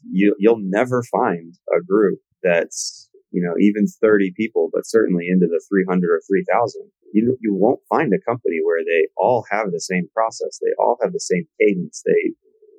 you 0.09 0.35
you'll 0.39 0.61
never 0.61 1.03
find 1.03 1.55
a 1.75 1.83
group 1.83 2.19
that's 2.41 3.09
you 3.31 3.41
know, 3.41 3.53
even 3.59 3.85
30 3.87 4.33
people, 4.35 4.69
but 4.73 4.87
certainly 4.87 5.27
into 5.29 5.47
the 5.47 5.61
300 5.69 6.09
or 6.09 6.21
3000. 6.27 6.81
You, 7.13 7.37
you 7.41 7.53
won't 7.53 7.81
find 7.89 8.13
a 8.13 8.21
company 8.21 8.57
where 8.63 8.83
they 8.83 9.07
all 9.17 9.45
have 9.51 9.71
the 9.71 9.79
same 9.79 10.07
process. 10.13 10.59
They 10.61 10.73
all 10.79 10.97
have 11.01 11.13
the 11.13 11.19
same 11.19 11.45
cadence. 11.59 12.03
They, 12.05 12.33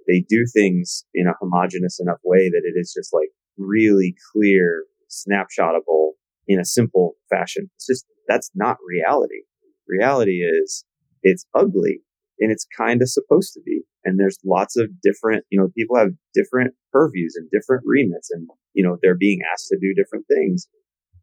they 0.06 0.24
do 0.28 0.44
things 0.52 1.04
in 1.14 1.26
a 1.26 1.34
homogenous 1.40 2.00
enough 2.00 2.18
way 2.24 2.48
that 2.48 2.62
it 2.64 2.78
is 2.78 2.92
just 2.96 3.12
like 3.12 3.30
really 3.58 4.14
clear, 4.32 4.84
snapshotable 5.08 6.12
in 6.50 6.60
a 6.60 6.64
simple 6.64 7.14
fashion. 7.28 7.70
It's 7.76 7.86
just, 7.86 8.06
that's 8.28 8.50
not 8.54 8.78
reality. 8.86 9.42
Reality 9.86 10.40
is 10.40 10.84
it's 11.22 11.46
ugly 11.54 12.00
and 12.38 12.50
it's 12.50 12.66
kind 12.76 13.02
of 13.02 13.08
supposed 13.08 13.52
to 13.54 13.60
be. 13.64 13.82
And 14.04 14.18
there's 14.18 14.38
lots 14.44 14.76
of 14.76 14.88
different, 15.02 15.44
you 15.50 15.60
know, 15.60 15.68
people 15.76 15.96
have 15.96 16.10
different 16.34 16.74
purviews 16.92 17.34
and 17.36 17.48
different 17.50 17.84
remits 17.86 18.30
and, 18.30 18.48
you 18.72 18.82
know, 18.82 18.96
they're 19.02 19.16
being 19.16 19.40
asked 19.52 19.68
to 19.68 19.78
do 19.80 19.94
different 19.94 20.26
things 20.26 20.66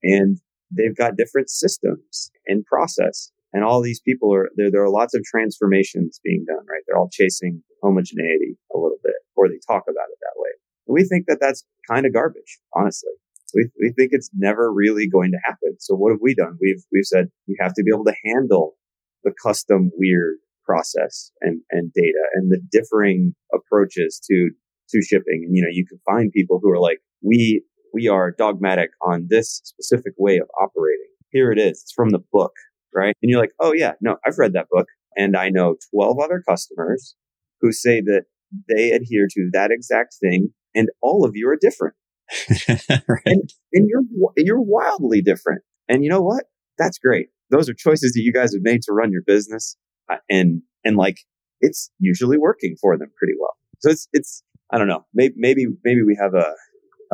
and 0.04 0.38
they've 0.72 0.96
got 0.96 1.18
different 1.18 1.50
systems 1.50 2.32
and 2.46 2.66
process. 2.66 3.32
And 3.54 3.64
all 3.64 3.82
these 3.82 4.02
people 4.02 4.34
are 4.34 4.50
there. 4.56 4.70
There 4.72 4.84
are 4.84 4.90
lots 4.90 5.16
of 5.16 5.24
transformations 5.24 6.20
being 6.24 6.46
done, 6.48 6.66
right? 6.70 6.84
They're 6.88 6.98
all 6.98 7.10
chasing 7.12 7.64
homogeneity 7.82 8.58
a 8.74 8.78
little 8.78 9.00
bit, 9.04 9.16
or 9.36 9.48
they 9.48 9.60
talk 9.66 9.84
about 9.88 10.12
it 10.12 10.20
that 10.22 10.36
way. 10.38 10.50
And 10.88 10.94
we 10.94 11.04
think 11.06 11.26
that 11.28 11.40
that's 11.40 11.66
kind 11.90 12.06
of 12.06 12.14
garbage, 12.14 12.60
honestly. 12.76 13.14
We, 13.54 13.70
we 13.80 13.94
think 13.98 14.10
it's 14.12 14.30
never 14.36 14.72
really 14.74 15.08
going 15.08 15.32
to 15.32 15.40
happen. 15.46 15.78
So 15.80 15.96
what 15.96 16.12
have 16.12 16.20
we 16.22 16.36
done? 16.36 16.58
We've, 16.62 16.84
we've 16.92 17.06
said 17.06 17.28
you 17.46 17.56
have 17.60 17.74
to 17.76 17.84
be 17.84 17.92
able 17.94 18.06
to 18.06 18.16
handle 18.26 18.76
the 19.24 19.34
custom 19.44 19.92
weird 19.96 20.38
process 20.66 21.32
and, 21.42 21.62
and 21.72 21.92
data 21.94 22.24
and 22.34 22.52
the 22.52 22.60
differing 22.72 23.34
approaches 23.54 24.22
to, 24.30 24.50
to 24.90 25.02
shipping. 25.02 25.44
And, 25.46 25.56
you 25.56 25.62
know, 25.62 25.70
you 25.72 25.86
can 25.86 26.00
find 26.06 26.32
people 26.32 26.60
who 26.62 26.70
are 26.72 26.80
like, 26.80 27.00
we, 27.22 27.64
we 27.94 28.08
are 28.08 28.32
dogmatic 28.32 28.90
on 29.06 29.28
this 29.30 29.62
specific 29.64 30.14
way 30.18 30.38
of 30.38 30.48
operating. 30.62 31.08
Here 31.32 31.52
it 31.52 31.58
is. 31.58 31.82
It's 31.82 31.94
from 31.94 32.10
the 32.10 32.24
book, 32.32 32.54
right? 32.94 33.16
And 33.22 33.30
you're 33.30 33.40
like, 33.40 33.54
oh 33.60 33.74
yeah, 33.74 33.94
no, 34.02 34.18
I've 34.26 34.38
read 34.38 34.54
that 34.54 34.68
book 34.70 34.88
and 35.16 35.36
I 35.36 35.50
know 35.50 35.76
12 35.94 36.18
other 36.20 36.44
customers 36.48 37.16
who 37.62 37.72
say 37.72 38.02
that 38.02 38.26
they 38.70 38.92
adhere 38.92 39.28
to 39.30 39.50
that 39.54 39.72
exact 39.72 40.16
thing 40.22 40.50
and 40.76 40.90
all 41.02 41.26
of 41.26 41.32
you 41.36 41.50
are 41.50 41.58
different. 41.60 41.96
right. 43.08 43.22
and, 43.26 43.50
and 43.74 43.88
you're, 43.90 44.04
you're 44.36 44.62
wildly 44.62 45.22
different. 45.22 45.62
And 45.88 46.04
you 46.04 46.10
know 46.10 46.22
what? 46.22 46.46
That's 46.78 46.98
great. 46.98 47.28
Those 47.50 47.70
are 47.70 47.74
choices 47.74 48.14
that 48.14 48.22
you 48.22 48.34
guys 48.34 48.54
have 48.54 48.62
made 48.62 48.82
to 48.84 48.94
run 48.94 49.12
your 49.12 49.22
business. 49.26 49.78
Uh, 50.12 50.18
and, 50.30 50.62
and 50.84 50.98
like 50.98 51.18
it's 51.62 51.90
usually 52.00 52.38
working 52.38 52.76
for 52.82 52.98
them 52.98 53.10
pretty 53.18 53.34
well. 53.40 53.56
So 53.80 53.90
it's, 53.90 54.08
it's, 54.14 54.44
I 54.72 54.78
don't 54.78 54.88
know. 54.88 55.06
Maybe, 55.14 55.34
maybe, 55.38 55.66
maybe 55.84 56.04
we 56.04 56.18
have 56.22 56.34
a, 56.34 56.54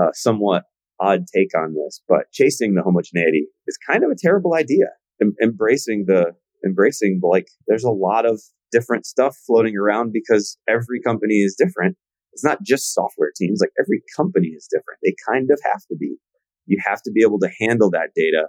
a 0.01 0.09
somewhat 0.13 0.63
odd 0.99 1.25
take 1.33 1.49
on 1.57 1.75
this, 1.75 2.01
but 2.07 2.31
chasing 2.31 2.73
the 2.73 2.81
homogeneity 2.81 3.47
is 3.67 3.77
kind 3.87 4.03
of 4.03 4.09
a 4.09 4.15
terrible 4.17 4.55
idea. 4.55 4.87
Em- 5.21 5.35
embracing 5.41 6.05
the, 6.07 6.33
embracing 6.65 7.19
like 7.21 7.47
there's 7.67 7.83
a 7.83 7.91
lot 7.91 8.25
of 8.25 8.41
different 8.71 9.05
stuff 9.05 9.37
floating 9.45 9.77
around 9.77 10.11
because 10.11 10.57
every 10.67 11.01
company 11.01 11.35
is 11.35 11.55
different 11.57 11.95
it's 12.33 12.43
not 12.43 12.61
just 12.63 12.93
software 12.93 13.31
teams. 13.35 13.59
Like 13.61 13.71
every 13.79 14.01
company 14.15 14.47
is 14.49 14.67
different. 14.69 14.99
They 15.03 15.15
kind 15.31 15.49
of 15.51 15.59
have 15.71 15.81
to 15.89 15.95
be. 15.97 16.15
You 16.65 16.77
have 16.85 17.01
to 17.03 17.11
be 17.11 17.21
able 17.21 17.39
to 17.39 17.49
handle 17.59 17.89
that 17.91 18.11
data 18.15 18.47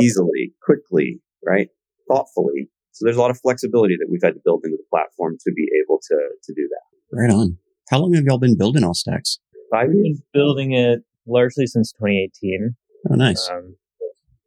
easily, 0.00 0.52
quickly, 0.64 1.20
right? 1.46 1.68
Thoughtfully. 2.08 2.68
So 2.90 3.04
there's 3.04 3.16
a 3.16 3.20
lot 3.20 3.30
of 3.30 3.38
flexibility 3.40 3.96
that 3.96 4.08
we've 4.10 4.22
had 4.22 4.34
to 4.34 4.40
build 4.44 4.62
into 4.64 4.76
the 4.76 4.84
platform 4.90 5.36
to 5.44 5.52
be 5.52 5.68
able 5.82 6.00
to, 6.08 6.16
to 6.42 6.54
do 6.54 6.68
that. 6.68 7.16
Right 7.16 7.30
on. 7.30 7.58
How 7.90 7.98
long 7.98 8.14
have 8.14 8.24
y'all 8.24 8.38
been 8.38 8.56
building 8.56 8.82
Allstacks? 8.82 9.38
I've 9.72 9.90
been 9.90 10.22
building 10.34 10.72
it 10.72 11.00
largely 11.26 11.66
since 11.66 11.92
2018. 11.92 12.74
Oh, 13.10 13.14
nice. 13.14 13.48
Um, 13.48 13.76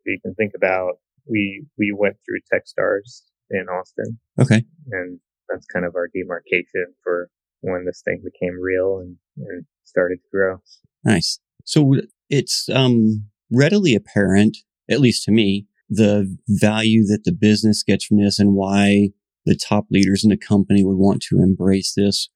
you 0.06 0.20
can 0.22 0.36
think 0.36 0.54
about 0.56 1.00
we 1.28 1.66
we 1.78 1.96
went 1.98 2.18
through 2.26 2.40
TechStars 2.54 3.24
in 3.50 3.66
Austin. 3.68 4.20
Okay. 4.40 4.64
And 4.92 5.20
that's 5.50 5.66
kind 5.68 5.86
of 5.86 5.96
our 5.96 6.10
demarcation 6.14 6.94
for 7.04 7.30
when 7.72 7.86
this 7.86 8.02
thing 8.04 8.22
became 8.24 8.60
real 8.60 9.00
and, 9.00 9.18
and 9.38 9.66
started 9.84 10.18
to 10.18 10.30
grow. 10.32 10.62
Nice. 11.04 11.40
So 11.64 11.96
it's 12.30 12.70
um, 12.70 13.26
readily 13.52 13.96
apparent, 13.96 14.58
at 14.90 15.00
least 15.00 15.24
to 15.26 15.32
me, 15.32 15.68
the 15.90 16.36
value 16.48 17.06
that 17.06 17.24
the 17.26 17.32
business 17.32 17.84
gets 17.84 18.06
from 18.06 18.18
this 18.18 18.40
and 18.40 18.54
why 18.54 19.10
the 19.46 19.56
top 19.56 19.86
leaders 19.92 20.24
in 20.24 20.30
the 20.30 20.38
company 20.38 20.84
would 20.84 20.98
want 20.98 21.22
to 21.24 21.38
embrace 21.38 21.94
this. 21.96 22.30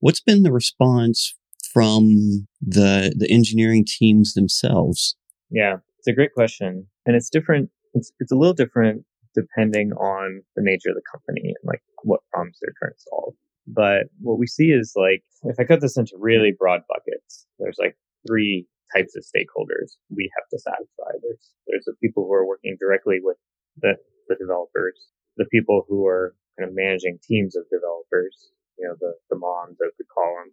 What's 0.00 0.20
been 0.20 0.42
the 0.42 0.52
response 0.52 1.34
from 1.72 2.46
the 2.60 3.14
the 3.16 3.30
engineering 3.30 3.84
teams 3.86 4.34
themselves? 4.34 5.16
Yeah, 5.50 5.76
it's 5.98 6.08
a 6.08 6.12
great 6.12 6.34
question, 6.34 6.86
and 7.06 7.16
it's 7.16 7.30
different. 7.30 7.70
It's 7.94 8.12
it's 8.18 8.32
a 8.32 8.36
little 8.36 8.54
different 8.54 9.04
depending 9.34 9.92
on 9.92 10.42
the 10.56 10.62
nature 10.62 10.88
of 10.88 10.96
the 10.96 11.02
company 11.12 11.42
and 11.44 11.56
like 11.64 11.82
what 12.02 12.20
problems 12.32 12.58
they're 12.60 12.74
trying 12.78 12.92
to 12.92 13.04
solve. 13.10 13.34
But 13.66 14.06
what 14.20 14.38
we 14.38 14.46
see 14.46 14.70
is 14.70 14.92
like, 14.96 15.24
if 15.42 15.56
I 15.58 15.64
cut 15.64 15.80
this 15.80 15.96
into 15.96 16.16
really 16.18 16.52
broad 16.56 16.82
buckets, 16.88 17.46
there's 17.58 17.78
like 17.78 17.96
three 18.26 18.66
types 18.94 19.16
of 19.16 19.24
stakeholders 19.24 19.96
we 20.14 20.30
have 20.36 20.48
to 20.50 20.58
satisfy. 20.58 21.18
There's, 21.22 21.50
there's 21.66 21.84
the 21.84 21.94
people 22.00 22.24
who 22.26 22.32
are 22.32 22.46
working 22.46 22.76
directly 22.78 23.18
with 23.20 23.36
the, 23.78 23.94
the 24.28 24.36
developers, 24.36 25.08
the 25.36 25.46
people 25.46 25.84
who 25.88 26.06
are 26.06 26.34
kind 26.58 26.68
of 26.68 26.76
managing 26.76 27.18
teams 27.26 27.56
of 27.56 27.64
developers, 27.70 28.50
you 28.78 28.86
know, 28.86 28.94
the, 29.00 29.14
the 29.30 29.38
moms, 29.38 29.78
as 29.84 29.92
we 29.98 30.04
call 30.06 30.32
them, 30.38 30.52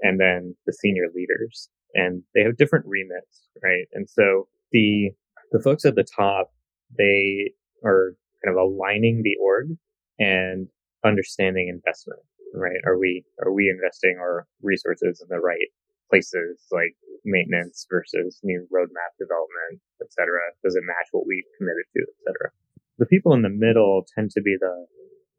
and 0.00 0.20
then 0.20 0.54
the 0.66 0.72
senior 0.72 1.08
leaders. 1.14 1.68
And 1.94 2.22
they 2.34 2.42
have 2.42 2.56
different 2.56 2.86
remits, 2.86 3.48
right? 3.62 3.86
And 3.92 4.08
so 4.08 4.48
the, 4.70 5.10
the 5.50 5.60
folks 5.60 5.84
at 5.84 5.96
the 5.96 6.06
top, 6.16 6.52
they 6.96 7.52
are 7.84 8.14
kind 8.44 8.56
of 8.56 8.62
aligning 8.62 9.22
the 9.22 9.36
org 9.42 9.76
and 10.18 10.68
understanding 11.04 11.68
investment 11.68 12.20
right? 12.54 12.80
Are 12.86 12.98
we 12.98 13.24
are 13.44 13.52
we 13.52 13.68
investing 13.68 14.16
our 14.20 14.46
resources 14.62 15.20
in 15.22 15.28
the 15.28 15.40
right 15.40 15.70
places, 16.10 16.60
like 16.70 16.94
maintenance 17.24 17.86
versus 17.90 18.38
new 18.42 18.66
roadmap 18.72 19.16
development, 19.18 19.80
et 20.00 20.12
cetera? 20.12 20.40
Does 20.64 20.76
it 20.76 20.84
match 20.84 21.08
what 21.12 21.26
we've 21.26 21.48
committed 21.58 21.86
to, 21.96 22.02
et 22.02 22.18
cetera? 22.26 22.50
The 22.98 23.06
people 23.06 23.34
in 23.34 23.42
the 23.42 23.50
middle 23.50 24.04
tend 24.14 24.30
to 24.32 24.42
be 24.42 24.56
the 24.60 24.86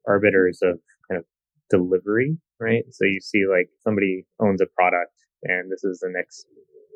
arbiters 0.08 0.60
of 0.62 0.80
kind 1.08 1.20
of 1.20 1.26
delivery, 1.70 2.38
right? 2.60 2.84
So 2.92 3.06
you 3.06 3.20
see 3.22 3.46
like 3.50 3.70
somebody 3.84 4.26
owns 4.40 4.62
a 4.62 4.66
product 4.66 5.14
and 5.44 5.72
this 5.72 5.84
is 5.84 6.00
the 6.00 6.12
next 6.12 6.48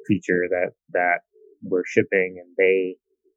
feature 0.08 0.48
that, 0.50 0.72
that 0.94 1.20
we're 1.64 1.86
shipping 1.86 2.42
and 2.42 2.56
they 2.58 2.96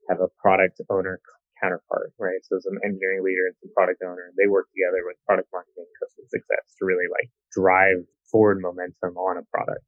have 0.08 0.20
a 0.20 0.28
product 0.40 0.80
owner 0.90 1.20
counterpart, 1.60 2.12
right? 2.18 2.40
So 2.42 2.56
as 2.56 2.66
an 2.66 2.80
engineering 2.84 3.22
leader 3.22 3.46
and 3.46 3.56
some 3.60 3.72
product 3.76 4.02
owner, 4.02 4.32
they 4.36 4.48
work 4.48 4.66
together 4.72 5.04
with 5.04 5.20
product 5.26 5.48
marketing 5.52 5.86
customer 6.00 6.26
success 6.32 6.64
to 6.78 6.88
really 6.88 7.06
like 7.12 7.30
drive 7.52 8.02
forward 8.30 8.60
momentum 8.60 9.16
on 9.16 9.38
a 9.38 9.44
product. 9.52 9.84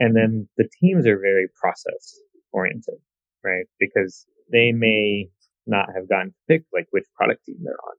And 0.00 0.14
then 0.14 0.48
the 0.56 0.68
teams 0.80 1.06
are 1.06 1.18
very 1.18 1.46
process 1.54 2.18
oriented, 2.52 2.98
right? 3.42 3.66
Because 3.78 4.26
they 4.52 4.72
may 4.72 5.30
not 5.66 5.88
have 5.94 6.08
gotten 6.08 6.30
to 6.30 6.40
pick 6.48 6.62
like 6.72 6.86
which 6.90 7.06
product 7.16 7.44
team 7.46 7.56
they're 7.62 7.72
on. 7.72 7.96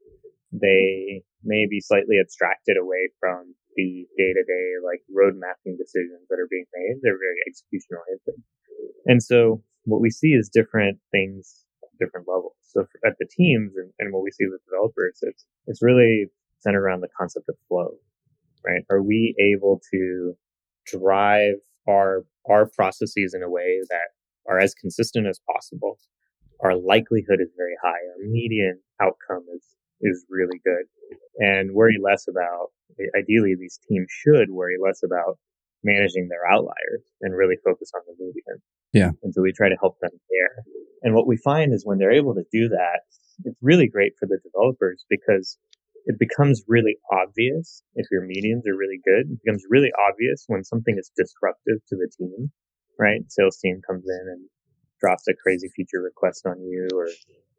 They 0.51 1.23
may 1.43 1.65
be 1.69 1.81
slightly 1.81 2.19
abstracted 2.19 2.77
away 2.77 3.09
from 3.19 3.55
the 3.75 4.07
day 4.17 4.31
to 4.33 4.43
day 4.43 4.67
like 4.83 5.01
road 5.11 5.35
mapping 5.35 5.77
decisions 5.77 6.27
that 6.29 6.39
are 6.39 6.47
being 6.49 6.65
made. 6.73 6.99
They're 7.01 7.19
very 7.19 7.41
execution 7.47 7.97
oriented. 7.97 8.43
And 9.05 9.21
so 9.21 9.63
what 9.83 10.01
we 10.01 10.09
see 10.09 10.33
is 10.33 10.49
different 10.49 10.99
things 11.11 11.64
different 11.99 12.27
levels. 12.27 12.55
So 12.61 12.85
at 13.05 13.13
the 13.19 13.27
teams 13.29 13.73
and, 13.75 13.91
and 13.99 14.13
what 14.13 14.23
we 14.23 14.31
see 14.31 14.45
with 14.47 14.61
developers, 14.65 15.19
it's, 15.21 15.45
it's 15.67 15.81
really 15.81 16.27
centered 16.59 16.83
around 16.83 17.01
the 17.01 17.09
concept 17.17 17.49
of 17.49 17.55
flow, 17.67 17.95
right? 18.65 18.83
Are 18.89 19.01
we 19.01 19.35
able 19.39 19.81
to 19.91 20.35
drive 20.85 21.55
our, 21.87 22.25
our 22.49 22.67
processes 22.67 23.33
in 23.33 23.43
a 23.43 23.49
way 23.49 23.79
that 23.89 24.09
are 24.47 24.59
as 24.59 24.73
consistent 24.73 25.27
as 25.27 25.39
possible? 25.51 25.97
Our 26.61 26.75
likelihood 26.75 27.39
is 27.41 27.51
very 27.57 27.75
high. 27.83 27.89
Our 27.89 28.29
median 28.29 28.79
outcome 29.01 29.45
is, 29.55 29.63
is 30.01 30.25
really 30.29 30.59
good 30.63 30.85
and 31.37 31.73
worry 31.73 31.97
less 32.01 32.27
about, 32.27 32.71
ideally 33.17 33.55
these 33.59 33.79
teams 33.87 34.07
should 34.09 34.49
worry 34.49 34.77
less 34.81 35.01
about 35.03 35.37
managing 35.85 36.27
their 36.27 36.49
outliers 36.51 37.05
and 37.21 37.37
really 37.37 37.55
focus 37.63 37.91
on 37.95 38.01
the 38.07 38.15
median. 38.17 38.59
Yeah. 38.91 39.11
And 39.21 39.33
so 39.33 39.41
we 39.41 39.53
try 39.53 39.69
to 39.69 39.77
help 39.79 39.99
them 40.01 40.11
there. 40.11 40.65
And 41.03 41.13
what 41.13 41.27
we 41.27 41.37
find 41.37 41.71
is 41.73 41.85
when 41.85 41.99
they're 41.99 42.11
able 42.11 42.33
to 42.33 42.43
do 42.51 42.67
that, 42.69 43.05
it's 43.45 43.59
really 43.61 43.87
great 43.87 44.13
for 44.19 44.25
the 44.25 44.39
developers 44.43 45.05
because 45.09 45.57
it 46.05 46.17
becomes 46.17 46.63
really 46.67 46.97
obvious 47.11 47.83
if 47.95 48.07
your 48.11 48.23
medians 48.23 48.65
are 48.67 48.75
really 48.75 48.99
good. 49.05 49.31
It 49.31 49.39
becomes 49.45 49.63
really 49.69 49.91
obvious 50.09 50.45
when 50.47 50.63
something 50.63 50.95
is 50.97 51.11
disruptive 51.15 51.85
to 51.89 51.95
the 51.95 52.09
team, 52.17 52.51
right? 52.99 53.21
Sales 53.29 53.57
team 53.57 53.81
comes 53.85 54.05
in 54.07 54.25
and 54.31 54.49
drops 54.99 55.27
a 55.27 55.33
crazy 55.33 55.69
feature 55.75 56.01
request 56.01 56.45
on 56.47 56.61
you 56.61 56.87
or 56.95 57.07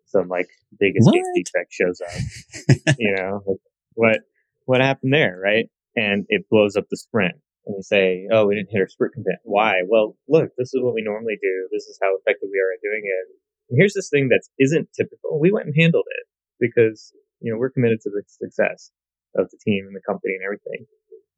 some 0.07 0.29
like 0.29 0.49
big 0.79 0.95
escape 0.97 1.23
what? 1.23 1.45
defect 1.45 1.73
shows 1.73 2.01
up. 2.01 2.97
you 2.99 3.15
know, 3.17 3.59
what, 3.95 4.21
what 4.65 4.81
happened 4.81 5.13
there, 5.13 5.39
right? 5.43 5.67
And 5.95 6.25
it 6.29 6.47
blows 6.51 6.77
up 6.77 6.85
the 6.91 6.97
sprint 6.97 7.37
and 7.67 7.75
you 7.75 7.83
say, 7.83 8.27
oh, 8.31 8.47
we 8.47 8.55
didn't 8.55 8.71
hit 8.71 8.81
our 8.81 8.89
sprint 8.89 9.15
commit. 9.15 9.43
Why? 9.43 9.83
Well, 9.87 10.17
look, 10.29 10.51
this 10.57 10.73
is 10.73 10.81
what 10.83 10.95
we 10.95 11.03
normally 11.03 11.37
do. 11.43 11.69
This 11.73 11.85
is 11.87 11.99
how 12.01 12.15
effective 12.15 12.49
we 12.51 12.63
are 12.63 12.73
at 12.73 12.83
doing 12.83 13.03
it. 13.03 13.25
And 13.71 13.79
here's 13.79 13.95
this 13.95 14.09
thing 14.09 14.29
that 14.29 14.47
isn't 14.59 14.89
typical. 14.95 15.41
We 15.41 15.51
went 15.51 15.67
and 15.67 15.75
handled 15.77 16.07
it 16.07 16.27
because, 16.61 17.13
you 17.41 17.53
know, 17.53 17.59
we're 17.59 17.75
committed 17.75 18.01
to 18.03 18.11
the 18.11 18.23
success 18.27 18.93
of 19.35 19.51
the 19.51 19.59
team 19.67 19.85
and 19.87 19.97
the 19.97 20.07
company 20.07 20.35
and 20.39 20.47
everything. 20.47 20.87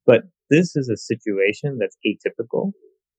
But 0.05 0.29
this 0.51 0.77
is 0.77 0.89
a 0.89 0.97
situation 0.97 1.79
that's 1.81 1.97
atypical. 2.05 2.73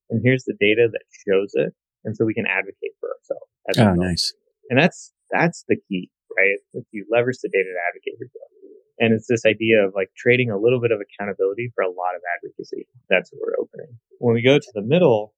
And 0.09 0.21
here's 0.23 0.45
the 0.45 0.57
data 0.59 0.87
that 0.91 1.05
shows 1.25 1.51
it. 1.53 1.73
And 2.05 2.15
so 2.15 2.25
we 2.25 2.33
can 2.33 2.45
advocate 2.45 2.93
for 2.99 3.09
ourselves. 3.09 3.49
Oh, 3.77 3.93
nice. 3.93 4.33
And 4.69 4.79
that's, 4.79 5.11
that's 5.31 5.65
the 5.67 5.77
key, 5.89 6.09
right? 6.37 6.57
If 6.73 6.85
you 6.91 7.05
leverage 7.11 7.37
the 7.41 7.49
data 7.49 7.69
to 7.73 7.81
advocate 7.89 8.17
for 8.17 8.25
yourself. 8.25 8.49
And 8.99 9.13
it's 9.13 9.27
this 9.27 9.45
idea 9.47 9.79
of 9.87 9.95
like 9.95 10.11
trading 10.15 10.51
a 10.51 10.59
little 10.59 10.81
bit 10.81 10.91
of 10.91 10.99
accountability 10.99 11.71
for 11.73 11.83
a 11.83 11.91
lot 11.91 12.19
of 12.19 12.21
advocacy. 12.35 12.87
That's 13.09 13.31
what 13.31 13.39
we're 13.39 13.59
opening. 13.63 13.95
When 14.19 14.35
we 14.35 14.43
go 14.43 14.59
to 14.59 14.71
the 14.75 14.83
middle 14.83 15.33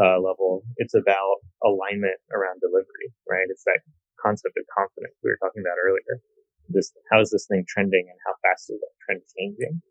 uh, 0.00 0.16
level, 0.16 0.64
it's 0.80 0.94
about 0.96 1.44
alignment 1.62 2.16
around 2.32 2.64
delivery, 2.64 3.12
right? 3.28 3.44
It's 3.52 3.64
that 3.68 3.84
concept 4.16 4.56
of 4.56 4.64
confidence 4.72 5.12
we 5.20 5.28
were 5.28 5.40
talking 5.44 5.60
about 5.60 5.76
earlier. 5.76 6.24
This, 6.72 6.92
how 7.12 7.20
is 7.20 7.28
this 7.28 7.44
thing 7.44 7.68
trending 7.68 8.08
and 8.08 8.18
how 8.24 8.32
fast 8.40 8.72
is 8.72 8.80
that 8.80 8.96
trend 9.04 9.20
changing? 9.36 9.82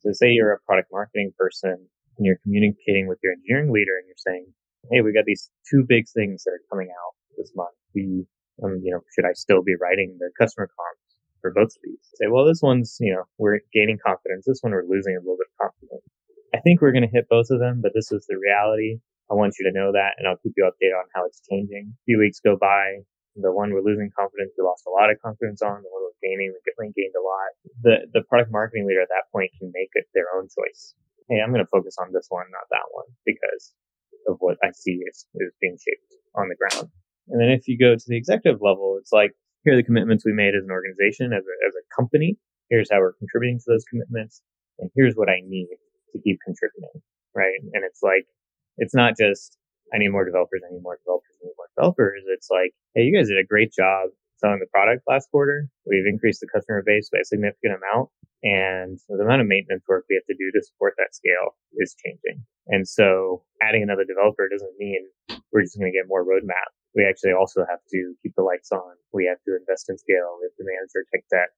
So 0.00 0.12
say 0.12 0.30
you're 0.30 0.56
a 0.56 0.64
product 0.64 0.88
marketing 0.90 1.34
person 1.36 1.76
and 1.76 2.22
you're 2.24 2.40
communicating 2.42 3.08
with 3.08 3.18
your 3.22 3.32
engineering 3.34 3.72
leader 3.72 3.98
and 3.98 4.06
you're 4.06 4.24
saying, 4.24 4.46
Hey, 4.90 5.02
we 5.02 5.12
got 5.12 5.26
these 5.26 5.50
two 5.68 5.84
big 5.86 6.08
things 6.08 6.44
that 6.44 6.52
are 6.52 6.64
coming 6.70 6.88
out 6.88 7.12
this 7.36 7.52
month. 7.54 7.76
We, 7.94 8.24
um, 8.62 8.80
you 8.82 8.94
know, 8.94 9.00
should 9.12 9.26
I 9.26 9.34
still 9.34 9.60
be 9.60 9.74
writing 9.76 10.16
the 10.18 10.30
customer 10.38 10.70
comms? 10.70 11.07
For 11.40 11.52
both 11.52 11.70
of 11.74 11.82
these. 11.82 12.02
Say, 12.14 12.26
well, 12.28 12.44
this 12.44 12.62
one's, 12.62 12.96
you 13.00 13.14
know, 13.14 13.24
we're 13.38 13.60
gaining 13.72 13.98
confidence. 13.98 14.44
This 14.46 14.60
one 14.60 14.72
we're 14.72 14.88
losing 14.88 15.16
a 15.16 15.20
little 15.20 15.38
bit 15.38 15.48
of 15.52 15.70
confidence. 15.70 16.06
I 16.54 16.60
think 16.60 16.80
we're 16.80 16.92
going 16.92 17.06
to 17.06 17.12
hit 17.12 17.28
both 17.28 17.50
of 17.50 17.60
them, 17.60 17.80
but 17.82 17.92
this 17.94 18.10
is 18.10 18.24
the 18.26 18.40
reality. 18.40 19.00
I 19.30 19.34
want 19.34 19.54
you 19.60 19.68
to 19.68 19.76
know 19.76 19.92
that 19.92 20.16
and 20.16 20.26
I'll 20.26 20.40
keep 20.40 20.56
you 20.56 20.64
updated 20.64 20.96
on 20.96 21.04
how 21.14 21.26
it's 21.26 21.44
changing. 21.44 21.92
A 21.92 22.02
few 22.04 22.18
weeks 22.18 22.40
go 22.40 22.56
by. 22.56 23.04
The 23.38 23.52
one 23.52 23.70
we're 23.70 23.84
losing 23.84 24.10
confidence, 24.18 24.50
we 24.58 24.64
lost 24.64 24.82
a 24.88 24.90
lot 24.90 25.12
of 25.12 25.22
confidence 25.22 25.62
on. 25.62 25.78
The 25.78 25.92
one 25.92 26.02
we're 26.02 26.18
gaining, 26.24 26.50
we 26.50 26.90
gained 26.96 27.14
a 27.14 27.22
lot. 27.22 27.50
The, 27.84 27.94
the 28.10 28.26
product 28.26 28.50
marketing 28.50 28.88
leader 28.88 29.02
at 29.02 29.12
that 29.14 29.30
point 29.30 29.52
can 29.60 29.70
make 29.70 29.90
it 29.94 30.10
their 30.14 30.26
own 30.34 30.48
choice. 30.50 30.94
Hey, 31.28 31.38
I'm 31.38 31.52
going 31.52 31.62
to 31.62 31.70
focus 31.70 31.94
on 32.00 32.10
this 32.10 32.26
one, 32.30 32.46
not 32.50 32.66
that 32.72 32.88
one 32.90 33.06
because 33.22 33.76
of 34.26 34.36
what 34.40 34.56
I 34.64 34.72
see 34.72 34.98
is, 35.06 35.26
is 35.36 35.52
being 35.60 35.76
shaped 35.76 36.18
on 36.34 36.48
the 36.48 36.56
ground. 36.56 36.90
And 37.28 37.40
then 37.40 37.50
if 37.50 37.68
you 37.68 37.78
go 37.78 37.94
to 37.94 38.06
the 38.08 38.16
executive 38.16 38.60
level, 38.62 38.96
it's 38.98 39.12
like, 39.12 39.36
here 39.64 39.74
are 39.74 39.76
the 39.76 39.82
commitments 39.82 40.24
we 40.24 40.32
made 40.32 40.54
as 40.54 40.64
an 40.64 40.70
organization, 40.70 41.32
as 41.32 41.44
a, 41.44 41.54
as 41.66 41.74
a 41.74 41.84
company. 41.94 42.38
Here's 42.70 42.88
how 42.90 42.98
we're 42.98 43.18
contributing 43.18 43.58
to 43.58 43.64
those 43.68 43.84
commitments. 43.88 44.42
And 44.78 44.90
here's 44.94 45.14
what 45.14 45.28
I 45.28 45.40
need 45.46 45.68
to 46.12 46.18
keep 46.20 46.38
contributing. 46.44 47.02
Right. 47.34 47.60
And 47.72 47.84
it's 47.84 48.02
like, 48.02 48.26
it's 48.78 48.94
not 48.94 49.16
just, 49.16 49.58
I 49.92 49.98
need 49.98 50.08
more 50.08 50.24
developers, 50.24 50.62
I 50.62 50.72
need 50.72 50.82
more 50.82 50.98
developers, 51.04 51.34
I 51.42 51.46
need 51.46 51.58
more 51.58 51.70
developers. 51.76 52.22
It's 52.28 52.48
like, 52.50 52.72
hey, 52.94 53.02
you 53.02 53.16
guys 53.16 53.28
did 53.28 53.38
a 53.38 53.46
great 53.46 53.72
job 53.72 54.10
selling 54.38 54.60
the 54.60 54.70
product 54.70 55.02
last 55.08 55.28
quarter. 55.30 55.66
We've 55.86 56.06
increased 56.06 56.40
the 56.40 56.48
customer 56.48 56.82
base 56.86 57.10
by 57.10 57.18
a 57.20 57.24
significant 57.24 57.74
amount. 57.74 58.10
And 58.44 58.98
the 59.08 59.24
amount 59.24 59.42
of 59.42 59.48
maintenance 59.48 59.82
work 59.88 60.06
we 60.08 60.14
have 60.14 60.26
to 60.30 60.38
do 60.38 60.50
to 60.54 60.62
support 60.62 60.94
that 60.96 61.10
scale 61.10 61.58
is 61.74 61.96
changing. 61.98 62.46
And 62.68 62.86
so 62.86 63.42
adding 63.60 63.82
another 63.82 64.04
developer 64.06 64.46
doesn't 64.48 64.78
mean 64.78 65.02
we're 65.50 65.62
just 65.62 65.76
going 65.78 65.90
to 65.90 65.96
get 65.96 66.06
more 66.06 66.22
roadmap 66.22 66.70
we 66.94 67.06
actually 67.08 67.32
also 67.32 67.64
have 67.68 67.80
to 67.90 68.14
keep 68.22 68.34
the 68.36 68.42
lights 68.42 68.72
on. 68.72 68.96
We 69.12 69.26
have 69.26 69.38
to 69.44 69.56
invest 69.56 69.88
in 69.88 69.98
scale. 69.98 70.38
We 70.40 70.48
have 70.48 70.56
to 70.56 70.64
manage 70.64 70.90
our 70.96 71.04
tech 71.12 71.24
debt. 71.30 71.50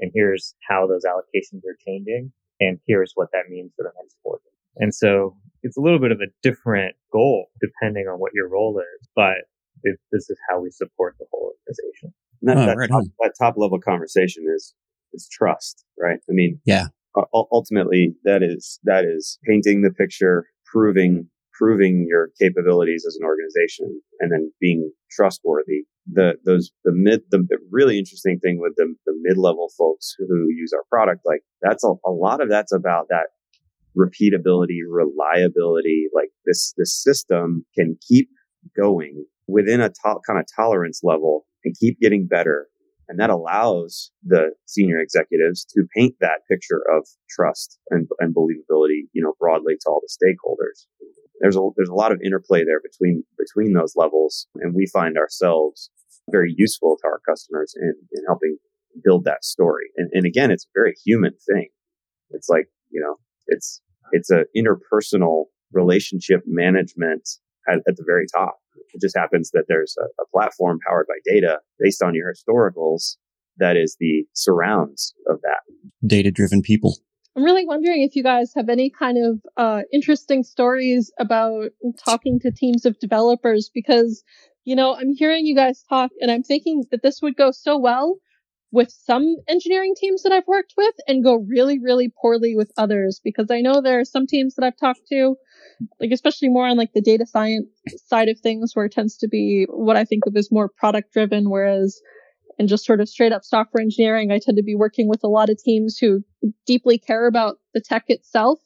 And 0.00 0.10
here's 0.14 0.54
how 0.68 0.86
those 0.86 1.04
allocations 1.04 1.62
are 1.68 1.76
changing. 1.86 2.32
And 2.60 2.78
here's 2.86 3.12
what 3.14 3.28
that 3.32 3.48
means 3.48 3.72
for 3.76 3.84
the 3.84 3.92
next 4.00 4.16
quarter. 4.22 4.42
And 4.76 4.94
so 4.94 5.36
it's 5.62 5.76
a 5.76 5.80
little 5.80 5.98
bit 5.98 6.12
of 6.12 6.20
a 6.20 6.30
different 6.42 6.96
goal 7.12 7.46
depending 7.60 8.06
on 8.06 8.18
what 8.18 8.32
your 8.34 8.48
role 8.48 8.78
is, 8.78 9.08
but 9.14 9.36
it, 9.82 9.98
this 10.10 10.30
is 10.30 10.38
how 10.48 10.60
we 10.60 10.70
support 10.70 11.16
the 11.18 11.26
whole 11.30 11.52
organization. 11.52 12.14
That, 12.42 12.56
oh, 12.56 12.66
that, 12.66 12.76
right 12.76 12.88
top, 12.88 13.04
that, 13.20 13.32
top, 13.38 13.54
level 13.56 13.78
conversation 13.78 14.44
is, 14.54 14.74
is 15.12 15.28
trust, 15.30 15.84
right? 15.98 16.18
I 16.28 16.32
mean, 16.32 16.60
yeah, 16.64 16.86
ultimately 17.32 18.14
that 18.24 18.42
is, 18.42 18.80
that 18.84 19.04
is 19.04 19.38
painting 19.46 19.82
the 19.82 19.90
picture, 19.90 20.46
proving 20.64 21.28
proving 21.62 22.06
your 22.08 22.30
capabilities 22.40 23.04
as 23.06 23.16
an 23.20 23.24
organization 23.24 24.00
and 24.18 24.32
then 24.32 24.52
being 24.60 24.90
trustworthy. 25.12 25.84
The, 26.12 26.32
those, 26.44 26.72
the 26.84 26.90
mid, 26.92 27.20
the 27.30 27.46
really 27.70 27.98
interesting 27.98 28.40
thing 28.40 28.58
with 28.60 28.72
the, 28.76 28.92
the 29.06 29.12
mid-level 29.22 29.68
folks 29.78 30.16
who 30.18 30.48
use 30.48 30.72
our 30.74 30.82
product, 30.90 31.20
like 31.24 31.42
that's 31.60 31.84
a, 31.84 31.92
a 32.04 32.10
lot 32.10 32.42
of 32.42 32.48
that's 32.48 32.72
about 32.72 33.06
that 33.10 33.28
repeatability, 33.96 34.80
reliability. 34.88 36.06
Like 36.12 36.30
this, 36.44 36.74
this 36.76 37.00
system 37.00 37.64
can 37.76 37.96
keep 38.08 38.28
going 38.76 39.24
within 39.46 39.80
a 39.80 39.90
to- 39.90 40.20
kind 40.26 40.40
of 40.40 40.46
tolerance 40.56 41.02
level 41.04 41.46
and 41.64 41.76
keep 41.78 42.00
getting 42.00 42.26
better. 42.26 42.66
And 43.08 43.20
that 43.20 43.30
allows 43.30 44.10
the 44.24 44.52
senior 44.66 44.98
executives 44.98 45.64
to 45.76 45.84
paint 45.94 46.16
that 46.20 46.40
picture 46.50 46.82
of 46.92 47.06
trust 47.30 47.78
and, 47.90 48.08
and 48.18 48.34
believability, 48.34 49.02
you 49.12 49.22
know, 49.22 49.34
broadly 49.38 49.74
to 49.74 49.88
all 49.88 50.00
the 50.00 50.10
stakeholders 50.10 50.86
there's 51.40 51.56
a 51.56 51.60
there's 51.76 51.88
a 51.88 51.94
lot 51.94 52.12
of 52.12 52.20
interplay 52.24 52.64
there 52.64 52.80
between 52.80 53.24
between 53.38 53.72
those 53.72 53.94
levels, 53.96 54.46
and 54.56 54.74
we 54.74 54.86
find 54.86 55.16
ourselves 55.16 55.90
very 56.30 56.54
useful 56.56 56.96
to 57.00 57.08
our 57.08 57.20
customers 57.28 57.74
in, 57.76 57.94
in 58.12 58.22
helping 58.26 58.56
build 59.02 59.24
that 59.24 59.44
story. 59.44 59.86
And, 59.96 60.08
and 60.12 60.24
again, 60.24 60.50
it's 60.50 60.64
a 60.64 60.74
very 60.74 60.94
human 61.04 61.32
thing. 61.48 61.68
It's 62.30 62.48
like 62.48 62.68
you 62.90 63.00
know, 63.00 63.16
it's 63.46 63.80
it's 64.12 64.30
a 64.30 64.44
interpersonal 64.56 65.46
relationship 65.72 66.42
management 66.46 67.28
at, 67.68 67.78
at 67.88 67.96
the 67.96 68.04
very 68.06 68.26
top. 68.34 68.58
It 68.94 69.00
just 69.00 69.16
happens 69.16 69.50
that 69.52 69.64
there's 69.68 69.96
a, 69.98 70.04
a 70.22 70.26
platform 70.32 70.78
powered 70.86 71.06
by 71.06 71.18
data 71.24 71.58
based 71.78 72.02
on 72.02 72.14
your 72.14 72.32
historicals 72.32 73.16
that 73.58 73.76
is 73.76 73.96
the 74.00 74.24
surrounds 74.34 75.14
of 75.28 75.40
that. 75.42 75.60
Data 76.06 76.30
driven 76.30 76.62
people. 76.62 76.98
I'm 77.36 77.44
really 77.44 77.64
wondering 77.66 78.02
if 78.02 78.14
you 78.14 78.22
guys 78.22 78.52
have 78.54 78.68
any 78.68 78.90
kind 78.90 79.16
of 79.16 79.40
uh, 79.56 79.82
interesting 79.92 80.42
stories 80.42 81.10
about 81.18 81.70
talking 82.04 82.38
to 82.40 82.50
teams 82.50 82.84
of 82.84 82.98
developers 82.98 83.70
because, 83.72 84.22
you 84.64 84.76
know, 84.76 84.94
I'm 84.94 85.14
hearing 85.14 85.46
you 85.46 85.54
guys 85.54 85.82
talk 85.88 86.10
and 86.20 86.30
I'm 86.30 86.42
thinking 86.42 86.84
that 86.90 87.02
this 87.02 87.22
would 87.22 87.36
go 87.36 87.50
so 87.50 87.78
well 87.78 88.16
with 88.70 88.90
some 88.90 89.36
engineering 89.48 89.94
teams 89.96 90.22
that 90.22 90.32
I've 90.32 90.46
worked 90.46 90.74
with 90.76 90.94
and 91.06 91.24
go 91.24 91.36
really, 91.36 91.78
really 91.78 92.12
poorly 92.20 92.54
with 92.54 92.70
others 92.76 93.20
because 93.22 93.50
I 93.50 93.60
know 93.60 93.80
there 93.80 94.00
are 94.00 94.04
some 94.04 94.26
teams 94.26 94.54
that 94.54 94.64
I've 94.64 94.78
talked 94.78 95.06
to, 95.10 95.36
like 96.00 96.10
especially 96.10 96.48
more 96.48 96.66
on 96.66 96.76
like 96.76 96.92
the 96.94 97.02
data 97.02 97.26
science 97.26 97.66
side 98.06 98.28
of 98.28 98.38
things 98.40 98.72
where 98.74 98.86
it 98.86 98.92
tends 98.92 99.16
to 99.18 99.28
be 99.28 99.66
what 99.70 99.96
I 99.96 100.04
think 100.04 100.26
of 100.26 100.36
as 100.36 100.50
more 100.50 100.68
product 100.68 101.12
driven, 101.12 101.48
whereas 101.48 102.00
and 102.62 102.68
just 102.68 102.86
sort 102.86 103.00
of 103.00 103.08
straight 103.08 103.32
up 103.32 103.42
software 103.42 103.82
engineering, 103.82 104.30
I 104.30 104.38
tend 104.38 104.56
to 104.56 104.62
be 104.62 104.76
working 104.76 105.08
with 105.08 105.24
a 105.24 105.28
lot 105.28 105.50
of 105.50 105.60
teams 105.60 105.98
who 105.98 106.22
deeply 106.64 106.96
care 106.96 107.26
about 107.26 107.56
the 107.74 107.80
tech 107.80 108.04
itself. 108.06 108.60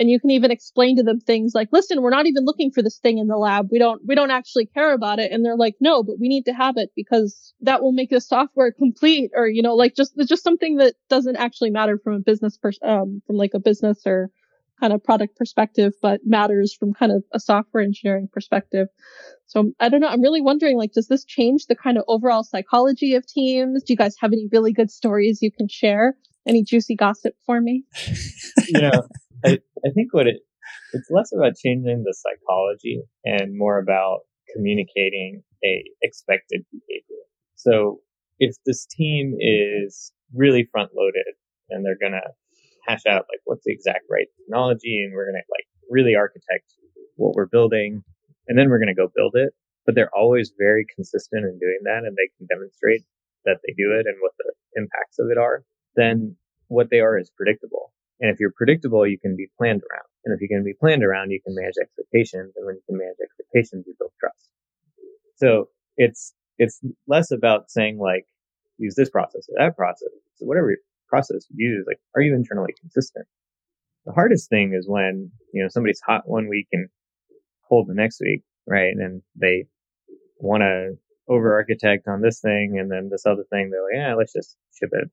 And 0.00 0.10
you 0.10 0.18
can 0.18 0.30
even 0.30 0.50
explain 0.50 0.96
to 0.96 1.04
them 1.04 1.20
things 1.20 1.52
like, 1.54 1.68
listen, 1.70 2.02
we're 2.02 2.10
not 2.10 2.26
even 2.26 2.44
looking 2.44 2.72
for 2.72 2.82
this 2.82 2.98
thing 2.98 3.18
in 3.18 3.28
the 3.28 3.36
lab. 3.36 3.68
We 3.70 3.78
don't, 3.78 4.02
we 4.04 4.16
don't 4.16 4.32
actually 4.32 4.66
care 4.66 4.92
about 4.92 5.20
it. 5.20 5.30
And 5.30 5.44
they're 5.44 5.56
like, 5.56 5.76
no, 5.80 6.02
but 6.02 6.16
we 6.18 6.26
need 6.26 6.46
to 6.46 6.52
have 6.52 6.76
it 6.78 6.90
because 6.96 7.54
that 7.60 7.80
will 7.80 7.92
make 7.92 8.10
the 8.10 8.20
software 8.20 8.72
complete 8.72 9.30
or, 9.36 9.46
you 9.46 9.62
know, 9.62 9.76
like 9.76 9.94
just, 9.94 10.18
just 10.26 10.42
something 10.42 10.78
that 10.78 10.94
doesn't 11.08 11.36
actually 11.36 11.70
matter 11.70 11.96
from 12.02 12.14
a 12.14 12.18
business, 12.18 12.56
pers- 12.56 12.80
um, 12.82 13.22
from 13.24 13.36
like 13.36 13.52
a 13.54 13.60
business 13.60 14.02
or 14.04 14.32
kind 14.78 14.92
of 14.92 15.02
product 15.02 15.36
perspective, 15.36 15.92
but 16.02 16.20
matters 16.24 16.74
from 16.74 16.94
kind 16.94 17.12
of 17.12 17.22
a 17.32 17.40
software 17.40 17.82
engineering 17.82 18.28
perspective. 18.32 18.88
So 19.46 19.72
I 19.80 19.88
don't 19.88 20.00
know. 20.00 20.08
I'm 20.08 20.22
really 20.22 20.42
wondering, 20.42 20.76
like, 20.76 20.92
does 20.92 21.08
this 21.08 21.24
change 21.24 21.66
the 21.66 21.74
kind 21.74 21.96
of 21.96 22.04
overall 22.06 22.44
psychology 22.44 23.14
of 23.14 23.26
teams? 23.26 23.82
Do 23.82 23.92
you 23.92 23.96
guys 23.96 24.14
have 24.20 24.32
any 24.32 24.48
really 24.52 24.72
good 24.72 24.90
stories 24.90 25.40
you 25.42 25.50
can 25.50 25.68
share? 25.68 26.16
Any 26.46 26.62
juicy 26.62 26.96
gossip 26.96 27.34
for 27.44 27.60
me? 27.60 27.84
you 28.68 28.80
know, 28.80 29.02
I, 29.44 29.58
I 29.84 29.90
think 29.94 30.12
what 30.12 30.26
it, 30.26 30.36
it's 30.92 31.08
less 31.10 31.32
about 31.32 31.56
changing 31.56 32.04
the 32.04 32.14
psychology 32.14 33.02
and 33.24 33.56
more 33.56 33.78
about 33.78 34.20
communicating 34.54 35.42
a 35.64 35.82
expected 36.02 36.64
behavior. 36.70 37.24
So 37.54 38.00
if 38.38 38.56
this 38.64 38.86
team 38.86 39.34
is 39.38 40.12
really 40.34 40.68
front 40.70 40.90
loaded 40.96 41.34
and 41.70 41.84
they're 41.84 41.98
going 42.00 42.12
to 42.12 42.30
hash 42.88 43.06
out 43.06 43.26
like 43.28 43.40
what's 43.44 43.64
the 43.64 43.72
exact 43.72 44.04
right 44.10 44.26
technology 44.38 45.02
and 45.04 45.12
we're 45.14 45.30
going 45.30 45.40
to 45.40 45.52
like 45.52 45.66
really 45.90 46.16
architect 46.16 46.72
what 47.16 47.34
we're 47.34 47.46
building 47.46 48.02
and 48.48 48.58
then 48.58 48.70
we're 48.70 48.78
going 48.78 48.94
to 48.94 48.94
go 48.94 49.12
build 49.14 49.34
it. 49.36 49.52
But 49.84 49.94
they're 49.94 50.14
always 50.14 50.52
very 50.58 50.86
consistent 50.94 51.44
in 51.44 51.58
doing 51.58 51.80
that 51.84 52.04
and 52.04 52.16
they 52.16 52.28
can 52.36 52.46
demonstrate 52.46 53.04
that 53.44 53.58
they 53.66 53.72
do 53.76 53.92
it 53.98 54.06
and 54.06 54.16
what 54.20 54.32
the 54.38 54.52
impacts 54.76 55.18
of 55.18 55.28
it 55.30 55.38
are. 55.38 55.62
Then 55.96 56.36
what 56.68 56.90
they 56.90 57.00
are 57.00 57.18
is 57.18 57.30
predictable. 57.34 57.92
And 58.20 58.30
if 58.30 58.40
you're 58.40 58.52
predictable, 58.56 59.06
you 59.06 59.18
can 59.18 59.36
be 59.36 59.48
planned 59.56 59.82
around. 59.90 60.08
And 60.24 60.34
if 60.34 60.42
you 60.42 60.48
can 60.48 60.64
be 60.64 60.74
planned 60.74 61.04
around, 61.04 61.30
you 61.30 61.40
can 61.40 61.54
manage 61.54 61.76
expectations. 61.80 62.52
And 62.56 62.66
when 62.66 62.74
you 62.74 62.82
can 62.86 62.98
manage 62.98 63.16
expectations, 63.22 63.84
you 63.86 63.94
build 63.98 64.12
trust. 64.20 64.50
So 65.36 65.68
it's, 65.96 66.34
it's 66.58 66.80
less 67.06 67.30
about 67.30 67.70
saying 67.70 67.98
like, 67.98 68.26
use 68.76 68.94
this 68.94 69.10
process 69.10 69.48
or 69.48 69.56
that 69.58 69.76
process. 69.76 70.10
So 70.36 70.46
whatever 70.46 70.76
process 71.08 71.46
you 71.50 71.68
use, 71.68 71.84
like, 71.86 71.98
are 72.14 72.22
you 72.22 72.34
internally 72.34 72.74
consistent? 72.80 73.26
The 74.06 74.12
hardest 74.12 74.48
thing 74.48 74.74
is 74.74 74.88
when, 74.88 75.30
you 75.52 75.62
know, 75.62 75.68
somebody's 75.68 76.00
hot 76.06 76.22
one 76.26 76.48
week 76.48 76.68
and 76.72 76.88
cold 77.68 77.88
the 77.88 77.94
next 77.94 78.20
week, 78.20 78.42
right? 78.66 78.94
And 78.96 79.22
they 79.34 79.66
want 80.38 80.62
to 80.62 80.96
over 81.28 81.52
architect 81.54 82.08
on 82.08 82.22
this 82.22 82.40
thing 82.40 82.78
and 82.80 82.90
then 82.90 83.08
this 83.10 83.26
other 83.26 83.44
thing. 83.50 83.70
They're 83.70 83.82
like, 83.82 83.94
yeah, 83.94 84.14
let's 84.14 84.32
just 84.32 84.56
ship 84.72 84.90
it 84.92 85.10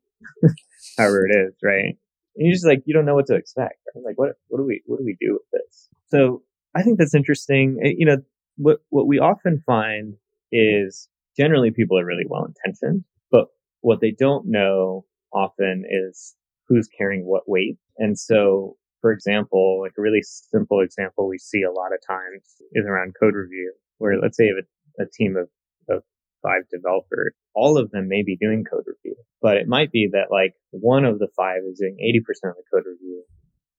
however 0.98 1.28
it 1.28 1.36
is, 1.36 1.54
right? 1.62 1.98
And 2.36 2.48
you're 2.48 2.54
just 2.54 2.66
like, 2.66 2.84
you 2.86 2.94
don't 2.94 3.06
know 3.06 3.16
what 3.16 3.28
to 3.28 3.36
expect. 3.36 3.80
Like, 4.04 4.18
what, 4.18 4.32
what 4.48 4.60
do 4.60 4.66
we, 4.66 4.82
what 4.86 5.00
do 5.00 5.06
we 5.06 5.18
do 5.20 5.34
with 5.34 5.50
this? 5.52 5.90
So 6.08 6.44
I 6.76 6.84
think 6.84 7.00
that's 7.00 7.16
interesting. 7.16 7.80
Eh, 7.84 7.94
you 7.98 8.06
know, 8.06 8.18
what, 8.58 8.80
what 8.90 9.08
we 9.08 9.20
often 9.20 9.62
find 9.66 10.16
is 10.52 11.10
generally 11.38 11.72
people 11.72 12.00
are 12.00 12.06
really 12.06 12.26
well 12.28 12.46
intentioned, 12.46 13.04
but 13.32 13.48
what 13.82 14.00
they 14.02 14.12
don't 14.12 14.48
know 14.48 15.06
often 15.36 15.84
is 15.90 16.36
who's 16.68 16.88
carrying 16.88 17.26
what 17.26 17.48
weight. 17.48 17.78
And 17.98 18.18
so, 18.18 18.78
for 19.02 19.12
example, 19.12 19.82
like 19.82 19.94
a 19.98 20.02
really 20.02 20.24
simple 20.24 20.82
example 20.82 21.28
we 21.28 21.38
see 21.38 21.62
a 21.62 21.72
lot 21.72 21.94
of 21.94 22.00
times 22.08 22.44
is 22.74 22.86
around 22.86 23.16
code 23.20 23.36
review, 23.36 23.74
where 23.98 24.20
let's 24.20 24.38
say 24.38 24.46
you 24.46 24.56
have 24.56 24.66
a, 25.00 25.04
a 25.04 25.10
team 25.14 25.36
of, 25.36 25.50
of 25.90 26.04
five 26.42 26.64
developers, 26.72 27.34
all 27.54 27.78
of 27.78 27.92
them 27.92 28.08
may 28.08 28.24
be 28.24 28.38
doing 28.38 28.64
code 28.64 28.86
review, 28.86 29.16
but 29.42 29.58
it 29.58 29.68
might 29.68 29.92
be 29.92 30.10
that 30.12 30.32
like 30.32 30.54
one 30.72 31.06
of 31.06 31.20
the 31.20 31.28
five 31.36 31.62
is 31.70 31.80
doing 31.80 31.98
80% 32.02 32.50
of 32.50 32.56
the 32.56 32.64
code 32.72 32.86
review 32.86 33.24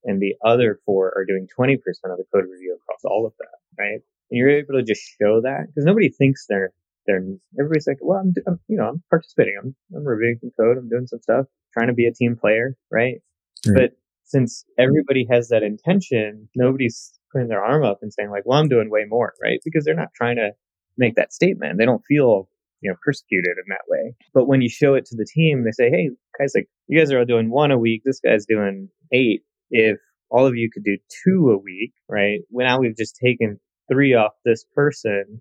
and 0.05 0.21
the 0.21 0.35
other 0.45 0.81
four 0.87 1.13
are 1.17 1.27
doing 1.27 1.47
20% 1.59 1.75
of 1.77 2.19
the 2.19 2.25
code 2.33 2.45
review 2.51 2.79
across 2.81 3.05
all 3.05 3.27
of 3.27 3.33
that, 3.39 3.83
right? 3.83 4.01
And 4.31 4.39
you're 4.39 4.51
able 4.51 4.75
to 4.75 4.83
just 4.83 5.03
show 5.21 5.43
that 5.43 5.67
because 5.67 5.85
nobody 5.85 6.09
thinks 6.09 6.47
they're, 6.49 6.73
they're, 7.07 7.25
everybody's 7.59 7.87
like, 7.87 7.99
well, 8.01 8.19
I'm, 8.19 8.35
I'm, 8.47 8.61
you 8.69 8.77
know, 8.77 8.89
I'm 8.89 9.03
participating. 9.11 9.57
I'm, 9.63 9.75
I'm 9.95 10.05
reviewing 10.05 10.39
some 10.41 10.51
code. 10.59 10.79
I'm 10.79 10.89
doing 10.89 11.07
some 11.07 11.21
stuff, 11.21 11.47
trying 11.73 11.89
to 11.89 11.95
be 11.95 12.07
a 12.07 12.13
team 12.13 12.37
player, 12.37 12.77
right? 12.91 13.17
right. 13.67 13.75
But 13.75 13.91
since 14.25 14.65
everybody 14.79 15.27
has 15.31 15.49
that 15.49 15.63
intention, 15.63 16.49
nobody's 16.55 17.19
putting 17.33 17.49
their 17.49 17.65
arm 17.65 17.85
up 17.85 17.99
and 18.03 18.13
saying 18.13 18.31
like, 18.31 18.45
well, 18.45 18.59
I'm 18.59 18.69
doing 18.69 18.91
way 18.91 19.05
more, 19.09 19.35
right? 19.43 19.61
Because 19.65 19.85
they're 19.85 19.95
not 19.95 20.15
trying 20.15 20.37
to 20.37 20.51
make 20.99 21.15
that 21.17 21.33
statement. 21.33 21.79
They 21.79 21.85
don't 21.85 22.05
feel, 22.07 22.49
you 22.81 22.91
know, 22.91 22.97
persecuted 23.05 23.53
in 23.57 23.65
that 23.69 23.89
way. 23.89 24.15
But 24.35 24.47
when 24.47 24.63
you 24.63 24.69
show 24.69 24.95
it 24.95 25.05
to 25.07 25.17
the 25.17 25.27
team, 25.27 25.65
they 25.65 25.73
say, 25.73 25.91
Hey, 25.91 26.11
guys, 26.39 26.53
like, 26.55 26.69
you 26.89 26.99
guys 26.99 27.13
are 27.13 27.19
all 27.19 27.25
doing 27.25 27.51
one 27.51 27.71
a 27.71 27.79
week. 27.79 28.03
This 28.05 28.21
guy's 28.21 28.47
doing 28.47 28.89
eight. 29.13 29.43
If 29.71 29.99
all 30.31 30.47
of 30.47 30.57
you 30.57 30.71
could 30.73 30.85
do 30.85 30.99
two 31.25 31.51
a 31.51 31.59
week, 31.59 31.93
right? 32.09 32.41
Well, 32.51 32.67
now 32.67 32.81
we've 32.81 32.97
just 32.97 33.17
taken 33.23 33.61
three 33.91 34.15
off 34.15 34.33
this 34.45 34.65
person 34.75 35.41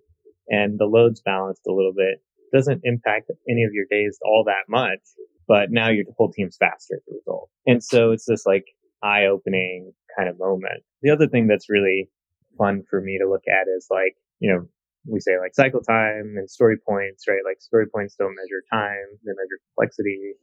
and 0.49 0.79
the 0.79 0.85
load's 0.85 1.21
balanced 1.21 1.63
a 1.67 1.73
little 1.73 1.93
bit. 1.95 2.21
Doesn't 2.53 2.81
impact 2.83 3.31
any 3.49 3.63
of 3.63 3.73
your 3.73 3.85
days 3.89 4.17
all 4.23 4.43
that 4.45 4.69
much, 4.69 4.99
but 5.47 5.71
now 5.71 5.89
your 5.89 6.05
whole 6.17 6.31
team's 6.31 6.57
faster 6.57 6.95
as 6.95 7.03
a 7.09 7.15
result. 7.15 7.49
And 7.65 7.83
so 7.83 8.11
it's 8.11 8.25
this 8.25 8.45
like 8.45 8.65
eye 9.03 9.25
opening 9.25 9.93
kind 10.17 10.29
of 10.29 10.39
moment. 10.39 10.83
The 11.01 11.11
other 11.11 11.27
thing 11.27 11.47
that's 11.47 11.69
really 11.69 12.09
fun 12.57 12.83
for 12.89 13.01
me 13.01 13.17
to 13.19 13.29
look 13.29 13.43
at 13.47 13.67
is 13.75 13.87
like, 13.89 14.15
you 14.39 14.51
know, 14.53 14.67
we 15.07 15.19
say 15.19 15.37
like 15.39 15.53
cycle 15.53 15.81
time 15.81 16.35
and 16.37 16.49
story 16.49 16.77
points, 16.77 17.27
right? 17.27 17.41
Like 17.45 17.61
story 17.61 17.85
points 17.93 18.15
don't 18.17 18.35
measure 18.35 18.63
time, 18.71 19.05
they 19.23 19.31
measure 19.31 19.59
complexity. 19.75 20.33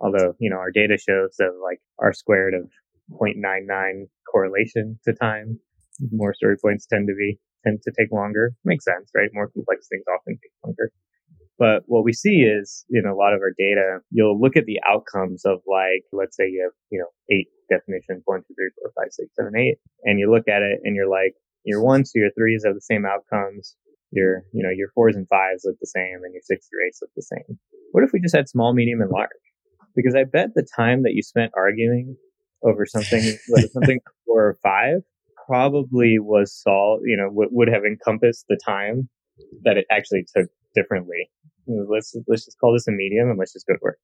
Although, 0.00 0.34
you 0.38 0.50
know, 0.50 0.56
our 0.56 0.70
data 0.70 0.96
shows 0.96 1.36
that 1.38 1.52
like 1.62 1.80
R 1.98 2.12
squared 2.12 2.54
of 2.54 2.70
0.99 3.12 4.06
correlation 4.30 4.98
to 5.04 5.12
time. 5.12 5.58
More 6.12 6.34
story 6.34 6.56
points 6.56 6.86
tend 6.86 7.08
to 7.08 7.14
be, 7.14 7.38
tend 7.64 7.82
to 7.82 7.92
take 7.98 8.12
longer. 8.12 8.54
Makes 8.64 8.84
sense, 8.84 9.10
right? 9.14 9.30
More 9.32 9.48
complex 9.48 9.88
things 9.88 10.04
often 10.08 10.34
take 10.34 10.52
longer. 10.64 10.92
But 11.60 11.82
what 11.86 12.04
we 12.04 12.14
see 12.14 12.40
is 12.40 12.86
in 12.88 13.04
a 13.04 13.14
lot 13.14 13.34
of 13.34 13.40
our 13.40 13.52
data, 13.58 14.00
you'll 14.10 14.40
look 14.40 14.56
at 14.56 14.64
the 14.64 14.80
outcomes 14.88 15.44
of 15.44 15.60
like, 15.68 16.08
let's 16.10 16.34
say 16.34 16.48
you 16.48 16.62
have, 16.64 16.72
you 16.90 16.98
know, 16.98 17.12
eight 17.28 17.48
definitions, 17.68 18.22
one, 18.24 18.40
two, 18.40 18.54
three, 18.56 18.70
four, 18.80 18.92
five, 18.96 19.12
six, 19.12 19.28
seven, 19.36 19.52
eight, 19.56 19.76
and 20.04 20.18
you 20.18 20.32
look 20.32 20.48
at 20.48 20.62
it 20.62 20.80
and 20.84 20.96
you're 20.96 21.10
like, 21.10 21.34
your 21.64 21.82
ones 21.82 22.12
to 22.12 22.18
your 22.18 22.30
threes 22.32 22.64
have 22.64 22.74
the 22.74 22.80
same 22.80 23.04
outcomes. 23.04 23.76
Your, 24.10 24.42
you 24.52 24.62
know, 24.64 24.70
your 24.74 24.88
fours 24.94 25.14
and 25.14 25.28
fives 25.28 25.62
look 25.64 25.76
the 25.80 25.86
same 25.86 26.24
and 26.24 26.32
your 26.32 26.42
six 26.42 26.66
through 26.66 26.86
eights 26.88 26.98
look 27.02 27.10
the 27.14 27.22
same. 27.22 27.58
What 27.92 28.04
if 28.04 28.10
we 28.12 28.20
just 28.20 28.34
had 28.34 28.48
small, 28.48 28.72
medium, 28.72 29.02
and 29.02 29.10
large? 29.10 29.28
Because 29.94 30.14
I 30.16 30.24
bet 30.24 30.54
the 30.54 30.66
time 30.76 31.02
that 31.02 31.12
you 31.12 31.22
spent 31.22 31.52
arguing 31.54 32.16
over 32.64 32.86
something, 32.86 33.20
whether 33.48 33.68
something 33.68 34.00
four 34.26 34.46
or 34.46 34.58
five, 34.62 35.02
probably 35.50 36.18
was 36.20 36.54
solved, 36.54 37.02
you 37.04 37.16
know, 37.16 37.28
would, 37.32 37.48
would 37.50 37.68
have 37.68 37.82
encompassed 37.84 38.44
the 38.48 38.58
time 38.64 39.08
that 39.64 39.76
it 39.76 39.84
actually 39.90 40.24
took 40.36 40.48
differently. 40.76 41.28
Let's, 41.66 42.14
let's 42.28 42.44
just 42.44 42.58
call 42.60 42.72
this 42.72 42.86
a 42.86 42.92
medium 42.92 43.30
and 43.30 43.38
let's 43.38 43.52
just 43.52 43.66
go 43.66 43.74
to 43.74 43.80
work. 43.82 43.98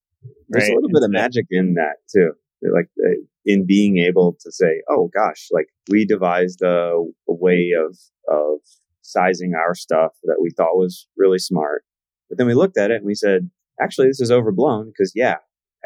There's 0.49 0.69
a 0.69 0.75
little 0.75 0.91
bit 0.93 1.05
of 1.05 1.11
magic 1.11 1.47
in 1.51 1.75
that 1.75 1.97
too. 2.13 2.33
Like 2.63 2.89
uh, 3.05 3.21
in 3.45 3.65
being 3.65 3.99
able 3.99 4.37
to 4.41 4.51
say, 4.51 4.83
oh 4.91 5.09
gosh, 5.15 5.49
like 5.53 5.67
we 5.89 6.05
devised 6.05 6.63
a, 6.63 6.95
a 6.97 7.35
way 7.35 7.71
of, 7.79 7.97
of 8.29 8.59
sizing 9.03 9.53
our 9.55 9.75
stuff 9.75 10.13
that 10.25 10.39
we 10.41 10.51
thought 10.51 10.77
was 10.77 11.07
really 11.17 11.39
smart. 11.39 11.85
But 12.29 12.39
then 12.39 12.49
we 12.49 12.55
looked 12.55 12.77
at 12.77 12.91
it 12.91 12.97
and 12.97 13.07
we 13.07 13.15
said, 13.15 13.51
actually, 13.81 14.09
this 14.09 14.21
is 14.21 14.33
overblown 14.33 14.87
because 14.87 15.13
yeah, 15.15 15.37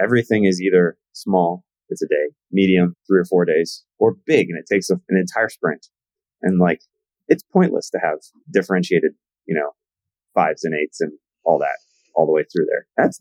everything 0.02 0.46
is 0.46 0.62
either 0.62 0.96
small 1.12 1.64
it's 1.90 2.02
a 2.02 2.08
day, 2.08 2.34
medium, 2.50 2.96
three 3.06 3.20
or 3.20 3.24
four 3.24 3.44
days, 3.44 3.84
or 3.98 4.16
big, 4.26 4.48
and 4.48 4.58
it 4.58 4.66
takes 4.72 4.90
a, 4.90 4.94
an 5.08 5.18
entire 5.18 5.48
sprint. 5.48 5.86
And 6.42 6.58
like, 6.58 6.82
it's 7.28 7.42
pointless 7.52 7.90
to 7.90 7.98
have 8.02 8.18
differentiated, 8.52 9.12
you 9.46 9.54
know, 9.54 9.70
fives 10.34 10.64
and 10.64 10.74
eights 10.74 11.00
and 11.00 11.12
all 11.44 11.58
that 11.58 11.78
all 12.14 12.26
the 12.26 12.32
way 12.32 12.44
through 12.44 12.66
there. 12.66 12.86
That's, 12.96 13.20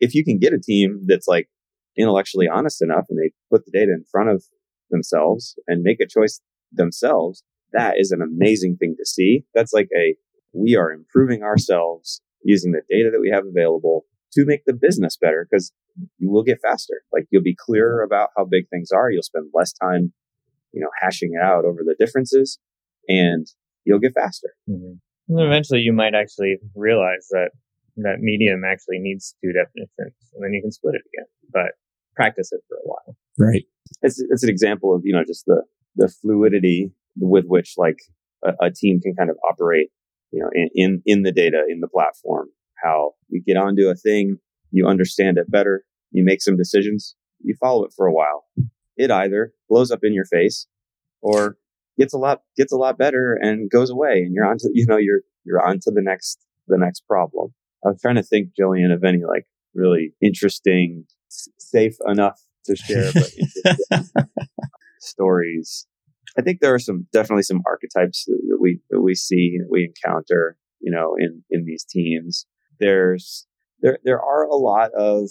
if 0.00 0.14
you 0.14 0.24
can 0.24 0.38
get 0.38 0.52
a 0.52 0.58
team 0.58 1.02
that's 1.06 1.26
like 1.26 1.48
intellectually 1.96 2.48
honest 2.48 2.82
enough 2.82 3.06
and 3.08 3.18
they 3.18 3.32
put 3.50 3.64
the 3.64 3.70
data 3.70 3.92
in 3.92 4.04
front 4.10 4.30
of 4.30 4.44
themselves 4.90 5.58
and 5.66 5.82
make 5.82 6.00
a 6.00 6.06
choice 6.06 6.40
themselves, 6.72 7.42
that 7.72 7.94
is 7.98 8.10
an 8.10 8.22
amazing 8.22 8.76
thing 8.76 8.94
to 8.98 9.06
see. 9.06 9.44
That's 9.54 9.72
like 9.72 9.88
a, 9.96 10.16
we 10.52 10.76
are 10.76 10.92
improving 10.92 11.42
ourselves 11.42 12.20
using 12.42 12.72
the 12.72 12.82
data 12.88 13.10
that 13.12 13.20
we 13.20 13.30
have 13.30 13.44
available 13.46 14.04
to 14.32 14.44
make 14.44 14.64
the 14.66 14.72
business 14.72 15.16
better 15.16 15.46
because 15.48 15.72
you 16.18 16.30
will 16.30 16.42
get 16.42 16.60
faster. 16.62 17.02
Like 17.12 17.26
you'll 17.30 17.42
be 17.42 17.56
clearer 17.58 18.02
about 18.02 18.30
how 18.36 18.44
big 18.44 18.68
things 18.68 18.90
are. 18.90 19.10
You'll 19.10 19.22
spend 19.22 19.50
less 19.54 19.72
time, 19.72 20.12
you 20.72 20.80
know, 20.80 20.90
hashing 21.00 21.32
it 21.34 21.44
out 21.44 21.64
over 21.64 21.80
the 21.84 21.96
differences 21.98 22.58
and 23.08 23.46
you'll 23.84 23.98
get 23.98 24.14
faster. 24.14 24.54
Mm-hmm. 24.68 24.94
And 25.28 25.40
eventually 25.40 25.80
you 25.80 25.92
might 25.92 26.14
actually 26.14 26.58
realize 26.74 27.28
that 27.30 27.50
that 27.96 28.18
medium 28.20 28.62
actually 28.64 28.98
needs 28.98 29.34
two 29.42 29.52
definitions 29.52 30.14
and 30.34 30.44
then 30.44 30.52
you 30.52 30.60
can 30.60 30.70
split 30.70 30.94
it 30.94 31.02
again, 31.14 31.26
but 31.50 31.72
practice 32.14 32.52
it 32.52 32.60
for 32.68 32.76
a 32.76 32.84
while. 32.84 33.16
Right. 33.38 33.64
It's, 34.02 34.22
it's 34.28 34.42
an 34.42 34.50
example 34.50 34.94
of, 34.94 35.02
you 35.04 35.14
know, 35.14 35.24
just 35.26 35.46
the, 35.46 35.62
the 35.96 36.08
fluidity 36.08 36.92
with 37.16 37.46
which 37.46 37.74
like 37.78 37.98
a, 38.44 38.66
a 38.66 38.70
team 38.70 39.00
can 39.00 39.14
kind 39.14 39.30
of 39.30 39.36
operate, 39.48 39.88
you 40.30 40.42
know, 40.42 40.50
in, 40.52 40.68
in, 40.74 41.02
in 41.06 41.22
the 41.22 41.32
data, 41.32 41.62
in 41.70 41.80
the 41.80 41.88
platform 41.88 42.48
how 42.82 43.12
you 43.28 43.42
get 43.42 43.56
onto 43.56 43.88
a 43.88 43.94
thing, 43.94 44.38
you 44.70 44.86
understand 44.86 45.38
it 45.38 45.50
better, 45.50 45.84
you 46.10 46.24
make 46.24 46.42
some 46.42 46.56
decisions, 46.56 47.14
you 47.42 47.54
follow 47.60 47.84
it 47.84 47.92
for 47.96 48.06
a 48.06 48.12
while. 48.12 48.44
It 48.96 49.10
either 49.10 49.52
blows 49.68 49.90
up 49.90 50.00
in 50.02 50.14
your 50.14 50.24
face 50.24 50.66
or 51.20 51.58
gets 51.98 52.12
a 52.14 52.18
lot 52.18 52.42
gets 52.56 52.72
a 52.72 52.76
lot 52.76 52.98
better 52.98 53.38
and 53.40 53.70
goes 53.70 53.90
away 53.90 54.20
and 54.20 54.34
you're 54.34 54.46
on 54.46 54.58
to 54.58 54.70
you 54.74 54.86
know 54.86 54.96
you're 54.98 55.20
you're 55.44 55.66
on 55.66 55.78
to 55.80 55.90
the 55.90 56.02
next 56.02 56.38
the 56.68 56.78
next 56.78 57.06
problem. 57.06 57.54
I 57.84 57.90
was 57.90 58.00
trying 58.00 58.16
to 58.16 58.22
think, 58.22 58.50
Jillian, 58.58 58.92
of 58.92 59.04
any 59.04 59.22
like 59.26 59.46
really 59.74 60.14
interesting, 60.20 61.04
safe 61.28 61.96
enough 62.06 62.40
to 62.64 62.74
share, 62.74 63.12
but 63.12 64.26
stories. 65.00 65.86
I 66.38 66.42
think 66.42 66.60
there 66.60 66.74
are 66.74 66.78
some 66.78 67.06
definitely 67.12 67.44
some 67.44 67.62
archetypes 67.66 68.24
that 68.24 68.58
we 68.60 68.80
that 68.90 69.00
we 69.00 69.14
see 69.14 69.58
we 69.70 69.84
encounter, 69.84 70.56
you 70.80 70.90
know, 70.90 71.14
in 71.18 71.44
in 71.50 71.64
these 71.64 71.84
teams 71.84 72.46
there's 72.80 73.46
there 73.80 73.98
there 74.04 74.20
are 74.20 74.44
a 74.44 74.56
lot 74.56 74.90
of 74.92 75.28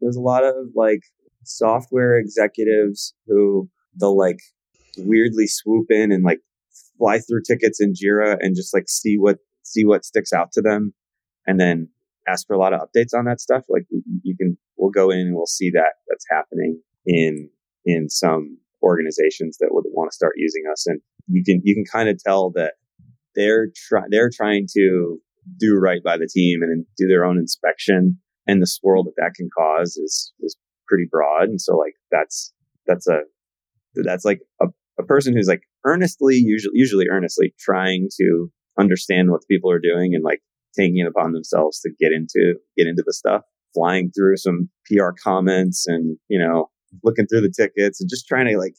there's 0.00 0.16
a 0.16 0.20
lot 0.20 0.44
of 0.44 0.54
like 0.74 1.02
software 1.44 2.16
executives 2.18 3.14
who 3.26 3.68
they'll 3.98 4.16
like 4.16 4.38
weirdly 4.98 5.46
swoop 5.46 5.86
in 5.90 6.12
and 6.12 6.24
like 6.24 6.40
fly 6.98 7.18
through 7.18 7.42
tickets 7.46 7.80
in 7.80 7.92
Jira 7.92 8.36
and 8.40 8.56
just 8.56 8.74
like 8.74 8.88
see 8.88 9.16
what 9.18 9.38
see 9.62 9.84
what 9.84 10.04
sticks 10.04 10.32
out 10.32 10.52
to 10.52 10.60
them 10.60 10.92
and 11.46 11.58
then 11.58 11.88
ask 12.28 12.46
for 12.46 12.54
a 12.54 12.58
lot 12.58 12.72
of 12.72 12.80
updates 12.80 13.16
on 13.16 13.24
that 13.24 13.40
stuff. 13.40 13.64
Like 13.68 13.84
you 14.22 14.36
can 14.36 14.56
we'll 14.76 14.90
go 14.90 15.10
in 15.10 15.20
and 15.20 15.34
we'll 15.34 15.46
see 15.46 15.70
that 15.70 15.94
that's 16.08 16.26
happening 16.30 16.80
in 17.06 17.48
in 17.84 18.08
some 18.08 18.58
organizations 18.82 19.58
that 19.58 19.68
would 19.70 19.84
want 19.92 20.10
to 20.10 20.14
start 20.14 20.34
using 20.36 20.64
us 20.70 20.86
and 20.86 21.00
you 21.28 21.42
can 21.44 21.60
you 21.64 21.74
can 21.74 21.84
kind 21.84 22.08
of 22.08 22.18
tell 22.22 22.50
that 22.50 22.74
they're 23.34 23.68
trying 23.88 24.06
they're 24.10 24.30
trying 24.32 24.66
to 24.72 25.20
do 25.58 25.76
right 25.76 26.02
by 26.02 26.16
the 26.16 26.28
team 26.32 26.62
and 26.62 26.84
do 26.96 27.06
their 27.06 27.24
own 27.24 27.38
inspection. 27.38 28.18
And 28.46 28.60
the 28.60 28.66
swirl 28.66 29.04
that 29.04 29.14
that 29.16 29.34
can 29.36 29.48
cause 29.56 29.96
is 29.96 30.32
is 30.40 30.56
pretty 30.88 31.06
broad. 31.10 31.48
And 31.48 31.60
so 31.60 31.76
like 31.76 31.94
that's 32.10 32.52
that's 32.86 33.06
a 33.06 33.20
that's 33.94 34.24
like 34.24 34.40
a, 34.60 34.66
a 34.98 35.04
person 35.04 35.34
who's 35.34 35.48
like 35.48 35.62
earnestly 35.84 36.36
usually 36.36 36.74
usually 36.74 37.06
earnestly 37.10 37.54
trying 37.58 38.08
to 38.20 38.50
understand 38.78 39.30
what 39.30 39.42
the 39.42 39.54
people 39.54 39.70
are 39.70 39.80
doing 39.80 40.14
and 40.14 40.24
like 40.24 40.40
taking 40.76 40.98
it 40.98 41.06
upon 41.06 41.32
themselves 41.32 41.80
to 41.80 41.90
get 42.00 42.12
into 42.12 42.54
get 42.76 42.86
into 42.86 43.02
the 43.04 43.12
stuff 43.12 43.42
flying 43.74 44.10
through 44.10 44.36
some 44.36 44.70
pr 44.86 45.10
comments 45.22 45.86
and 45.86 46.16
you 46.28 46.38
know 46.38 46.70
looking 47.04 47.26
through 47.26 47.42
the 47.42 47.52
tickets 47.54 48.00
and 48.00 48.08
just 48.10 48.26
trying 48.26 48.46
to 48.46 48.58
like 48.58 48.74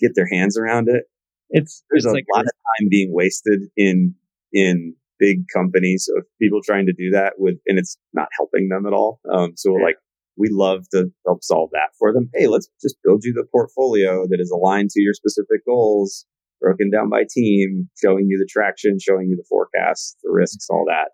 get 0.00 0.12
their 0.14 0.28
hands 0.30 0.58
around 0.58 0.88
it. 0.88 1.04
It's 1.50 1.82
there's 1.90 2.04
it's 2.04 2.10
a 2.10 2.14
like 2.14 2.24
lot 2.34 2.44
of 2.44 2.50
time 2.50 2.88
being 2.90 3.12
wasted 3.12 3.62
in 3.76 4.14
in 4.52 4.94
big 5.18 5.44
companies 5.54 6.08
of 6.16 6.24
people 6.40 6.60
trying 6.62 6.86
to 6.86 6.92
do 6.92 7.10
that 7.10 7.34
with, 7.38 7.56
and 7.66 7.78
it's 7.78 7.96
not 8.12 8.28
helping 8.36 8.68
them 8.68 8.86
at 8.86 8.92
all. 8.92 9.20
Um, 9.32 9.52
so 9.56 9.76
yeah. 9.76 9.84
like, 9.84 9.96
we 10.38 10.48
love 10.50 10.84
to 10.92 11.06
help 11.26 11.42
solve 11.42 11.70
that 11.72 11.90
for 11.98 12.12
them. 12.12 12.28
Hey, 12.34 12.46
let's 12.46 12.68
just 12.82 12.96
build 13.02 13.22
you 13.24 13.32
the 13.32 13.46
portfolio 13.50 14.26
that 14.28 14.38
is 14.40 14.50
aligned 14.50 14.90
to 14.90 15.00
your 15.00 15.14
specific 15.14 15.64
goals, 15.66 16.26
broken 16.60 16.90
down 16.90 17.08
by 17.08 17.24
team, 17.30 17.88
showing 18.02 18.26
you 18.28 18.38
the 18.38 18.48
traction, 18.50 18.98
showing 19.00 19.28
you 19.28 19.36
the 19.36 19.46
forecasts, 19.48 20.16
the 20.22 20.30
risks, 20.30 20.66
all 20.68 20.84
that. 20.86 21.12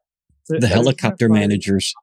the 0.49 0.67
helicopter 0.67 1.29
managers. 1.29 1.95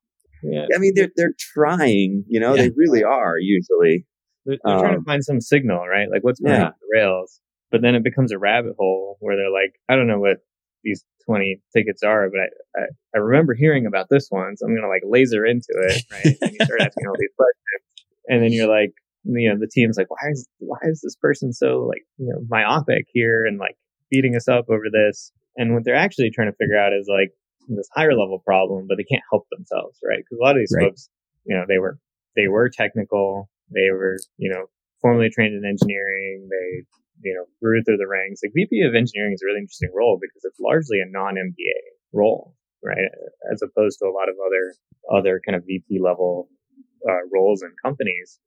Yeah. 0.44 0.66
I 0.74 0.80
mean, 0.80 0.94
they're 0.96 1.12
they're 1.16 1.36
trying. 1.38 2.24
You 2.28 2.40
know, 2.40 2.56
yeah. 2.56 2.64
they 2.64 2.72
really 2.76 3.04
are 3.04 3.36
usually. 3.40 4.06
They're, 4.46 4.58
they're 4.64 4.76
um, 4.76 4.80
trying 4.80 4.94
to 4.94 5.00
um, 5.00 5.06
find 5.06 5.24
some 5.24 5.42
signal, 5.42 5.86
right? 5.86 6.08
Like 6.10 6.24
what's 6.24 6.40
going 6.40 6.56
yeah. 6.56 6.68
off 6.68 6.74
the 6.80 6.98
rails. 6.98 7.42
But 7.72 7.82
then 7.82 7.94
it 7.96 8.04
becomes 8.04 8.32
a 8.32 8.40
rabbit 8.40 8.76
hole 8.80 9.18
where 9.20 9.36
they're 9.36 9.52
like, 9.52 9.74
I 9.90 9.96
don't 9.96 10.08
know 10.08 10.20
what 10.20 10.38
these 10.84 11.04
20 11.30 11.62
tickets 11.76 12.02
are, 12.02 12.28
but 12.30 12.40
I, 12.40 12.82
I, 12.82 12.86
I 13.16 13.18
remember 13.20 13.54
hearing 13.54 13.86
about 13.86 14.08
this 14.10 14.28
one, 14.30 14.58
so 14.58 14.66
I'm 14.66 14.74
going 14.74 14.82
to 14.82 14.90
like 14.90 15.04
laser 15.06 15.46
into 15.46 15.68
it, 15.70 16.04
right? 16.12 16.38
and 16.42 16.52
you 16.52 16.58
start 16.66 16.82
asking 16.82 17.06
all 17.08 17.16
these 17.20 17.30
questions. 17.38 18.06
And 18.28 18.44
then 18.44 18.52
you're 18.52 18.68
like, 18.68 18.94
you 19.26 19.50
know, 19.50 19.60
the 19.60 19.70
team's 19.72 19.98
like, 19.98 20.10
why 20.10 20.32
is, 20.32 20.48
why 20.58 20.80
is 20.84 21.02
this 21.02 21.16
person 21.16 21.54
so 21.54 21.86
like, 21.88 22.04
you 22.18 22.34
know, 22.34 22.42
myopic 22.50 23.06
here 23.14 23.46
and 23.46 23.60
like 23.60 23.76
beating 24.10 24.36
us 24.36 24.48
up 24.48 24.66
over 24.70 24.86
this? 24.92 25.32
And 25.56 25.76
what 25.76 25.86
they're 25.86 25.96
actually 25.96 26.32
trying 26.32 26.52
to 26.52 26.58
figure 26.58 26.78
out 26.78 26.94
is 26.94 27.08
like 27.08 27.32
this 27.68 27.90
higher 27.94 28.16
level 28.16 28.42
problem, 28.44 28.88
but 28.88 28.98
they 28.98 29.04
can't 29.04 29.24
help 29.32 29.46
themselves, 29.52 30.00
right? 30.04 30.18
Because 30.18 30.40
a 30.40 30.44
lot 30.44 30.56
of 30.56 30.62
these 30.62 30.74
right. 30.76 30.86
folks, 30.86 31.10
you 31.46 31.56
know, 31.56 31.66
they 31.68 31.78
were, 31.78 32.00
they 32.36 32.48
were 32.48 32.70
technical. 32.70 33.50
They 33.70 33.92
were, 33.92 34.18
you 34.38 34.50
know, 34.50 34.66
formally 35.02 35.30
trained 35.30 35.54
in 35.54 35.70
engineering. 35.70 36.50
They 36.50 36.86
you 37.22 37.34
know, 37.36 37.46
grew 37.62 37.84
through 37.84 37.98
the 37.98 38.08
ranks. 38.08 38.42
Like 38.44 38.54
VP 38.56 38.82
of 38.82 38.96
engineering 38.96 39.34
is 39.34 39.42
a 39.44 39.48
really 39.48 39.62
interesting 39.62 39.92
role 39.96 40.18
because 40.20 40.44
it's 40.44 40.60
largely 40.60 41.00
a 41.00 41.10
non-MBA 41.10 41.82
role, 42.14 42.56
right? 42.84 43.12
As 43.52 43.62
opposed 43.62 44.00
to 44.00 44.08
a 44.08 44.16
lot 44.16 44.30
of 44.30 44.36
other, 44.40 44.76
other 45.12 45.42
kind 45.46 45.56
of 45.56 45.66
VP 45.66 46.00
level 46.00 46.50
uh, 47.08 47.24
roles 47.32 47.62
in 47.64 47.72
companies. 47.84 48.40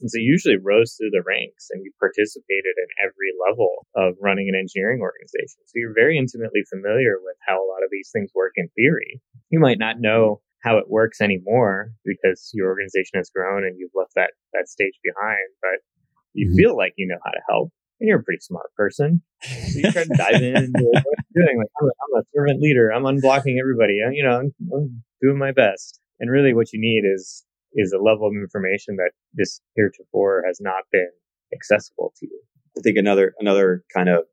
And 0.00 0.10
so 0.10 0.16
you 0.16 0.32
usually 0.32 0.56
rose 0.56 0.96
through 0.96 1.12
the 1.12 1.24
ranks 1.24 1.68
and 1.70 1.84
you 1.84 1.92
participated 2.00 2.74
in 2.80 2.88
every 3.04 3.32
level 3.36 3.86
of 3.94 4.16
running 4.20 4.48
an 4.48 4.56
engineering 4.56 5.00
organization. 5.00 5.60
So 5.68 5.76
you're 5.76 5.96
very 5.96 6.16
intimately 6.16 6.64
familiar 6.72 7.20
with 7.20 7.36
how 7.46 7.60
a 7.60 7.68
lot 7.68 7.84
of 7.84 7.92
these 7.92 8.08
things 8.12 8.32
work 8.34 8.52
in 8.56 8.68
theory. 8.76 9.20
You 9.50 9.60
might 9.60 9.78
not 9.78 10.00
know 10.00 10.40
how 10.64 10.78
it 10.78 10.88
works 10.88 11.20
anymore 11.20 11.92
because 12.04 12.50
your 12.52 12.68
organization 12.68 13.16
has 13.16 13.30
grown 13.30 13.64
and 13.64 13.76
you've 13.78 13.94
left 13.94 14.12
that, 14.16 14.32
that 14.52 14.68
stage 14.68 14.96
behind, 15.04 15.48
but 15.60 15.84
you 16.32 16.48
mm-hmm. 16.48 16.56
feel 16.56 16.76
like 16.76 16.94
you 16.96 17.06
know 17.08 17.20
how 17.24 17.32
to 17.32 17.40
help 17.48 17.72
and 18.00 18.08
you're 18.08 18.20
a 18.20 18.22
pretty 18.22 18.40
smart 18.40 18.74
person. 18.74 19.22
So 19.42 19.78
you 19.78 19.92
try 19.92 20.04
to 20.04 20.14
dive 20.16 20.42
in 20.42 20.56
into 20.56 20.70
what 20.92 21.04
you're 21.34 21.46
doing. 21.46 21.58
Like, 21.58 21.68
I'm 21.80 21.86
a, 21.86 21.90
I'm 21.90 22.22
a 22.22 22.24
servant 22.34 22.60
leader. 22.60 22.90
I'm 22.90 23.04
unblocking 23.04 23.58
everybody. 23.60 24.00
You 24.12 24.24
know, 24.24 24.38
I'm, 24.38 24.54
I'm 24.74 25.02
doing 25.22 25.38
my 25.38 25.52
best. 25.52 26.00
And 26.18 26.30
really 26.30 26.54
what 26.54 26.72
you 26.72 26.80
need 26.80 27.02
is, 27.04 27.44
is 27.74 27.92
a 27.92 28.02
level 28.02 28.26
of 28.26 28.34
information 28.34 28.96
that 28.96 29.12
this 29.34 29.60
heretofore 29.76 30.42
has 30.46 30.58
not 30.60 30.84
been 30.90 31.10
accessible 31.52 32.12
to 32.18 32.26
you. 32.26 32.42
I 32.76 32.80
think 32.80 32.96
another, 32.96 33.34
another 33.38 33.84
kind 33.94 34.08
of 34.08 34.24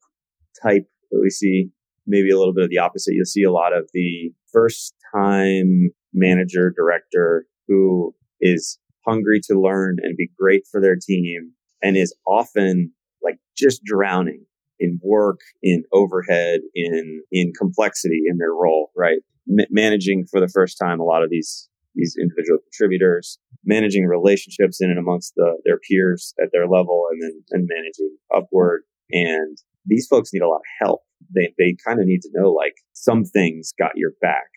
type 0.61 0.87
that 1.11 1.19
we 1.21 1.29
see 1.29 1.69
maybe 2.05 2.31
a 2.31 2.37
little 2.37 2.53
bit 2.53 2.63
of 2.63 2.69
the 2.69 2.79
opposite. 2.79 3.13
You'll 3.13 3.25
see 3.25 3.43
a 3.43 3.51
lot 3.51 3.75
of 3.75 3.89
the 3.93 4.31
first 4.51 4.95
time 5.13 5.89
manager, 6.13 6.73
director 6.75 7.45
who 7.67 8.15
is 8.39 8.79
hungry 9.05 9.41
to 9.43 9.59
learn 9.59 9.97
and 10.01 10.17
be 10.17 10.29
great 10.39 10.63
for 10.69 10.81
their 10.81 10.95
team 10.95 11.51
and 11.81 11.97
is 11.97 12.15
often 12.25 12.91
like 13.27 13.39
just 13.57 13.83
drowning 13.83 14.45
in 14.79 14.99
work, 15.03 15.39
in 15.63 15.83
overhead, 15.91 16.59
in, 16.75 17.21
in 17.31 17.51
complexity 17.57 18.21
in 18.29 18.37
their 18.37 18.53
role, 18.53 18.91
right? 18.95 19.19
M- 19.49 19.65
managing 19.71 20.25
for 20.29 20.39
the 20.39 20.47
first 20.47 20.77
time 20.77 20.99
a 20.99 21.03
lot 21.03 21.23
of 21.23 21.29
these, 21.29 21.67
these 21.95 22.15
individual 22.21 22.59
contributors, 22.71 23.39
managing 23.65 24.05
relationships 24.05 24.79
in 24.79 24.89
and 24.89 24.99
amongst 24.99 25.33
the, 25.35 25.57
their 25.65 25.79
peers 25.79 26.33
at 26.41 26.49
their 26.53 26.67
level 26.67 27.05
and 27.11 27.21
then, 27.21 27.43
and 27.51 27.69
managing 27.71 28.17
upward. 28.35 28.83
And 29.11 29.57
these 29.85 30.07
folks 30.07 30.31
need 30.31 30.43
a 30.43 30.47
lot 30.47 30.57
of 30.57 30.85
help. 30.87 31.01
They, 31.33 31.53
they 31.57 31.75
kind 31.85 31.99
of 31.99 32.05
need 32.05 32.21
to 32.21 32.29
know 32.33 32.51
like 32.51 32.75
some 32.93 33.23
things 33.23 33.73
got 33.77 33.91
your 33.95 34.11
back, 34.21 34.47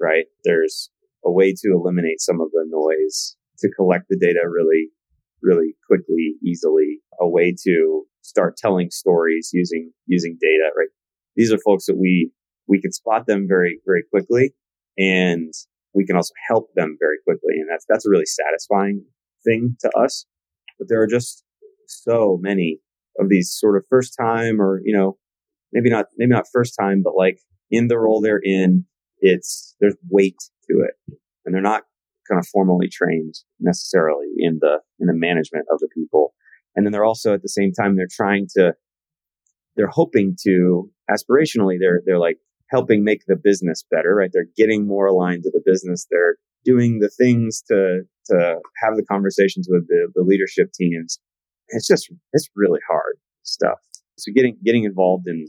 right? 0.00 0.26
There's 0.44 0.90
a 1.24 1.30
way 1.30 1.52
to 1.52 1.72
eliminate 1.72 2.20
some 2.20 2.40
of 2.40 2.50
the 2.52 2.66
noise 2.68 3.36
to 3.60 3.70
collect 3.76 4.06
the 4.08 4.18
data 4.18 4.40
really, 4.48 4.90
really 5.42 5.74
quickly, 5.86 6.34
easily, 6.44 7.00
a 7.20 7.28
way 7.28 7.54
to 7.64 8.04
start 8.22 8.56
telling 8.56 8.90
stories 8.90 9.50
using 9.52 9.92
using 10.06 10.36
data, 10.40 10.70
right? 10.76 10.88
These 11.36 11.52
are 11.52 11.58
folks 11.58 11.86
that 11.86 11.96
we 11.96 12.30
we 12.68 12.80
can 12.80 12.92
spot 12.92 13.26
them 13.26 13.46
very 13.48 13.80
very 13.86 14.04
quickly, 14.10 14.54
and 14.98 15.52
we 15.94 16.06
can 16.06 16.16
also 16.16 16.34
help 16.48 16.68
them 16.74 16.96
very 17.00 17.16
quickly, 17.24 17.54
and 17.54 17.68
that's 17.70 17.84
that's 17.88 18.06
a 18.06 18.10
really 18.10 18.26
satisfying 18.26 19.04
thing 19.44 19.76
to 19.80 19.90
us. 19.98 20.26
But 20.78 20.88
there 20.88 21.02
are 21.02 21.06
just 21.06 21.44
so 21.86 22.38
many 22.40 22.80
of 23.18 23.28
these 23.28 23.54
sort 23.58 23.76
of 23.76 23.84
first 23.88 24.14
time, 24.18 24.60
or 24.60 24.80
you 24.84 24.96
know, 24.96 25.18
maybe 25.72 25.90
not 25.90 26.06
maybe 26.16 26.30
not 26.30 26.46
first 26.52 26.74
time, 26.78 27.02
but 27.02 27.14
like 27.16 27.38
in 27.70 27.88
the 27.88 27.98
role 27.98 28.20
they're 28.20 28.40
in, 28.42 28.84
it's 29.20 29.76
there's 29.80 29.96
weight 30.08 30.38
to 30.70 30.84
it, 30.84 31.16
and 31.44 31.54
they're 31.54 31.62
not 31.62 31.82
kind 32.30 32.38
of 32.38 32.46
formally 32.46 32.88
trained 32.88 33.34
necessarily 33.58 34.26
in 34.38 34.58
the 34.60 34.78
in 34.98 35.06
the 35.06 35.14
management 35.14 35.66
of 35.72 35.80
the 35.80 35.88
people 35.94 36.32
and 36.76 36.86
then 36.86 36.92
they're 36.92 37.04
also 37.04 37.34
at 37.34 37.42
the 37.42 37.48
same 37.48 37.72
time, 37.72 37.96
they're 37.96 38.08
trying 38.10 38.46
to, 38.56 38.74
they're 39.76 39.88
hoping 39.88 40.36
to 40.44 40.90
aspirationally, 41.10 41.76
they're, 41.80 42.02
they're 42.04 42.18
like 42.18 42.38
helping 42.70 43.02
make 43.02 43.22
the 43.26 43.36
business 43.36 43.84
better, 43.90 44.14
right? 44.14 44.30
They're 44.32 44.46
getting 44.56 44.86
more 44.86 45.06
aligned 45.06 45.42
to 45.44 45.50
the 45.50 45.62
business. 45.64 46.06
They're 46.10 46.36
doing 46.64 47.00
the 47.00 47.10
things 47.10 47.62
to, 47.68 48.02
to 48.26 48.56
have 48.82 48.96
the 48.96 49.04
conversations 49.04 49.66
with 49.68 49.88
the, 49.88 50.08
the 50.14 50.22
leadership 50.22 50.72
teams. 50.72 51.18
It's 51.68 51.86
just, 51.86 52.12
it's 52.32 52.48
really 52.54 52.80
hard 52.88 53.16
stuff. 53.42 53.78
So 54.18 54.32
getting, 54.32 54.56
getting 54.64 54.84
involved 54.84 55.26
in, 55.26 55.46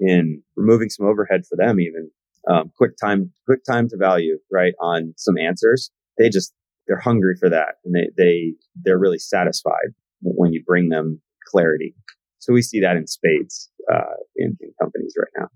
in 0.00 0.42
removing 0.56 0.88
some 0.88 1.06
overhead 1.06 1.42
for 1.48 1.56
them, 1.56 1.78
even, 1.80 2.10
um, 2.48 2.72
quick 2.76 2.92
time, 2.96 3.30
quick 3.44 3.62
time 3.64 3.88
to 3.90 3.96
value, 3.96 4.38
right? 4.50 4.72
On 4.80 5.12
some 5.16 5.36
answers. 5.36 5.90
They 6.18 6.28
just, 6.28 6.52
they're 6.86 7.00
hungry 7.00 7.36
for 7.38 7.48
that 7.50 7.76
and 7.84 7.94
they, 7.94 8.08
they, 8.16 8.54
they're 8.82 8.98
really 8.98 9.18
satisfied 9.18 9.94
when 10.22 10.52
you 10.52 10.62
bring 10.66 10.88
them 10.88 11.20
clarity. 11.46 11.94
So 12.38 12.52
we 12.52 12.62
see 12.62 12.80
that 12.80 12.96
in 12.96 13.06
spades 13.06 13.70
uh, 13.92 14.16
in, 14.36 14.56
in 14.60 14.72
companies 14.80 15.14
right 15.18 15.32
now. 15.38 15.48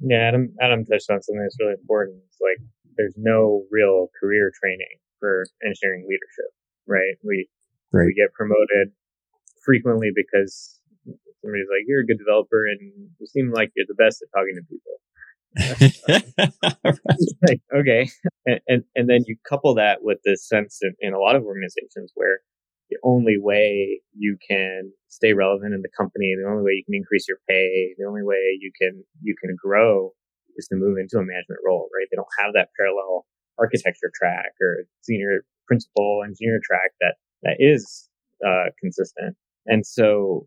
Yeah, 0.00 0.28
Adam 0.28 0.52
Adam 0.60 0.84
touched 0.84 1.08
on 1.08 1.22
something 1.22 1.40
that's 1.40 1.56
really 1.58 1.76
important. 1.80 2.20
It's 2.28 2.40
like 2.40 2.60
there's 2.96 3.14
no 3.16 3.64
real 3.70 4.08
career 4.20 4.52
training 4.60 5.00
for 5.20 5.46
engineering 5.64 6.04
leadership, 6.04 6.52
right? 6.86 7.16
We 7.24 7.48
right. 7.92 8.04
we 8.04 8.12
get 8.12 8.32
promoted 8.34 8.92
frequently 9.64 10.10
because 10.14 10.78
somebody's 11.40 11.68
like, 11.72 11.88
"You're 11.88 12.04
a 12.04 12.06
good 12.06 12.18
developer, 12.18 12.66
and 12.66 12.78
you 12.80 13.26
seem 13.26 13.52
like 13.52 13.72
you're 13.74 13.88
the 13.88 13.96
best 13.96 14.20
at 14.20 14.28
talking 14.36 14.54
to 14.56 14.62
people." 14.68 15.00
Like, 17.42 17.60
okay, 17.74 18.08
and, 18.44 18.60
and, 18.68 18.84
and 18.94 19.08
then 19.08 19.24
you 19.26 19.36
couple 19.48 19.74
that 19.74 20.02
with 20.02 20.18
this 20.24 20.46
sense 20.46 20.80
in, 20.82 20.94
in 21.00 21.14
a 21.14 21.18
lot 21.18 21.36
of 21.36 21.44
organizations 21.44 22.12
where 22.14 22.40
the 22.90 22.98
only 23.02 23.36
way 23.38 24.00
you 24.16 24.36
can 24.46 24.92
stay 25.08 25.32
relevant 25.32 25.74
in 25.74 25.82
the 25.82 25.88
company, 25.96 26.34
the 26.36 26.48
only 26.48 26.62
way 26.62 26.72
you 26.72 26.84
can 26.84 26.94
increase 26.94 27.26
your 27.28 27.38
pay, 27.48 27.94
the 27.98 28.06
only 28.06 28.22
way 28.22 28.56
you 28.60 28.70
can 28.80 29.04
you 29.22 29.34
can 29.40 29.56
grow 29.56 30.12
is 30.56 30.66
to 30.68 30.76
move 30.76 30.98
into 30.98 31.18
a 31.18 31.24
management 31.24 31.60
role, 31.64 31.88
right? 31.92 32.06
They 32.10 32.16
don't 32.16 32.38
have 32.38 32.54
that 32.54 32.68
parallel 32.78 33.26
architecture 33.58 34.10
track 34.14 34.52
or 34.60 34.84
senior 35.02 35.44
principal 35.66 36.22
engineer 36.24 36.60
track 36.62 36.92
that 37.00 37.14
that 37.42 37.56
is 37.58 38.08
uh, 38.46 38.70
consistent, 38.80 39.36
and 39.66 39.86
so 39.86 40.46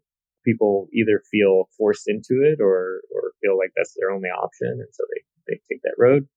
people 0.50 0.88
either 0.94 1.22
feel 1.30 1.70
forced 1.78 2.08
into 2.08 2.42
it 2.42 2.60
or 2.60 3.02
or 3.14 3.34
feel 3.42 3.58
like 3.58 3.72
that's 3.76 3.94
their 3.98 4.12
only 4.12 4.30
option, 4.30 4.82
and 4.82 4.90
so 4.92 5.04
they 5.14 5.22
they 5.48 5.62
take 5.70 5.82
that 5.84 5.98
road. 5.98 6.28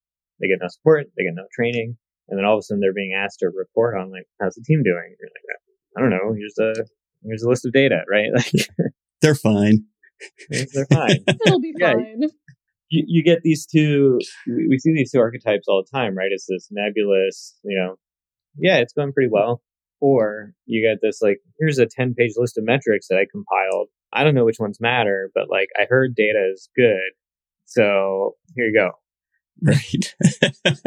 They 0.40 0.48
get 0.48 0.58
no 0.60 0.68
support, 0.68 1.06
they 1.16 1.24
get 1.24 1.34
no 1.34 1.46
training, 1.54 1.96
and 2.28 2.38
then 2.38 2.44
all 2.44 2.54
of 2.54 2.60
a 2.60 2.62
sudden 2.62 2.80
they're 2.80 2.92
being 2.92 3.14
asked 3.16 3.40
to 3.40 3.50
report 3.54 3.96
on 3.96 4.10
like 4.10 4.26
how's 4.40 4.54
the 4.54 4.64
team 4.66 4.82
doing? 4.82 5.16
You're 5.18 5.30
like, 5.30 5.52
I 5.96 6.00
don't 6.00 6.10
know. 6.10 6.34
Here's 6.36 6.58
a 6.58 6.84
here's 7.24 7.42
a 7.42 7.48
list 7.48 7.66
of 7.66 7.72
data, 7.72 8.02
right? 8.10 8.30
Like 8.34 8.68
they're 9.20 9.34
fine. 9.36 9.84
they're 10.50 10.86
fine. 10.92 11.24
It'll 11.46 11.60
be 11.60 11.72
yeah, 11.78 11.92
fine. 11.92 12.22
You, 12.90 13.04
you 13.06 13.22
get 13.22 13.42
these 13.42 13.66
two. 13.66 14.18
We, 14.48 14.66
we 14.70 14.78
see 14.78 14.92
these 14.92 15.12
two 15.12 15.20
archetypes 15.20 15.66
all 15.68 15.84
the 15.84 15.96
time, 15.96 16.18
right? 16.18 16.30
It's 16.32 16.46
this 16.48 16.66
nebulous, 16.72 17.56
you 17.62 17.78
know, 17.78 17.96
yeah, 18.58 18.78
it's 18.78 18.92
going 18.92 19.12
pretty 19.12 19.30
well. 19.30 19.62
Or 20.02 20.52
you 20.66 20.82
get 20.82 20.98
this 21.00 21.22
like, 21.22 21.38
here's 21.60 21.78
a 21.78 21.86
10 21.86 22.14
page 22.14 22.32
list 22.36 22.58
of 22.58 22.64
metrics 22.64 23.06
that 23.06 23.18
I 23.18 23.26
compiled. 23.30 23.86
I 24.12 24.24
don't 24.24 24.34
know 24.34 24.44
which 24.44 24.58
ones 24.58 24.80
matter, 24.80 25.30
but 25.32 25.48
like 25.48 25.68
I 25.80 25.84
heard 25.88 26.16
data 26.16 26.50
is 26.52 26.68
good. 26.76 27.12
So 27.66 28.34
here 28.56 28.66
you 28.66 28.74
go. 28.74 28.90
Right. 29.62 30.14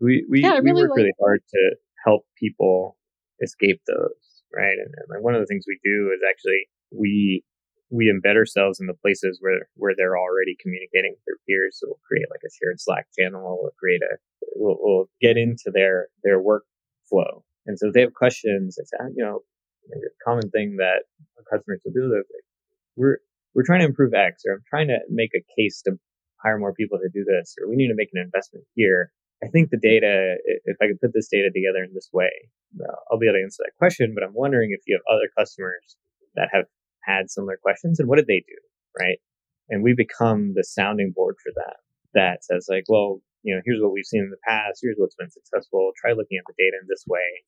we 0.00 0.26
we, 0.28 0.42
yeah, 0.42 0.60
we 0.60 0.70
really 0.70 0.82
work 0.82 0.90
like- 0.90 0.96
really 0.98 1.12
hard 1.18 1.40
to 1.54 1.76
help 2.04 2.26
people 2.38 2.98
escape 3.40 3.80
those, 3.86 4.42
right? 4.54 4.76
And, 4.76 4.92
and 4.98 5.06
like 5.08 5.22
one 5.22 5.34
of 5.34 5.40
the 5.40 5.46
things 5.46 5.64
we 5.66 5.78
do 5.82 6.10
is 6.14 6.20
actually 6.28 6.68
we 6.90 7.42
we 7.90 8.12
embed 8.12 8.36
ourselves 8.36 8.80
in 8.80 8.86
the 8.86 8.92
places 9.00 9.38
where 9.40 9.66
where 9.76 9.94
they're 9.96 10.18
already 10.18 10.56
communicating 10.60 11.12
with 11.12 11.24
their 11.26 11.38
peers. 11.48 11.78
So 11.80 11.86
we'll 11.88 12.00
create 12.06 12.26
like 12.30 12.42
a 12.44 12.52
shared 12.52 12.80
Slack 12.80 13.06
channel 13.18 13.58
or 13.62 13.70
create 13.78 14.02
a 14.02 14.16
we'll, 14.56 14.76
we'll 14.80 15.08
get 15.22 15.38
into 15.38 15.70
their 15.72 16.08
their 16.22 16.42
workflow. 16.42 17.42
And 17.66 17.78
so 17.78 17.88
if 17.88 17.94
they 17.94 18.02
have 18.02 18.14
questions, 18.14 18.76
it's 18.78 18.90
ah, 19.00 19.06
you 19.14 19.24
know 19.24 19.40
a 19.92 20.24
common 20.24 20.50
thing 20.50 20.76
that 20.76 21.04
customers 21.50 21.80
will 21.84 21.92
do. 21.92 22.12
Like, 22.12 22.24
we're 22.96 23.18
we're 23.54 23.64
trying 23.64 23.80
to 23.80 23.86
improve 23.86 24.14
X, 24.14 24.42
or 24.46 24.54
I'm 24.54 24.64
trying 24.68 24.88
to 24.88 24.98
make 25.08 25.30
a 25.34 25.44
case 25.56 25.82
to 25.82 25.98
hire 26.42 26.58
more 26.58 26.74
people 26.74 26.98
to 26.98 27.08
do 27.12 27.24
this, 27.24 27.54
or 27.60 27.68
we 27.68 27.76
need 27.76 27.88
to 27.88 27.94
make 27.96 28.10
an 28.12 28.22
investment 28.22 28.64
here. 28.74 29.10
I 29.42 29.48
think 29.48 29.70
the 29.70 29.78
data, 29.78 30.36
if 30.64 30.76
I 30.80 30.86
could 30.86 31.00
put 31.00 31.12
this 31.12 31.28
data 31.28 31.50
together 31.54 31.84
in 31.84 31.92
this 31.92 32.08
way, 32.12 32.30
uh, 32.80 32.96
I'll 33.10 33.18
be 33.18 33.26
able 33.26 33.38
to 33.38 33.42
answer 33.42 33.62
that 33.64 33.76
question. 33.78 34.14
But 34.14 34.24
I'm 34.24 34.34
wondering 34.34 34.70
if 34.72 34.80
you 34.86 34.96
have 34.96 35.14
other 35.14 35.28
customers 35.36 35.96
that 36.34 36.48
have 36.52 36.64
had 37.02 37.30
similar 37.30 37.58
questions 37.60 38.00
and 38.00 38.08
what 38.08 38.16
did 38.16 38.26
they 38.26 38.42
do? 38.46 38.58
Right. 38.98 39.18
And 39.68 39.82
we 39.82 39.94
become 39.94 40.54
the 40.54 40.64
sounding 40.64 41.12
board 41.14 41.36
for 41.42 41.52
that. 41.56 41.76
That 42.14 42.44
says 42.44 42.66
like, 42.68 42.84
well, 42.88 43.20
you 43.44 43.54
know, 43.54 43.60
here's 43.64 43.80
what 43.80 43.92
we've 43.92 44.06
seen 44.06 44.22
in 44.22 44.30
the 44.30 44.40
past. 44.48 44.80
Here's 44.82 44.96
what's 44.96 45.14
been 45.14 45.30
successful. 45.30 45.92
Try 45.96 46.12
looking 46.12 46.38
at 46.38 46.44
the 46.48 46.54
data 46.58 46.78
in 46.80 46.88
this 46.88 47.04
way. 47.06 47.44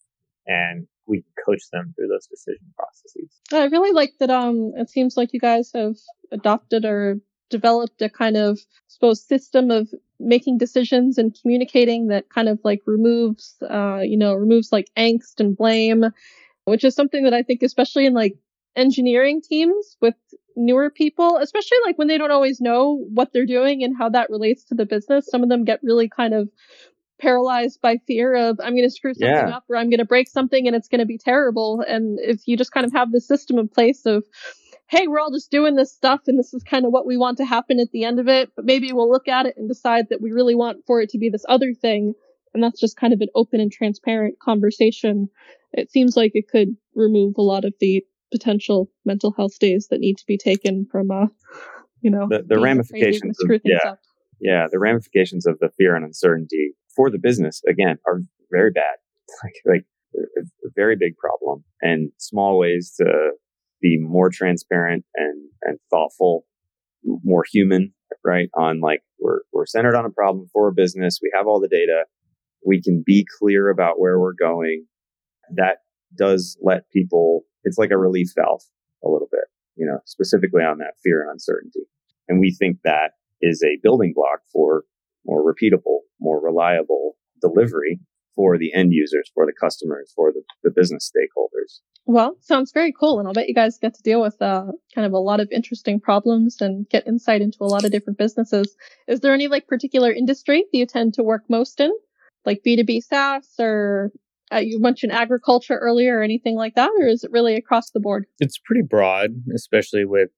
And 0.46 0.86
we 1.06 1.22
can 1.22 1.32
coach 1.44 1.62
them 1.72 1.92
through 1.96 2.06
those 2.06 2.28
decision 2.28 2.72
processes. 2.76 3.30
I 3.52 3.64
really 3.64 3.92
like 3.92 4.12
that. 4.20 4.30
Um, 4.30 4.72
it 4.76 4.88
seems 4.88 5.16
like 5.16 5.32
you 5.32 5.40
guys 5.40 5.72
have 5.74 5.96
adopted 6.30 6.84
or 6.84 7.16
developed 7.50 8.00
a 8.02 8.08
kind 8.08 8.36
of, 8.36 8.58
I 8.58 8.88
suppose, 8.88 9.26
system 9.26 9.70
of 9.70 9.88
making 10.20 10.58
decisions 10.58 11.18
and 11.18 11.36
communicating 11.40 12.08
that 12.08 12.28
kind 12.28 12.48
of 12.48 12.60
like 12.62 12.82
removes, 12.86 13.56
uh, 13.68 14.00
you 14.02 14.16
know, 14.16 14.34
removes 14.34 14.70
like 14.70 14.90
angst 14.96 15.40
and 15.40 15.56
blame, 15.56 16.04
which 16.64 16.84
is 16.84 16.94
something 16.94 17.24
that 17.24 17.34
I 17.34 17.42
think, 17.42 17.62
especially 17.62 18.06
in 18.06 18.14
like 18.14 18.36
engineering 18.76 19.40
teams 19.42 19.96
with 20.00 20.14
newer 20.54 20.90
people, 20.90 21.38
especially 21.38 21.78
like 21.84 21.98
when 21.98 22.08
they 22.08 22.18
don't 22.18 22.30
always 22.30 22.60
know 22.60 23.04
what 23.12 23.32
they're 23.32 23.46
doing 23.46 23.82
and 23.82 23.96
how 23.96 24.08
that 24.10 24.30
relates 24.30 24.64
to 24.64 24.74
the 24.74 24.86
business, 24.86 25.26
some 25.28 25.42
of 25.42 25.48
them 25.48 25.64
get 25.64 25.80
really 25.82 26.08
kind 26.08 26.34
of 26.34 26.48
paralyzed 27.18 27.80
by 27.80 27.96
fear 28.06 28.34
of 28.34 28.58
I'm 28.62 28.74
going 28.74 28.84
to 28.84 28.90
screw 28.90 29.14
something 29.14 29.48
yeah. 29.48 29.56
up 29.56 29.64
or 29.68 29.76
I'm 29.76 29.88
going 29.88 29.98
to 29.98 30.04
break 30.04 30.28
something 30.28 30.66
and 30.66 30.76
it's 30.76 30.88
going 30.88 31.00
to 31.00 31.06
be 31.06 31.18
terrible. 31.18 31.82
And 31.86 32.18
if 32.20 32.46
you 32.46 32.56
just 32.56 32.72
kind 32.72 32.86
of 32.86 32.92
have 32.92 33.12
the 33.12 33.20
system 33.20 33.58
in 33.58 33.68
place 33.68 34.04
of 34.06 34.24
hey, 34.88 35.08
we're 35.08 35.18
all 35.18 35.32
just 35.32 35.50
doing 35.50 35.74
this 35.74 35.92
stuff 35.92 36.20
and 36.28 36.38
this 36.38 36.54
is 36.54 36.62
kind 36.62 36.84
of 36.84 36.92
what 36.92 37.06
we 37.06 37.16
want 37.16 37.38
to 37.38 37.44
happen 37.44 37.80
at 37.80 37.90
the 37.90 38.04
end 38.04 38.20
of 38.20 38.28
it. 38.28 38.50
But 38.54 38.64
maybe 38.64 38.92
we'll 38.92 39.10
look 39.10 39.26
at 39.26 39.46
it 39.46 39.56
and 39.56 39.68
decide 39.68 40.06
that 40.10 40.20
we 40.20 40.30
really 40.30 40.54
want 40.54 40.84
for 40.86 41.00
it 41.00 41.10
to 41.10 41.18
be 41.18 41.28
this 41.28 41.44
other 41.48 41.74
thing. 41.74 42.14
And 42.54 42.62
that's 42.62 42.80
just 42.80 42.96
kind 42.96 43.12
of 43.12 43.20
an 43.20 43.28
open 43.34 43.60
and 43.60 43.72
transparent 43.72 44.38
conversation. 44.38 45.28
It 45.72 45.90
seems 45.90 46.16
like 46.16 46.32
it 46.34 46.48
could 46.48 46.76
remove 46.94 47.34
a 47.36 47.42
lot 47.42 47.64
of 47.64 47.74
the 47.80 48.04
potential 48.32 48.90
mental 49.04 49.32
health 49.32 49.58
days 49.58 49.88
that 49.90 50.00
need 50.00 50.18
to 50.18 50.24
be 50.26 50.38
taken 50.38 50.86
from, 50.90 51.10
uh, 51.10 51.26
you 52.00 52.10
know, 52.10 52.26
the, 52.28 52.44
the 52.46 52.60
ramifications. 52.60 53.36
Of, 53.48 53.60
yeah. 53.64 53.78
Up. 53.84 54.00
Yeah. 54.40 54.66
The 54.70 54.78
ramifications 54.78 55.46
of 55.46 55.58
the 55.60 55.70
fear 55.76 55.94
and 55.96 56.04
uncertainty 56.04 56.72
for 56.94 57.10
the 57.10 57.18
business, 57.18 57.62
again, 57.68 57.98
are 58.06 58.20
very 58.50 58.70
bad. 58.70 58.96
Like, 59.42 59.54
like 59.66 59.84
a 60.14 60.68
very 60.74 60.96
big 60.96 61.16
problem 61.16 61.64
and 61.82 62.10
small 62.16 62.58
ways 62.58 62.94
to 62.96 63.32
be 63.82 63.98
more 63.98 64.30
transparent 64.30 65.04
and, 65.14 65.48
and 65.62 65.78
thoughtful, 65.90 66.46
more 67.04 67.44
human, 67.50 67.92
right? 68.24 68.48
On 68.54 68.80
like, 68.80 69.02
we're, 69.18 69.40
we're 69.52 69.66
centered 69.66 69.96
on 69.96 70.04
a 70.04 70.10
problem 70.10 70.46
for 70.52 70.68
a 70.68 70.72
business. 70.72 71.18
We 71.20 71.30
have 71.34 71.46
all 71.46 71.60
the 71.60 71.68
data. 71.68 72.04
We 72.64 72.80
can 72.80 73.02
be 73.04 73.26
clear 73.38 73.68
about 73.68 74.00
where 74.00 74.18
we're 74.18 74.32
going. 74.32 74.86
That 75.54 75.78
does 76.16 76.56
let 76.62 76.90
people, 76.90 77.42
it's 77.66 77.76
like 77.76 77.90
a 77.90 77.98
relief 77.98 78.28
valve 78.34 78.62
a 79.04 79.08
little 79.08 79.28
bit, 79.30 79.44
you 79.74 79.84
know, 79.84 79.98
specifically 80.06 80.62
on 80.62 80.78
that 80.78 80.94
fear 81.02 81.22
and 81.22 81.32
uncertainty. 81.32 81.86
And 82.28 82.40
we 82.40 82.54
think 82.58 82.78
that 82.84 83.10
is 83.42 83.62
a 83.62 83.78
building 83.82 84.12
block 84.14 84.40
for 84.52 84.84
more 85.26 85.42
repeatable, 85.42 86.00
more 86.20 86.40
reliable 86.42 87.16
delivery 87.40 88.00
for 88.34 88.56
the 88.56 88.72
end 88.72 88.92
users, 88.92 89.30
for 89.34 89.46
the 89.46 89.52
customers, 89.58 90.12
for 90.14 90.30
the, 90.30 90.42
the 90.62 90.70
business 90.70 91.10
stakeholders. 91.10 91.80
Well, 92.04 92.36
sounds 92.40 92.70
very 92.70 92.92
cool. 92.92 93.18
And 93.18 93.26
I'll 93.26 93.34
bet 93.34 93.48
you 93.48 93.54
guys 93.54 93.78
get 93.78 93.94
to 93.94 94.02
deal 94.02 94.20
with 94.20 94.40
uh, 94.40 94.66
kind 94.94 95.06
of 95.06 95.12
a 95.12 95.18
lot 95.18 95.40
of 95.40 95.48
interesting 95.50 95.98
problems 95.98 96.60
and 96.60 96.88
get 96.88 97.06
insight 97.06 97.40
into 97.40 97.58
a 97.62 97.64
lot 97.64 97.84
of 97.84 97.90
different 97.90 98.18
businesses. 98.18 98.76
Is 99.08 99.20
there 99.20 99.34
any 99.34 99.48
like 99.48 99.66
particular 99.66 100.12
industry 100.12 100.66
that 100.70 100.78
you 100.78 100.86
tend 100.86 101.14
to 101.14 101.24
work 101.24 101.42
most 101.48 101.80
in? 101.80 101.92
Like 102.44 102.62
B2B 102.64 103.02
SaaS 103.02 103.48
or 103.58 104.12
uh, 104.52 104.58
you 104.58 104.80
mentioned 104.80 105.12
agriculture 105.12 105.78
earlier 105.78 106.18
or 106.18 106.22
anything 106.22 106.56
like 106.56 106.74
that? 106.74 106.90
Or 106.98 107.06
is 107.06 107.24
it 107.24 107.32
really 107.32 107.56
across 107.56 107.90
the 107.90 108.00
board? 108.00 108.26
It's 108.38 108.58
pretty 108.58 108.82
broad, 108.82 109.30
especially 109.54 110.04
with 110.04 110.30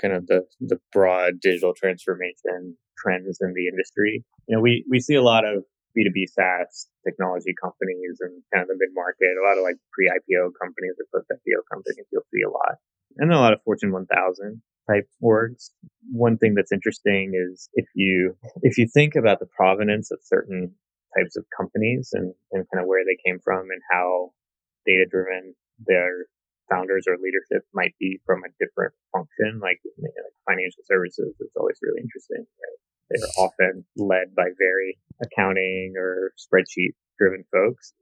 kind 0.00 0.14
of 0.14 0.26
the, 0.26 0.46
the 0.60 0.78
broad 0.92 1.40
digital 1.40 1.74
transformation 1.74 2.76
trends 2.96 3.38
in 3.40 3.52
the 3.54 3.66
industry. 3.66 4.24
You 4.46 4.56
know, 4.56 4.62
we, 4.62 4.84
we 4.88 5.00
see 5.00 5.14
a 5.14 5.22
lot 5.22 5.44
of 5.44 5.64
B2B 5.96 6.28
SaaS 6.30 6.88
technology 7.04 7.54
companies 7.60 8.18
and 8.20 8.42
kind 8.54 8.62
of 8.62 8.68
the 8.68 8.76
mid 8.78 8.94
market, 8.94 9.34
a 9.34 9.46
lot 9.46 9.58
of 9.58 9.64
like 9.64 9.76
pre 9.92 10.06
IPO 10.06 10.52
companies 10.60 10.94
or 10.98 11.20
post 11.20 11.30
IPO 11.32 11.66
companies, 11.72 12.06
you'll 12.12 12.28
see 12.32 12.42
a 12.46 12.50
lot. 12.50 12.78
And 13.16 13.32
a 13.32 13.38
lot 13.38 13.52
of 13.52 13.62
Fortune 13.64 13.90
1000 13.90 14.62
type 14.88 15.08
orgs. 15.22 15.70
One 16.12 16.38
thing 16.38 16.54
that's 16.54 16.72
interesting 16.72 17.32
is 17.34 17.68
if 17.74 17.86
you, 17.94 18.36
if 18.62 18.78
you 18.78 18.86
think 18.86 19.16
about 19.16 19.40
the 19.40 19.46
provenance 19.46 20.10
of 20.10 20.18
certain 20.22 20.74
types 21.18 21.34
of 21.34 21.42
companies 21.50 22.14
and, 22.14 22.30
and 22.54 22.62
kind 22.70 22.82
of 22.82 22.86
where 22.86 23.02
they 23.02 23.18
came 23.26 23.42
from 23.42 23.74
and 23.74 23.82
how 23.90 24.30
data 24.86 25.02
driven 25.10 25.54
their 25.82 26.30
founders 26.70 27.10
or 27.10 27.18
leadership 27.18 27.66
might 27.74 27.96
be 27.98 28.20
from 28.22 28.44
a 28.44 28.54
different 28.62 28.94
function, 29.10 29.58
like, 29.58 29.82
you 29.82 29.92
know, 29.98 30.14
like 30.22 30.38
financial 30.46 30.84
services, 30.86 31.34
it's 31.40 31.56
always 31.58 31.80
really 31.82 32.04
interesting. 32.04 32.44
Right? 32.46 32.78
They're 33.10 33.40
often 33.40 33.84
led 33.96 34.36
by 34.36 34.52
very 34.54 35.00
accounting 35.18 35.94
or 35.96 36.36
spreadsheet 36.38 36.94
driven 37.18 37.42
folks. 37.50 37.96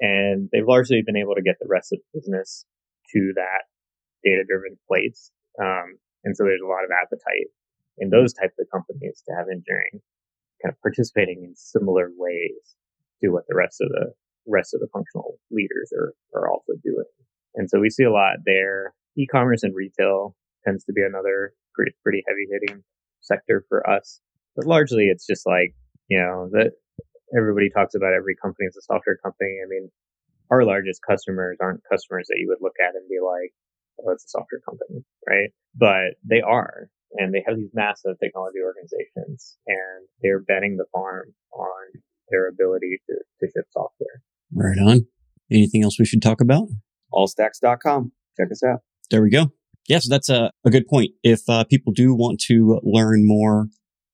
And 0.00 0.50
they've 0.52 0.66
largely 0.66 1.02
been 1.02 1.16
able 1.16 1.34
to 1.34 1.42
get 1.42 1.56
the 1.58 1.70
rest 1.70 1.92
of 1.92 1.98
the 1.98 2.18
business 2.18 2.66
to 3.14 3.32
that 3.34 3.70
data 4.22 4.42
driven 4.46 4.78
place. 4.86 5.30
Um, 5.62 5.98
and 6.24 6.36
so 6.36 6.44
there's 6.44 6.62
a 6.62 6.68
lot 6.68 6.84
of 6.84 6.90
appetite 6.90 7.50
in 7.98 8.10
those 8.10 8.34
types 8.34 8.54
of 8.58 8.66
companies 8.70 9.22
to 9.26 9.34
have 9.34 9.46
engineering 9.50 10.02
kind 10.62 10.72
of 10.72 10.80
participating 10.82 11.44
in 11.44 11.54
similar 11.56 12.10
ways 12.16 12.76
to 13.22 13.30
what 13.30 13.44
the 13.48 13.56
rest 13.56 13.80
of 13.80 13.88
the 13.88 14.12
rest 14.46 14.74
of 14.74 14.80
the 14.80 14.88
functional 14.92 15.38
leaders 15.50 15.92
are, 15.96 16.14
are 16.34 16.48
also 16.48 16.72
doing. 16.82 17.04
And 17.54 17.68
so 17.68 17.80
we 17.80 17.90
see 17.90 18.04
a 18.04 18.12
lot 18.12 18.38
there. 18.46 18.94
E-commerce 19.16 19.62
and 19.62 19.74
retail 19.74 20.36
tends 20.64 20.84
to 20.84 20.92
be 20.92 21.02
another 21.02 21.52
pretty, 21.74 21.92
pretty 22.02 22.22
heavy 22.26 22.46
hitting 22.50 22.82
sector 23.20 23.64
for 23.68 23.88
us. 23.88 24.20
But 24.56 24.66
largely 24.66 25.06
it's 25.06 25.26
just 25.26 25.46
like, 25.46 25.74
you 26.08 26.18
know, 26.18 26.48
that 26.52 26.72
everybody 27.36 27.68
talks 27.68 27.94
about 27.94 28.14
every 28.14 28.36
company 28.40 28.66
as 28.66 28.76
a 28.76 28.82
software 28.82 29.18
company. 29.22 29.58
I 29.62 29.68
mean, 29.68 29.90
our 30.50 30.64
largest 30.64 31.00
customers 31.06 31.58
aren't 31.60 31.82
customers 31.90 32.26
that 32.28 32.38
you 32.38 32.48
would 32.48 32.64
look 32.64 32.76
at 32.80 32.94
and 32.94 33.08
be 33.08 33.18
like, 33.20 33.52
oh, 34.00 34.12
it's 34.12 34.24
a 34.24 34.28
software 34.28 34.60
company, 34.64 35.04
right? 35.28 35.50
But 35.74 36.16
they 36.24 36.40
are. 36.40 36.88
And 37.14 37.32
they 37.32 37.42
have 37.46 37.56
these 37.56 37.70
massive 37.72 38.18
technology 38.22 38.58
organizations 38.64 39.56
and 39.66 40.06
they're 40.22 40.40
betting 40.40 40.76
the 40.76 40.84
farm 40.92 41.34
on 41.52 42.02
their 42.30 42.48
ability 42.48 43.00
to, 43.08 43.14
to 43.40 43.46
ship 43.46 43.64
software. 43.70 44.22
Right 44.52 44.78
on. 44.78 45.06
Anything 45.50 45.82
else 45.82 45.98
we 45.98 46.04
should 46.04 46.22
talk 46.22 46.40
about? 46.40 46.68
Allstacks.com. 47.12 48.12
Check 48.38 48.48
us 48.52 48.62
out. 48.62 48.80
There 49.10 49.22
we 49.22 49.30
go. 49.30 49.52
Yes, 49.88 50.06
that's 50.06 50.28
a, 50.28 50.50
a 50.66 50.70
good 50.70 50.86
point. 50.86 51.12
If 51.22 51.48
uh, 51.48 51.64
people 51.64 51.94
do 51.94 52.14
want 52.14 52.40
to 52.40 52.78
learn 52.84 53.26
more 53.26 53.68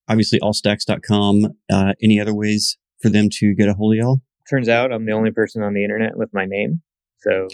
obviously 0.08 0.38
allstacks.com. 0.40 1.54
Uh, 1.72 1.92
any 2.02 2.20
other 2.20 2.34
ways 2.34 2.76
for 3.00 3.08
them 3.08 3.28
to 3.30 3.54
get 3.54 3.68
a 3.68 3.74
hold 3.74 3.94
of 3.94 3.98
y'all? 3.98 4.22
Turns 4.48 4.68
out 4.68 4.92
I'm 4.92 5.06
the 5.06 5.12
only 5.12 5.30
person 5.30 5.62
on 5.62 5.74
the 5.74 5.82
internet 5.82 6.16
with 6.16 6.30
my 6.32 6.44
name. 6.44 6.82
So 7.20 7.48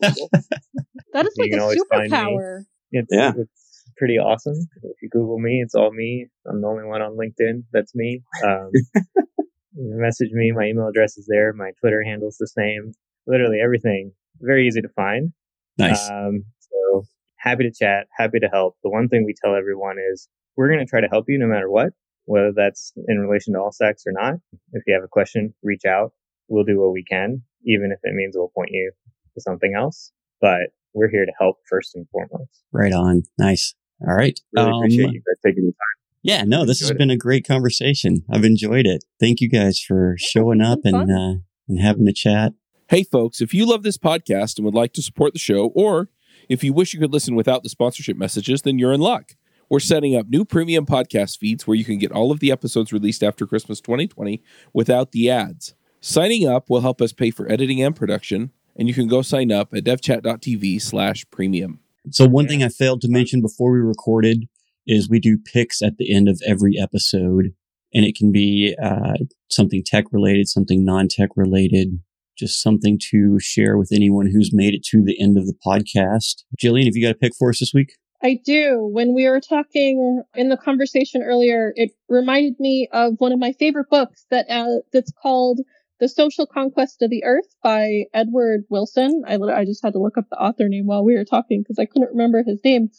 that 0.00 1.26
is 1.26 1.36
like 1.38 1.50
a 1.50 1.56
superpower. 1.56 2.62
It's, 2.90 3.08
yeah. 3.10 3.32
it's 3.36 3.59
pretty 4.00 4.18
awesome. 4.18 4.66
If 4.82 4.96
you 5.02 5.10
Google 5.10 5.38
me, 5.38 5.60
it's 5.62 5.74
all 5.74 5.92
me. 5.92 6.26
I'm 6.48 6.62
the 6.62 6.66
only 6.66 6.84
one 6.84 7.02
on 7.02 7.16
LinkedIn. 7.16 7.64
That's 7.72 7.94
me. 7.94 8.22
Um, 8.44 8.70
message 9.76 10.30
me. 10.32 10.50
My 10.50 10.64
email 10.64 10.88
address 10.88 11.16
is 11.16 11.26
there. 11.28 11.52
My 11.52 11.70
Twitter 11.80 12.02
handle's 12.02 12.38
the 12.38 12.48
same. 12.48 12.92
Literally 13.26 13.58
everything. 13.62 14.12
Very 14.40 14.66
easy 14.66 14.80
to 14.80 14.88
find. 14.88 15.32
Nice. 15.78 16.10
Um, 16.10 16.44
so 16.58 17.04
happy 17.36 17.64
to 17.64 17.70
chat. 17.70 18.06
Happy 18.16 18.40
to 18.40 18.48
help. 18.48 18.76
The 18.82 18.90
one 18.90 19.08
thing 19.08 19.24
we 19.24 19.34
tell 19.44 19.54
everyone 19.54 19.96
is 20.12 20.28
we're 20.56 20.68
going 20.68 20.84
to 20.84 20.90
try 20.90 21.00
to 21.00 21.08
help 21.08 21.26
you 21.28 21.38
no 21.38 21.46
matter 21.46 21.70
what, 21.70 21.90
whether 22.24 22.52
that's 22.56 22.92
in 23.08 23.18
relation 23.18 23.52
to 23.52 23.60
Allstacks 23.60 24.06
or 24.06 24.12
not. 24.12 24.34
If 24.72 24.82
you 24.86 24.94
have 24.94 25.04
a 25.04 25.08
question, 25.08 25.54
reach 25.62 25.84
out. 25.86 26.12
We'll 26.48 26.64
do 26.64 26.80
what 26.80 26.92
we 26.92 27.04
can, 27.04 27.42
even 27.66 27.92
if 27.92 28.00
it 28.02 28.14
means 28.14 28.34
we'll 28.36 28.52
point 28.54 28.70
you 28.72 28.92
to 29.34 29.40
something 29.40 29.74
else. 29.76 30.10
But 30.40 30.70
we're 30.94 31.10
here 31.10 31.26
to 31.26 31.32
help 31.38 31.56
first 31.68 31.94
and 31.94 32.08
foremost. 32.10 32.64
Right 32.72 32.92
on. 32.92 33.22
Nice. 33.38 33.74
All 34.06 34.14
right. 34.14 34.38
Really 34.52 34.70
um, 34.70 34.76
appreciate 34.78 35.12
you 35.12 35.20
guys 35.20 35.36
taking 35.44 35.64
the 35.64 35.72
time. 35.72 36.00
Yeah, 36.22 36.44
no, 36.44 36.66
this 36.66 36.80
has 36.80 36.92
been 36.92 37.10
a 37.10 37.16
great 37.16 37.46
conversation. 37.46 38.24
I've 38.30 38.44
enjoyed 38.44 38.86
it. 38.86 39.04
Thank 39.18 39.40
you 39.40 39.48
guys 39.48 39.80
for 39.80 40.16
showing 40.18 40.60
up 40.60 40.80
and 40.84 41.10
uh, 41.10 41.40
and 41.68 41.80
having 41.80 42.06
a 42.08 42.12
chat. 42.12 42.52
Hey, 42.88 43.04
folks, 43.04 43.40
if 43.40 43.54
you 43.54 43.64
love 43.64 43.84
this 43.84 43.96
podcast 43.96 44.58
and 44.58 44.64
would 44.64 44.74
like 44.74 44.92
to 44.94 45.02
support 45.02 45.32
the 45.32 45.38
show, 45.38 45.66
or 45.74 46.10
if 46.48 46.62
you 46.62 46.72
wish 46.72 46.92
you 46.92 47.00
could 47.00 47.12
listen 47.12 47.34
without 47.34 47.62
the 47.62 47.68
sponsorship 47.68 48.16
messages, 48.16 48.62
then 48.62 48.78
you're 48.78 48.92
in 48.92 49.00
luck. 49.00 49.36
We're 49.70 49.80
setting 49.80 50.16
up 50.16 50.28
new 50.28 50.44
premium 50.44 50.84
podcast 50.84 51.38
feeds 51.38 51.66
where 51.66 51.76
you 51.76 51.84
can 51.84 51.98
get 51.98 52.10
all 52.10 52.32
of 52.32 52.40
the 52.40 52.50
episodes 52.50 52.92
released 52.92 53.22
after 53.22 53.46
Christmas 53.46 53.80
2020 53.80 54.42
without 54.72 55.12
the 55.12 55.30
ads. 55.30 55.74
Signing 56.00 56.48
up 56.48 56.68
will 56.68 56.80
help 56.80 57.00
us 57.00 57.12
pay 57.12 57.30
for 57.30 57.50
editing 57.50 57.80
and 57.80 57.94
production, 57.94 58.50
and 58.74 58.88
you 58.88 58.94
can 58.94 59.06
go 59.06 59.22
sign 59.22 59.52
up 59.52 59.72
at 59.72 59.84
devchat.tv 59.84 60.82
slash 60.82 61.24
premium. 61.30 61.79
So 62.10 62.26
one 62.26 62.48
thing 62.48 62.62
I 62.62 62.68
failed 62.68 63.00
to 63.02 63.08
mention 63.10 63.42
before 63.42 63.72
we 63.72 63.78
recorded 63.78 64.44
is 64.86 65.08
we 65.08 65.20
do 65.20 65.36
picks 65.38 65.82
at 65.82 65.98
the 65.98 66.14
end 66.14 66.28
of 66.28 66.40
every 66.46 66.78
episode. 66.78 67.52
and 67.92 68.04
it 68.04 68.14
can 68.16 68.30
be 68.30 68.76
uh, 68.80 69.14
something 69.50 69.82
tech 69.84 70.04
related, 70.12 70.48
something 70.48 70.84
non 70.84 71.08
tech 71.08 71.30
related, 71.34 72.00
just 72.38 72.62
something 72.62 72.98
to 73.10 73.38
share 73.40 73.76
with 73.76 73.90
anyone 73.92 74.26
who's 74.26 74.50
made 74.52 74.74
it 74.74 74.84
to 74.84 75.02
the 75.02 75.20
end 75.20 75.36
of 75.36 75.46
the 75.46 75.56
podcast. 75.66 76.44
Jillian, 76.56 76.84
have 76.84 76.94
you 76.94 77.02
got 77.02 77.16
a 77.16 77.18
pick 77.18 77.32
for 77.36 77.50
us 77.50 77.58
this 77.58 77.72
week? 77.74 77.94
I 78.22 78.38
do. 78.44 78.88
When 78.92 79.14
we 79.14 79.28
were 79.28 79.40
talking 79.40 80.22
in 80.34 80.50
the 80.50 80.56
conversation 80.56 81.22
earlier, 81.22 81.72
it 81.74 81.90
reminded 82.08 82.60
me 82.60 82.88
of 82.92 83.14
one 83.18 83.32
of 83.32 83.38
my 83.38 83.52
favorite 83.52 83.88
books 83.90 84.26
that 84.30 84.46
uh, 84.48 84.80
that's 84.92 85.12
called 85.22 85.60
The 86.00 86.08
Social 86.08 86.46
Conquest 86.46 87.02
of 87.02 87.10
the 87.10 87.24
Earth 87.24 87.54
by 87.62 88.04
Edward 88.14 88.64
Wilson. 88.70 89.22
I, 89.26 89.34
I 89.36 89.64
just 89.66 89.84
had 89.84 89.92
to 89.92 89.98
look 89.98 90.16
up 90.16 90.30
the 90.30 90.40
author 90.40 90.68
name 90.68 90.86
while 90.86 91.04
we 91.04 91.14
were 91.14 91.24
talking 91.24 91.60
because 91.62 91.78
I 91.78 91.84
couldn't 91.84 92.10
remember 92.10 92.42
his 92.42 92.58
name. 92.64 92.90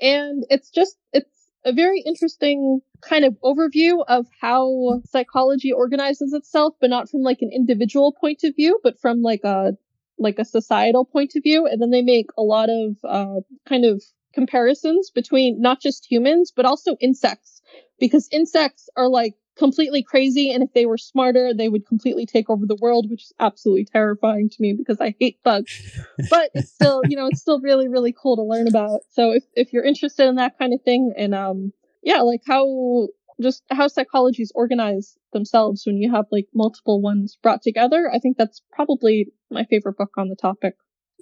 And 0.00 0.44
it's 0.50 0.70
just, 0.70 0.96
it's 1.12 1.30
a 1.64 1.72
very 1.72 2.00
interesting 2.00 2.80
kind 3.00 3.24
of 3.24 3.36
overview 3.42 4.04
of 4.06 4.26
how 4.40 5.02
psychology 5.06 5.72
organizes 5.72 6.32
itself, 6.32 6.74
but 6.80 6.90
not 6.90 7.08
from 7.08 7.22
like 7.22 7.38
an 7.42 7.50
individual 7.54 8.12
point 8.12 8.42
of 8.42 8.56
view, 8.56 8.80
but 8.82 8.98
from 9.00 9.22
like 9.22 9.44
a 9.44 9.76
like 10.18 10.38
a 10.38 10.44
societal 10.44 11.04
point 11.04 11.32
of 11.36 11.42
view. 11.42 11.66
And 11.66 11.80
then 11.80 11.90
they 11.90 12.02
make 12.02 12.26
a 12.36 12.42
lot 12.42 12.68
of 12.68 12.96
uh, 13.04 13.40
kind 13.68 13.84
of 13.84 14.02
comparisons 14.34 15.10
between 15.10 15.60
not 15.60 15.80
just 15.80 16.06
humans, 16.10 16.52
but 16.54 16.64
also 16.64 16.96
insects, 17.00 17.62
because 17.98 18.28
insects 18.32 18.88
are 18.96 19.08
like 19.08 19.34
completely 19.62 20.02
crazy. 20.02 20.50
And 20.50 20.60
if 20.60 20.72
they 20.74 20.86
were 20.86 20.98
smarter, 20.98 21.54
they 21.54 21.68
would 21.68 21.86
completely 21.86 22.26
take 22.26 22.50
over 22.50 22.66
the 22.66 22.78
world, 22.80 23.08
which 23.08 23.22
is 23.22 23.32
absolutely 23.38 23.84
terrifying 23.84 24.48
to 24.48 24.56
me 24.58 24.72
because 24.72 25.00
I 25.00 25.14
hate 25.20 25.40
bugs. 25.44 25.80
but 26.30 26.50
it's 26.52 26.72
still, 26.72 27.02
you 27.08 27.16
know, 27.16 27.28
it's 27.28 27.40
still 27.40 27.60
really, 27.60 27.86
really 27.86 28.12
cool 28.12 28.34
to 28.34 28.42
learn 28.42 28.66
about. 28.66 29.02
So 29.12 29.30
if, 29.30 29.44
if 29.54 29.72
you're 29.72 29.84
interested 29.84 30.26
in 30.26 30.34
that 30.34 30.58
kind 30.58 30.74
of 30.74 30.82
thing 30.82 31.14
and, 31.16 31.32
um, 31.32 31.72
yeah, 32.02 32.22
like 32.22 32.40
how 32.44 33.06
just 33.40 33.62
how 33.70 33.86
psychologies 33.86 34.48
organize 34.54 35.16
themselves 35.32 35.84
when 35.86 35.96
you 35.96 36.10
have 36.12 36.26
like 36.32 36.46
multiple 36.52 37.00
ones 37.00 37.38
brought 37.40 37.62
together, 37.62 38.10
I 38.12 38.18
think 38.18 38.36
that's 38.36 38.62
probably 38.72 39.28
my 39.48 39.64
favorite 39.64 39.96
book 39.96 40.10
on 40.16 40.28
the 40.28 40.36
topic. 40.36 40.74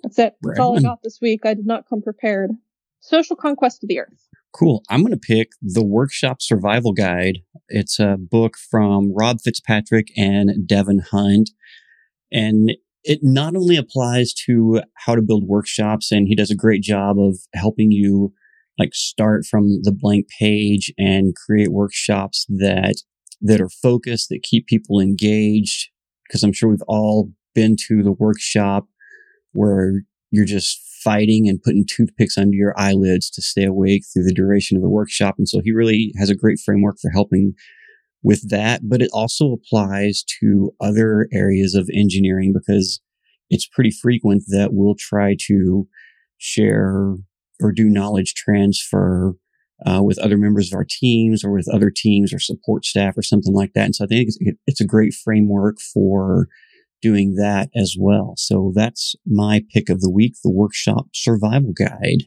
That's 0.03 0.19
it. 0.19 0.35
That's 0.43 0.61
all 0.61 0.79
I 0.79 0.81
got 0.81 1.03
this 1.03 1.19
week. 1.21 1.41
I 1.45 1.53
did 1.53 1.67
not 1.67 1.87
come 1.89 2.01
prepared. 2.01 2.53
Social 3.01 3.37
Conquest 3.37 3.85
of 3.85 3.89
the 3.89 3.99
Earth. 3.99 4.30
Cool. 4.53 4.83
I'm 4.91 5.01
going 5.01 5.13
to 5.13 5.19
pick 5.19 5.51
The 5.63 5.85
Workshop 5.85 6.43
Survival 6.43 6.93
Guide. 6.93 7.39
It's 7.69 7.99
a 7.99 8.17
book 8.19 8.57
from 8.71 9.13
Rob 9.15 9.41
Fitzpatrick 9.41 10.09
and 10.17 10.67
Devin 10.67 11.03
Hunt. 11.11 11.51
And 12.33 12.73
it 13.05 13.21
not 13.23 13.55
only 13.55 13.77
applies 13.77 14.35
to 14.47 14.83
how 15.07 15.15
to 15.15 15.23
build 15.23 15.45
workshops, 15.47 16.11
and 16.11 16.27
he 16.27 16.35
does 16.35 16.51
a 16.51 16.57
great 16.57 16.83
job 16.83 17.19
of 17.19 17.39
helping 17.55 17.91
you 17.93 18.33
like 18.79 18.95
start 18.95 19.45
from 19.45 19.81
the 19.83 19.93
blank 19.93 20.27
page 20.39 20.93
and 20.99 21.35
create 21.47 21.71
workshops 21.71 22.47
that 22.49 22.97
that 23.43 23.61
are 23.61 23.71
focused, 23.71 24.29
that 24.31 24.43
keep 24.43 24.67
people 24.67 25.01
engaged. 25.01 25.91
Because 26.27 26.43
I'm 26.43 26.53
sure 26.53 26.69
we've 26.69 26.83
all 26.87 27.31
been 27.55 27.77
to 27.89 28.03
the 28.03 28.13
workshop 28.13 28.87
where 29.53 30.03
you're 30.31 30.45
just 30.45 30.81
fighting 31.03 31.49
and 31.49 31.63
putting 31.63 31.87
toothpicks 31.87 32.37
under 32.37 32.55
your 32.55 32.75
eyelids 32.79 33.31
to 33.31 33.43
stay 33.43 33.65
awake 33.65 34.03
through 34.13 34.25
the 34.25 34.35
duration 34.35 34.77
of 34.77 34.83
the 34.83 34.89
workshop. 34.89 35.37
And 35.39 35.49
so 35.49 35.61
he 35.63 35.73
really 35.73 36.13
has 36.19 36.31
a 36.31 36.37
great 36.37 36.59
framework 36.65 36.97
for 37.01 37.11
helping 37.11 37.55
with 38.23 38.49
that. 38.51 38.83
But 38.89 39.03
it 39.03 39.11
also 39.13 39.53
applies 39.53 40.23
to 40.41 40.73
other 40.81 41.29
areas 41.33 41.75
of 41.75 41.89
engineering 41.95 42.53
because 42.53 43.01
it's 43.49 43.67
pretty 43.67 43.91
frequent 43.91 44.45
that 44.49 44.71
we'll 44.73 44.97
try 44.99 45.37
to 45.47 45.89
share 46.39 47.17
or 47.61 47.73
do 47.73 47.85
knowledge 47.85 48.35
transfer 48.35 49.35
uh, 49.87 50.03
with 50.03 50.19
other 50.19 50.37
members 50.37 50.71
of 50.71 50.77
our 50.77 50.87
teams 50.89 51.43
or 51.45 51.53
with 51.53 51.69
other 51.73 51.91
teams 51.91 52.33
or 52.33 52.39
support 52.39 52.85
staff 52.85 53.17
or 53.17 53.23
something 53.23 53.55
like 53.55 53.73
that. 53.75 53.87
And 53.87 53.95
so 53.95 54.05
I 54.05 54.09
think 54.09 54.29
it's, 54.29 54.39
it's 54.67 54.81
a 54.81 54.87
great 54.87 55.15
framework 55.15 55.79
for 55.81 56.49
doing 57.03 57.35
that 57.37 57.71
as 57.75 57.97
well. 57.99 58.35
So 58.37 58.73
that's 58.75 59.15
my 59.27 59.63
pick 59.73 59.89
of 59.89 60.01
the 60.01 60.11
week, 60.11 60.35
the 60.43 60.51
workshop 60.51 61.07
survival 61.15 61.73
guide. 61.73 62.25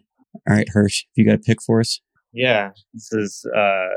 All 0.48 0.56
right, 0.56 0.68
Hersh, 0.76 1.04
you 1.16 1.26
got 1.26 1.36
a 1.36 1.40
pick 1.40 1.62
for 1.62 1.80
us? 1.80 2.02
Yeah, 2.34 2.72
this 2.94 3.12
is 3.12 3.46
uh, 3.56 3.94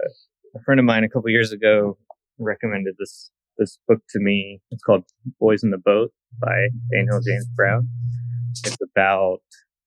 a 0.54 0.62
friend 0.64 0.78
of 0.78 0.84
mine 0.84 1.04
a 1.04 1.08
couple 1.08 1.30
years 1.30 1.52
ago 1.52 1.96
recommended 2.38 2.94
this 2.98 3.30
this 3.58 3.78
book 3.88 4.00
to 4.10 4.20
me. 4.20 4.60
It's 4.70 4.82
called 4.82 5.04
Boys 5.40 5.62
in 5.62 5.70
the 5.70 5.78
Boat 5.78 6.12
by 6.38 6.68
Daniel 6.92 7.20
James 7.26 7.48
Brown. 7.56 7.88
It's 8.50 8.76
about 8.82 9.38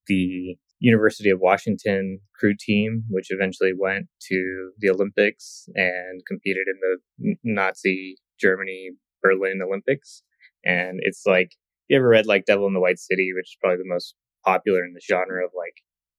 the 0.07 0.57
University 0.79 1.29
of 1.29 1.39
Washington 1.39 2.19
crew 2.33 2.55
team, 2.59 3.03
which 3.09 3.27
eventually 3.29 3.73
went 3.77 4.07
to 4.29 4.71
the 4.79 4.89
Olympics 4.89 5.67
and 5.75 6.21
competed 6.27 6.65
in 6.67 6.79
the 6.81 7.35
Nazi 7.43 8.15
Germany 8.39 8.91
Berlin 9.21 9.59
Olympics. 9.61 10.23
And 10.65 10.99
it's 11.01 11.23
like, 11.25 11.55
you 11.87 11.97
ever 11.97 12.07
read 12.07 12.25
like 12.25 12.45
Devil 12.45 12.67
in 12.67 12.73
the 12.73 12.79
White 12.79 12.99
City, 12.99 13.31
which 13.35 13.49
is 13.49 13.57
probably 13.61 13.77
the 13.77 13.93
most 13.93 14.15
popular 14.45 14.83
in 14.83 14.93
the 14.93 15.01
genre 15.01 15.43
of 15.43 15.51
like 15.55 15.75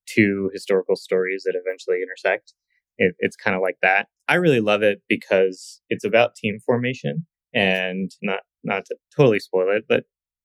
two 0.07 0.49
historical 0.53 0.95
stories 0.95 1.43
that 1.45 1.55
eventually 1.55 2.01
intersect? 2.01 2.53
It, 2.97 3.15
it's 3.19 3.35
kind 3.35 3.55
of 3.55 3.61
like 3.61 3.77
that. 3.81 4.07
I 4.27 4.35
really 4.35 4.59
love 4.59 4.83
it 4.83 5.01
because 5.07 5.81
it's 5.89 6.05
about 6.05 6.35
team 6.35 6.59
formation 6.65 7.25
and 7.53 8.11
not, 8.21 8.41
not 8.63 8.85
to 8.85 8.95
totally 9.15 9.39
spoil 9.39 9.75
it, 9.75 9.85
but 9.87 10.03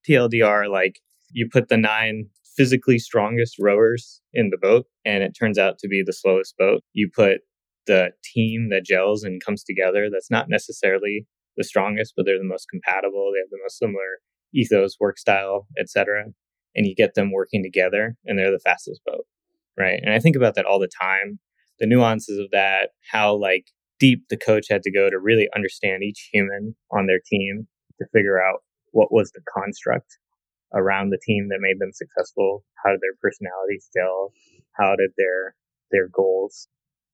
TLDR, 0.08 0.70
like 0.70 1.00
you 1.32 1.48
put 1.50 1.68
the 1.68 1.76
nine 1.76 2.28
physically 2.56 2.98
strongest 2.98 3.56
rowers 3.58 4.20
in 4.32 4.50
the 4.50 4.56
boat 4.56 4.86
and 5.04 5.22
it 5.22 5.36
turns 5.38 5.58
out 5.58 5.78
to 5.78 5.88
be 5.88 6.02
the 6.04 6.12
slowest 6.12 6.56
boat. 6.56 6.82
You 6.94 7.10
put 7.14 7.40
the 7.86 8.10
team 8.24 8.68
that 8.70 8.84
gels 8.84 9.22
and 9.22 9.44
comes 9.44 9.62
together 9.62 10.08
that's 10.10 10.30
not 10.30 10.48
necessarily 10.48 11.26
the 11.56 11.64
strongest, 11.64 12.14
but 12.16 12.26
they're 12.26 12.38
the 12.38 12.44
most 12.44 12.66
compatible. 12.70 13.32
They 13.32 13.40
have 13.40 13.50
the 13.50 13.58
most 13.62 13.78
similar 13.78 14.20
ethos, 14.54 14.96
work 15.00 15.18
style, 15.18 15.66
etc. 15.78 16.24
And 16.74 16.86
you 16.86 16.94
get 16.94 17.14
them 17.14 17.32
working 17.32 17.62
together, 17.62 18.16
and 18.24 18.38
they're 18.38 18.50
the 18.50 18.60
fastest 18.60 19.00
boat, 19.06 19.24
right? 19.78 20.00
And 20.02 20.12
I 20.12 20.18
think 20.18 20.36
about 20.36 20.54
that 20.54 20.66
all 20.66 20.78
the 20.78 20.90
time. 21.00 21.38
The 21.78 21.86
nuances 21.86 22.38
of 22.38 22.50
that, 22.52 22.90
how 23.10 23.34
like 23.34 23.66
deep 23.98 24.24
the 24.28 24.36
coach 24.36 24.66
had 24.68 24.82
to 24.82 24.92
go 24.92 25.10
to 25.10 25.18
really 25.18 25.48
understand 25.54 26.02
each 26.02 26.28
human 26.32 26.74
on 26.90 27.06
their 27.06 27.20
team 27.24 27.66
to 27.98 28.06
figure 28.12 28.40
out 28.40 28.60
what 28.92 29.12
was 29.12 29.30
the 29.32 29.40
construct 29.52 30.18
around 30.74 31.10
the 31.10 31.20
team 31.24 31.48
that 31.48 31.60
made 31.60 31.78
them 31.78 31.92
successful. 31.92 32.64
How 32.84 32.90
did 32.90 33.00
their 33.00 33.16
personalities 33.20 33.88
gel? 33.94 34.32
How 34.72 34.96
did 34.96 35.10
their 35.16 35.54
their 35.90 36.08
goals 36.08 36.68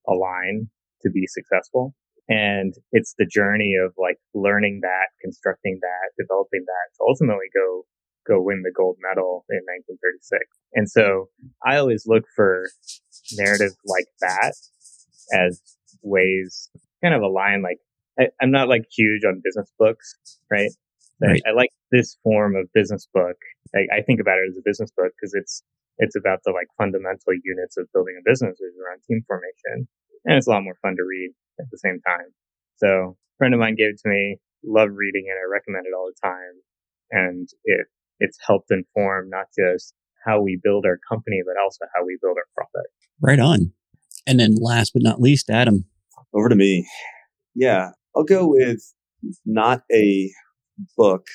align 0.09 0.68
to 1.03 1.11
be 1.11 1.26
successful? 1.26 1.95
And 2.33 2.72
it's 2.93 3.14
the 3.18 3.26
journey 3.26 3.74
of 3.76 3.93
like 3.99 4.16
learning 4.33 4.80
that, 4.83 5.12
constructing 5.20 5.78
that, 5.83 6.16
developing 6.16 6.64
that 6.64 6.97
to 6.97 7.05
ultimately 7.07 7.53
go, 7.53 7.85
go 8.26 8.41
win 8.41 8.62
the 8.64 8.72
gold 8.74 8.97
medal 9.03 9.45
in 9.51 9.61
1936. 10.01 10.41
And 10.72 10.89
so 10.89 11.28
I 11.62 11.76
always 11.76 12.07
look 12.07 12.24
for 12.35 12.64
narratives 13.37 13.76
like 13.85 14.07
that 14.22 14.55
as 15.37 15.61
ways 16.01 16.70
kind 17.05 17.12
of 17.14 17.20
align. 17.20 17.61
Like 17.61 17.80
I, 18.18 18.28
am 18.41 18.51
not 18.51 18.68
like 18.68 18.89
huge 18.97 19.24
on 19.26 19.43
business 19.45 19.70
books, 19.78 20.16
right? 20.51 20.70
right. 21.20 21.43
I, 21.45 21.51
I, 21.51 21.53
like 21.53 21.70
this 21.91 22.16
form 22.24 22.57
of 22.57 22.72
business 22.72 23.07
book. 23.12 23.37
I, 23.76 23.99
I 23.99 24.01
think 24.01 24.20
about 24.20 24.39
it 24.39 24.49
as 24.49 24.57
a 24.57 24.64
business 24.64 24.91
book 24.97 25.12
because 25.20 25.35
it's, 25.35 25.62
it's 25.99 26.16
about 26.16 26.41
the 26.47 26.53
like 26.53 26.68
fundamental 26.78 27.37
units 27.45 27.76
of 27.76 27.93
building 27.93 28.16
a 28.16 28.24
business, 28.24 28.57
which 28.59 28.72
is 28.72 28.80
around 28.80 29.05
team 29.05 29.22
formation. 29.28 29.87
And 30.25 30.37
it's 30.37 30.47
a 30.47 30.51
lot 30.51 30.62
more 30.62 30.77
fun 30.83 30.97
to 30.97 31.03
read 31.03 31.31
at 31.61 31.66
the 31.70 31.79
same 31.79 32.01
time. 32.07 32.27
So 32.77 33.16
a 33.16 33.37
friend 33.39 33.55
of 33.55 33.61
mine 33.61 33.75
gave 33.77 33.91
it 33.91 34.01
to 34.03 34.09
me, 34.09 34.39
love 34.64 34.91
reading 34.93 35.25
it. 35.27 35.33
I 35.33 35.51
recommend 35.51 35.87
it 35.87 35.95
all 35.97 36.09
the 36.09 36.29
time. 36.29 36.62
And 37.11 37.49
it, 37.64 37.87
it's 38.20 38.39
helped 38.45 38.70
inform 38.70 39.29
not 39.29 39.47
just 39.59 39.95
how 40.25 40.41
we 40.41 40.59
build 40.62 40.87
our 40.87 40.99
company, 41.09 41.41
but 41.45 41.61
also 41.62 41.85
how 41.95 42.05
we 42.05 42.18
build 42.23 42.37
our 42.37 42.47
product. 42.55 42.93
Right 43.20 43.41
on. 43.41 43.73
And 44.27 44.39
then 44.39 44.57
last 44.61 44.93
but 44.93 45.03
not 45.03 45.20
least, 45.20 45.51
Adam. 45.51 45.85
Over 46.33 46.49
to 46.49 46.55
me. 46.55 46.89
Yeah, 47.55 47.91
I'll 48.16 48.25
go 48.25 48.47
with 48.47 48.81
not 49.45 49.83
a 49.93 50.31
book, 50.97 51.27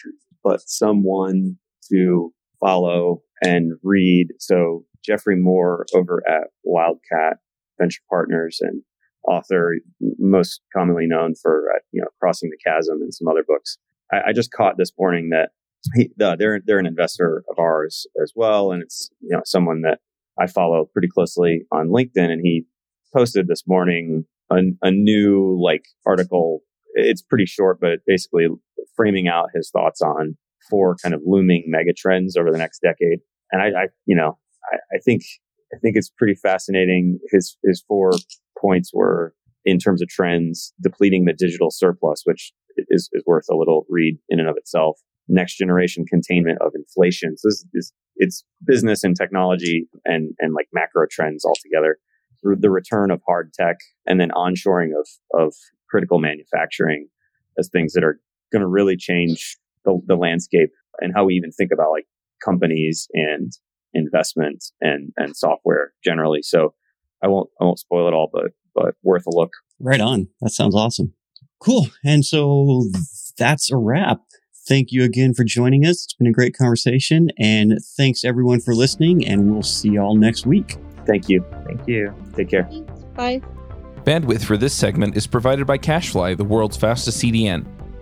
but 0.43 0.61
someone 0.65 1.57
to 1.91 2.33
follow 2.59 3.21
and 3.41 3.73
read. 3.83 4.29
So 4.39 4.85
Geoffrey 5.05 5.35
Moore 5.35 5.85
over 5.93 6.23
at 6.27 6.47
Wildcat 6.63 7.37
Venture 7.79 8.01
Partners 8.09 8.59
and 8.61 8.81
author, 9.27 9.75
most 10.19 10.61
commonly 10.75 11.05
known 11.05 11.33
for 11.41 11.65
uh, 11.75 11.79
you 11.91 12.01
know 12.01 12.07
Crossing 12.19 12.49
the 12.49 12.57
Chasm 12.65 13.01
and 13.01 13.13
some 13.13 13.27
other 13.27 13.43
books. 13.47 13.77
I, 14.11 14.29
I 14.29 14.33
just 14.33 14.51
caught 14.51 14.77
this 14.77 14.91
morning 14.97 15.29
that 15.29 15.49
he, 15.95 16.09
they're 16.17 16.59
they're 16.65 16.79
an 16.79 16.85
investor 16.85 17.43
of 17.49 17.59
ours 17.59 18.07
as 18.21 18.33
well, 18.35 18.71
and 18.71 18.81
it's 18.81 19.09
you 19.21 19.35
know 19.35 19.41
someone 19.45 19.81
that 19.81 19.99
I 20.39 20.47
follow 20.47 20.85
pretty 20.91 21.07
closely 21.07 21.65
on 21.71 21.89
LinkedIn, 21.89 22.31
and 22.31 22.41
he 22.43 22.65
posted 23.13 23.47
this 23.47 23.63
morning 23.67 24.25
a, 24.51 24.57
a 24.81 24.91
new 24.91 25.59
like 25.61 25.85
article. 26.05 26.61
It's 26.93 27.21
pretty 27.21 27.45
short, 27.45 27.79
but 27.79 27.99
basically 28.07 28.47
framing 28.95 29.27
out 29.27 29.49
his 29.53 29.69
thoughts 29.69 30.01
on 30.01 30.35
four 30.69 30.95
kind 31.01 31.13
of 31.13 31.21
looming 31.25 31.65
mega 31.67 31.93
trends 31.95 32.35
over 32.35 32.51
the 32.51 32.57
next 32.57 32.79
decade. 32.79 33.19
And 33.51 33.61
I, 33.61 33.67
I 33.67 33.87
you 34.05 34.15
know, 34.15 34.37
I, 34.71 34.77
I 34.95 34.99
think 35.03 35.21
I 35.73 35.77
think 35.79 35.95
it's 35.95 36.09
pretty 36.09 36.35
fascinating. 36.35 37.19
His 37.31 37.57
his 37.63 37.83
four 37.87 38.11
points 38.59 38.91
were 38.93 39.33
in 39.65 39.77
terms 39.77 40.01
of 40.01 40.07
trends, 40.07 40.73
depleting 40.81 41.25
the 41.25 41.33
digital 41.33 41.69
surplus, 41.69 42.21
which 42.23 42.53
is, 42.87 43.09
is 43.11 43.23
worth 43.27 43.45
a 43.51 43.55
little 43.55 43.85
read 43.89 44.17
in 44.29 44.39
and 44.39 44.47
of 44.47 44.55
itself. 44.55 44.97
Next 45.27 45.57
generation 45.57 46.05
containment 46.07 46.59
of 46.61 46.71
inflation. 46.73 47.37
So 47.37 47.49
this 47.49 47.65
is, 47.73 47.93
it's 48.15 48.45
business 48.65 49.03
and 49.03 49.13
technology 49.15 49.89
and, 50.05 50.33
and 50.39 50.53
like 50.53 50.67
macro 50.71 51.05
trends 51.11 51.43
altogether. 51.43 51.97
The 52.43 52.69
return 52.69 53.11
of 53.11 53.21
hard 53.27 53.51
tech 53.53 53.75
and 54.05 54.21
then 54.21 54.29
onshoring 54.29 54.91
of, 54.97 55.07
of 55.37 55.53
critical 55.89 56.19
manufacturing 56.19 57.09
as 57.59 57.67
things 57.69 57.91
that 57.93 58.05
are 58.05 58.21
going 58.53 58.61
to 58.61 58.67
really 58.67 58.95
change 58.95 59.57
the, 59.83 59.99
the 60.07 60.15
landscape 60.15 60.69
and 60.99 61.13
how 61.13 61.25
we 61.25 61.33
even 61.33 61.51
think 61.51 61.71
about 61.73 61.91
like 61.91 62.05
companies 62.43 63.09
and 63.13 63.51
investment 63.93 64.65
and, 64.81 65.11
and 65.17 65.35
software 65.35 65.93
generally. 66.03 66.41
So 66.41 66.73
I 67.23 67.27
won't, 67.27 67.49
I 67.59 67.65
won't 67.65 67.79
spoil 67.79 68.07
it 68.07 68.13
all, 68.13 68.29
but, 68.31 68.51
but 68.75 68.95
worth 69.03 69.25
a 69.27 69.31
look. 69.31 69.51
Right 69.79 70.01
on. 70.01 70.27
That 70.41 70.51
sounds 70.51 70.75
awesome. 70.75 71.13
Cool. 71.59 71.87
And 72.05 72.25
so 72.25 72.85
that's 73.37 73.71
a 73.71 73.77
wrap. 73.77 74.21
Thank 74.67 74.91
you 74.91 75.03
again 75.03 75.33
for 75.33 75.43
joining 75.43 75.85
us. 75.85 76.03
It's 76.03 76.13
been 76.13 76.27
a 76.27 76.31
great 76.31 76.55
conversation. 76.55 77.29
And 77.39 77.79
thanks 77.95 78.25
everyone 78.25 78.59
for 78.59 78.75
listening. 78.75 79.25
And 79.25 79.51
we'll 79.51 79.63
see 79.63 79.89
y'all 79.89 80.15
next 80.15 80.45
week. 80.45 80.77
Thank 81.05 81.29
you. 81.29 81.45
Thank 81.65 81.87
you. 81.87 82.13
Take 82.35 82.49
care. 82.49 82.69
Bye. 83.15 83.41
Bandwidth 84.03 84.43
for 84.43 84.57
this 84.57 84.73
segment 84.73 85.15
is 85.17 85.25
provided 85.25 85.65
by 85.65 85.77
CacheFly, 85.77 86.37
the 86.37 86.45
world's 86.45 86.77
fastest 86.77 87.21
CDN. 87.23 87.76